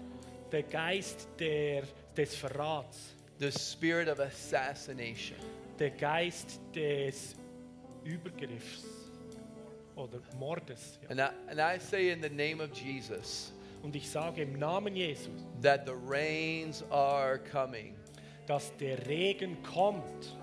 [0.52, 1.82] der Geist der,
[2.16, 5.36] des Verrats, the spirit of assassination.
[5.78, 7.34] der Geist des
[8.04, 8.84] Übergriffs
[9.96, 10.98] oder Mordes.
[11.02, 11.10] Ja.
[11.10, 13.52] And I, and I say in the name of Jesus
[13.82, 15.32] Und ich sage im Namen Jesus,
[15.62, 17.94] that the rains are coming.
[18.46, 20.36] dass der Regen kommt.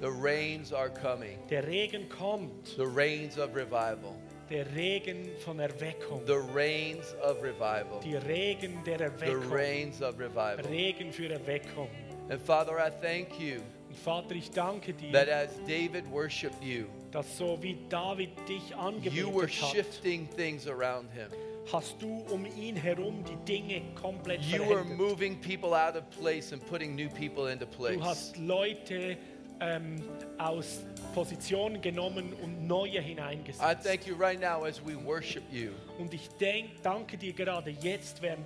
[0.00, 1.38] The rains are coming.
[1.48, 2.66] Der Regen kommt.
[2.76, 4.16] The rains of revival.
[4.52, 6.20] Der Regen von Erweckung.
[6.26, 8.00] The rains of revival.
[8.04, 9.50] Die Regen der The Erweckung.
[9.50, 10.60] rains of revival.
[10.68, 11.88] Regen für Erweckung.
[12.28, 16.84] And Father, I thank you Und Vater, ich danke that dir, as David worshiped you,
[17.10, 21.28] dass so wie David dich you were angebetet hat, shifting things around him.
[21.72, 24.98] hast du um ihn herum die Dinge komplett You were verändert.
[24.98, 28.00] moving people out of place and putting new people into Du place.
[28.02, 29.16] hast Leute
[29.62, 29.96] ähm,
[30.38, 30.80] aus
[31.14, 33.84] Positionen genommen und neue I hineingesetzt.
[33.84, 35.70] thank you right now as we worship you.
[35.98, 38.44] Und ich denk, danke dir gerade jetzt, während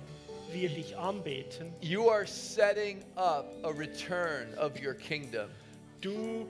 [0.51, 1.73] wir dich anbeten.
[1.81, 5.49] You are setting up a return of your kingdom.
[6.01, 6.47] Du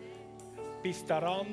[0.84, 1.48] bist daran,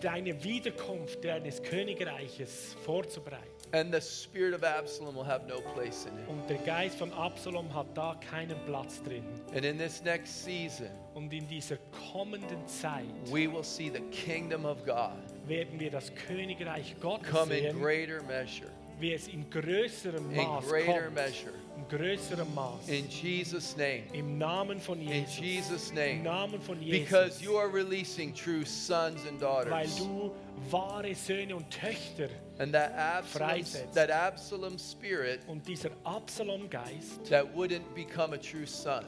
[0.00, 3.46] deine Wiederkunft deines Königreiches vorzubereiten.
[3.72, 6.26] And the spirit of Absalom will have no place in it.
[6.28, 9.22] Und der Geist von Absalom hat da keinen Platz drin.
[9.54, 11.76] And in this next season, Und in dieser
[12.12, 17.54] kommenden Zeit we will see the kingdom of God werden wir das Königreich Gottes come
[17.54, 18.70] in sehen, greater measure.
[19.00, 21.14] wie es in größerem In Maß greater kommt.
[21.14, 21.52] measure.
[21.78, 22.88] In größerem Maß.
[22.88, 24.02] In Jesus' name.
[24.12, 25.38] Im Namen von In Jesus.
[25.38, 26.22] Jesus' Im name.
[26.22, 27.08] Namen von Jesus.
[27.08, 29.96] Because you are releasing true sons and weil daughters.
[29.98, 30.32] du
[30.70, 32.28] wahre Söhne und Töchter
[32.58, 33.64] And that Absalom,
[33.94, 39.04] that Absalom spirit und dieser Absalom-Geist, that wouldn't become a true son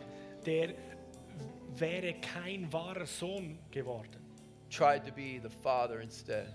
[0.47, 0.75] der
[1.77, 4.17] wäre kein wahrer Sohn geworden.
[4.71, 6.47] tried to be the father instead.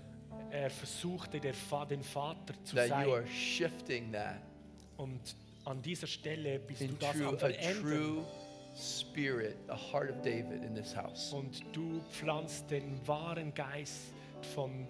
[0.50, 3.26] Er versuchte der Fa den Vater zu That you are sein.
[3.30, 4.40] shifting that
[4.96, 5.20] Und
[5.66, 7.82] an dieser Stelle bist du into das am a Verändern.
[7.82, 8.24] true
[8.74, 11.32] spirit, the heart of David in this house.
[11.32, 14.12] Und du pflanzt den wahren Geist
[14.54, 14.86] von,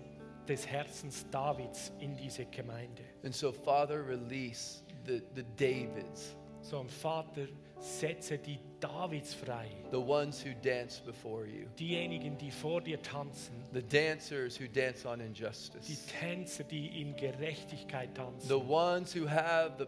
[0.48, 3.02] des Herzens Davids in diese Gemeinde.
[3.24, 7.46] And so, Father, release the, the Davids, So, und Vater,
[7.78, 9.68] setze die Davids frei.
[9.92, 13.54] the ones who dance before you, Diejenigen, die vor dir tanzen.
[13.72, 18.48] the dancers who dance on Die injustice, Tänzer, die in Gerechtigkeit tanzen.
[18.48, 19.86] the ones who have the,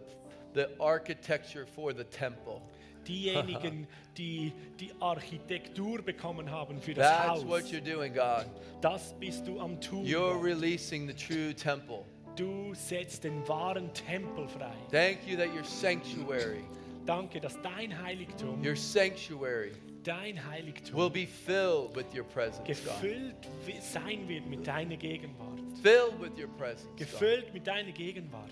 [0.58, 2.60] the architecture for the temple.
[3.06, 3.86] Diejenigen,
[4.18, 7.44] die die Architektur bekommen haben für das That's Haus.
[7.46, 8.46] what you're doing, God.
[8.80, 10.04] Das bist du am tun.
[10.04, 12.04] You're releasing the true temple.
[12.36, 14.72] Du setzt den wahren Tempel frei.
[14.90, 16.62] Thank you that your sanctuary,
[17.06, 19.72] Danke, dass dein Heiligtum, your sanctuary,
[20.04, 22.66] dein Heiligtum will be filled with your presence, God.
[22.66, 25.58] gefüllt wi- sein wird mit deiner Gegenwart.
[25.82, 26.86] Filled with your presence.
[26.90, 26.98] God.
[26.98, 28.50] Gefüllt mit deiner Gegenwart.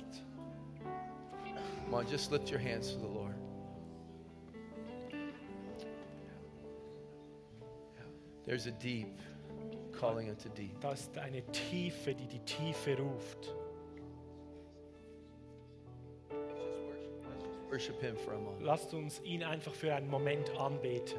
[1.87, 3.37] Come on, just lift your hands to the Lord.
[8.45, 9.21] There's a deep
[9.93, 10.81] calling unto deep.
[10.81, 13.55] Das ist eine Tiefe, die die Tiefe ruft.
[17.71, 18.63] Worship Him for a moment.
[18.63, 21.19] Lasst uns ihn einfach für einen Moment anbeten.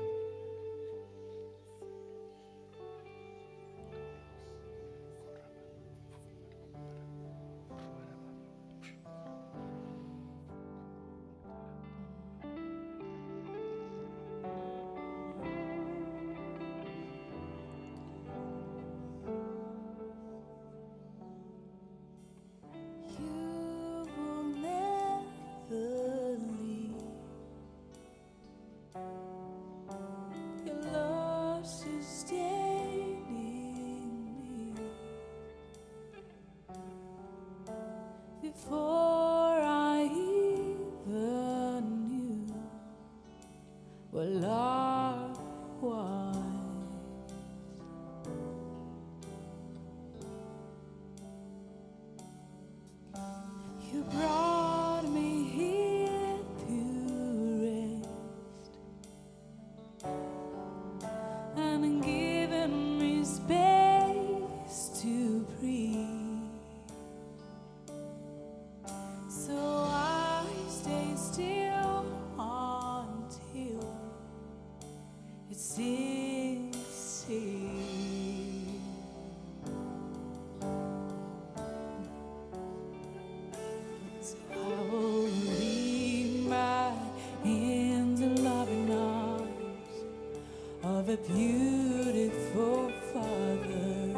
[90.95, 94.15] of a beautiful Father.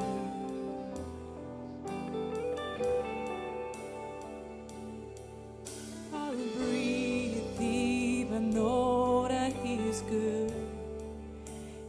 [6.14, 10.54] I'll breathe deep and know that he's good.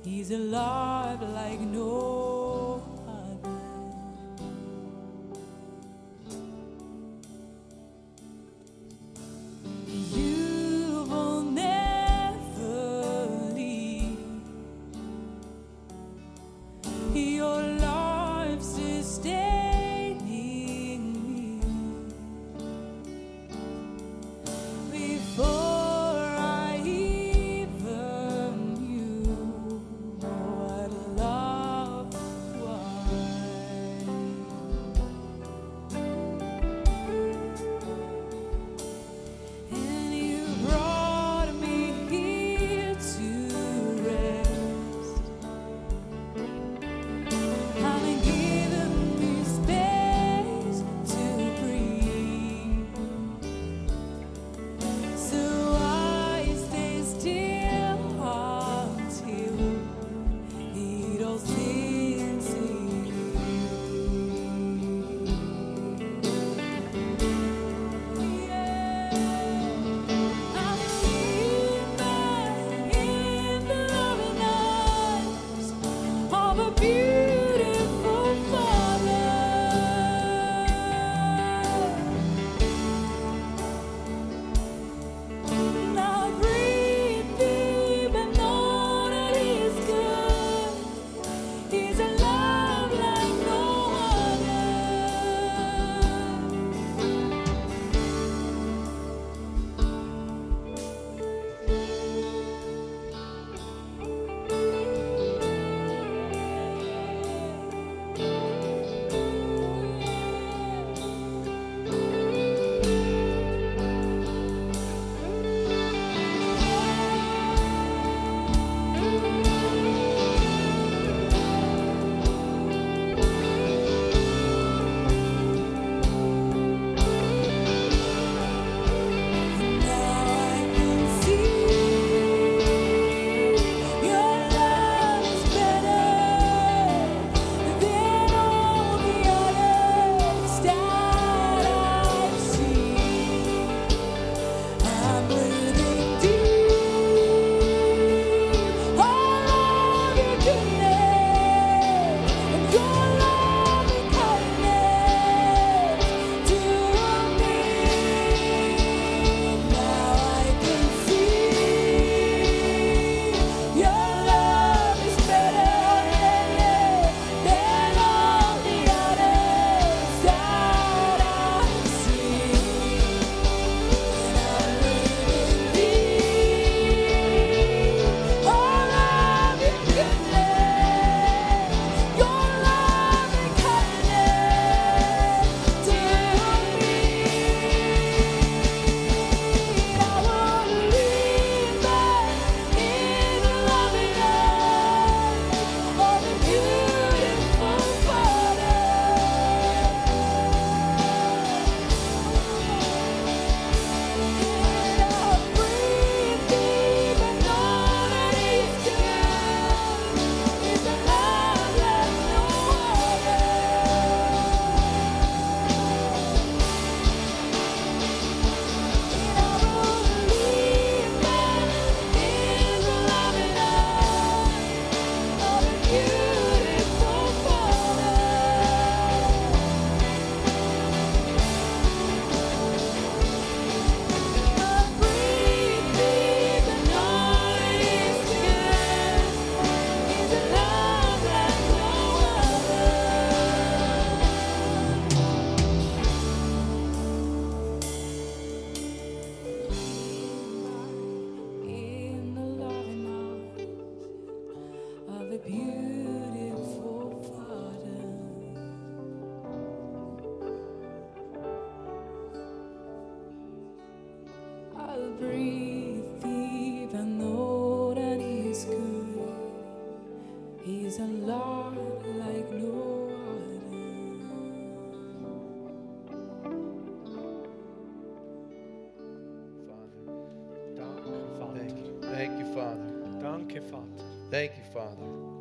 [0.02, 2.09] He's alive like no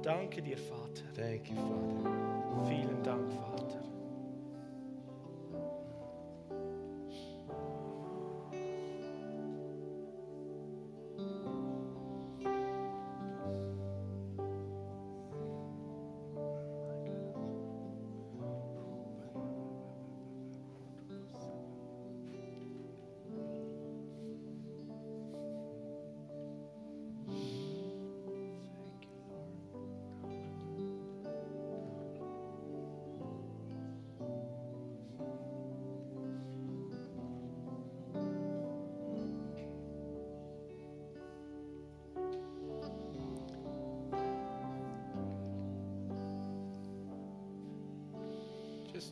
[0.10, 1.04] Danke dir, Vater.
[1.14, 1.79] Thank you, Father.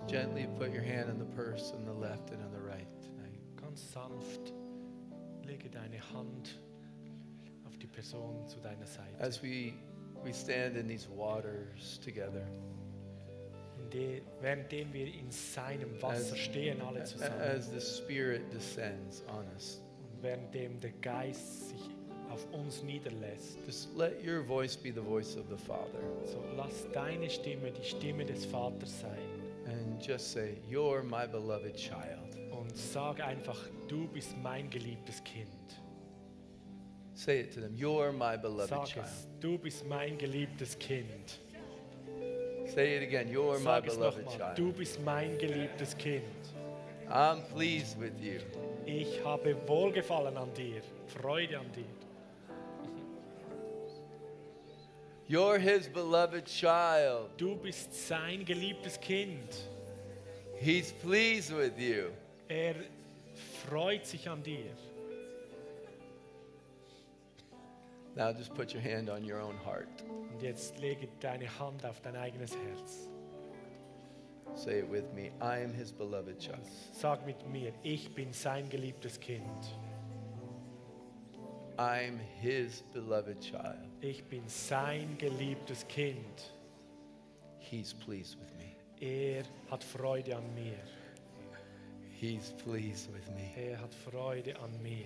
[0.07, 3.39] Gently put your hand on the purse on the left and on the right tonight.
[3.61, 4.53] Ganz sanft
[5.45, 6.59] lege deine Hand
[7.65, 9.19] auf die Person zu deiner Seite.
[9.19, 9.73] As we
[10.23, 12.45] we stand in these waters together,
[14.41, 17.39] währenddem wir in seinem Wasser As- stehen, alle zusammen.
[17.39, 19.81] as the Spirit descends on us,
[20.13, 21.79] Und währenddem der Geist sich
[22.29, 23.57] auf uns niederlässt.
[23.65, 27.83] just let your voice be the voice of the Father, So lass deine Stimme die
[27.85, 29.17] Stimme des Vaters sein.
[29.97, 33.57] And just say, "You're my beloved child." Und sag einfach,
[33.87, 35.49] du bist mein geliebtes Kind.
[37.13, 37.75] Say it to them.
[37.75, 39.05] You're my beloved Sag child.
[39.05, 41.39] es, du bist mein geliebtes Kind.
[42.67, 43.27] Say it again.
[43.29, 44.57] You're my Sag es beloved nochmal, child.
[44.57, 46.23] du bist mein geliebtes Kind.
[47.09, 48.39] I'm pleased with you.
[48.85, 51.85] Ich habe Wohlgefallen an dir, Freude an dir.
[55.29, 57.29] You're his beloved child.
[57.37, 59.67] Du bist sein geliebtes Kind.
[60.59, 62.11] He's pleased with you.
[62.49, 62.75] Er
[63.67, 64.71] freut sich an dir.
[68.15, 70.03] Now just put your hand on your own heart.
[70.31, 73.09] Und jetzt lege deine Hand auf dein eigenes Herz.
[74.55, 75.29] Say it with me.
[75.39, 76.67] I am his beloved child.
[76.91, 79.43] Sag mit mir, ich bin sein geliebtes Kind.
[81.77, 83.77] I'm his beloved child.
[84.01, 86.51] Ich bin sein geliebtes Kind.
[87.59, 88.56] He's pleased with me.
[88.99, 90.79] Er hat Freude an mir.
[92.19, 93.53] He's pleased with me.
[93.55, 95.05] Er hat Freude an mir.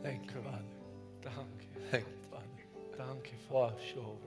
[0.04, 0.64] Thank you, Father.
[1.22, 2.98] Danke, Thank you, Father.
[2.98, 3.74] danke, Vater.
[3.76, 4.25] Wash over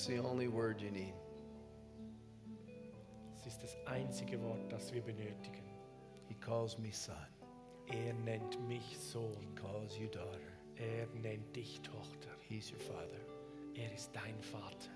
[0.00, 1.12] That's the only word you need.
[3.36, 5.62] Es ist das einzige Wort, das wir benötigen.
[6.26, 7.14] He calls me son.
[7.88, 9.54] Er nennt mich He Sohn.
[9.54, 10.40] calls you daughter.
[10.76, 12.30] Er nennt dich Tochter.
[12.48, 13.20] He's your father.
[13.74, 14.90] Er ist dein Vater.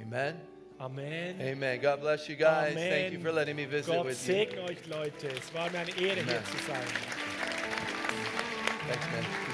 [0.00, 0.40] Amen.
[0.78, 1.38] Amen.
[1.38, 1.78] Amen.
[1.82, 2.72] God bless you guys.
[2.72, 2.90] Amen.
[2.90, 4.34] Thank you for letting me visit Gott with you.
[4.34, 5.28] segne euch, Leute.
[5.28, 6.44] Es war mir eine Ehre, hier Amen.
[6.46, 6.86] zu sein.
[8.88, 9.49] Thanks, man.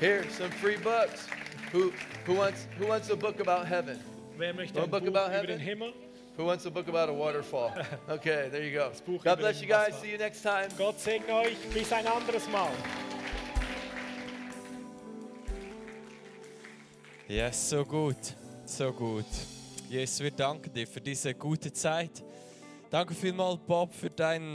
[0.00, 1.26] Here, some free books.
[1.72, 1.90] Who,
[2.26, 3.98] who, wants, who wants a book about heaven?
[4.36, 5.60] Wer möchte One ein book Buch about über den heaven?
[5.60, 5.92] Himmel?
[6.36, 7.72] Who wants a book about a waterfall?
[8.08, 8.90] Okay, there you go.
[9.06, 9.92] Buch God über bless den you guys.
[9.94, 10.02] Wasser.
[10.02, 10.68] See you next time.
[10.76, 11.56] Gott segne euch.
[11.72, 12.70] Bis ein anderes Mal.
[17.26, 18.34] Yes, so gut,
[18.66, 19.24] so gut.
[19.88, 22.22] Jesus, wir danken dir für diese gute Zeit.
[22.90, 24.54] Danke vielmals, Bob, für deinen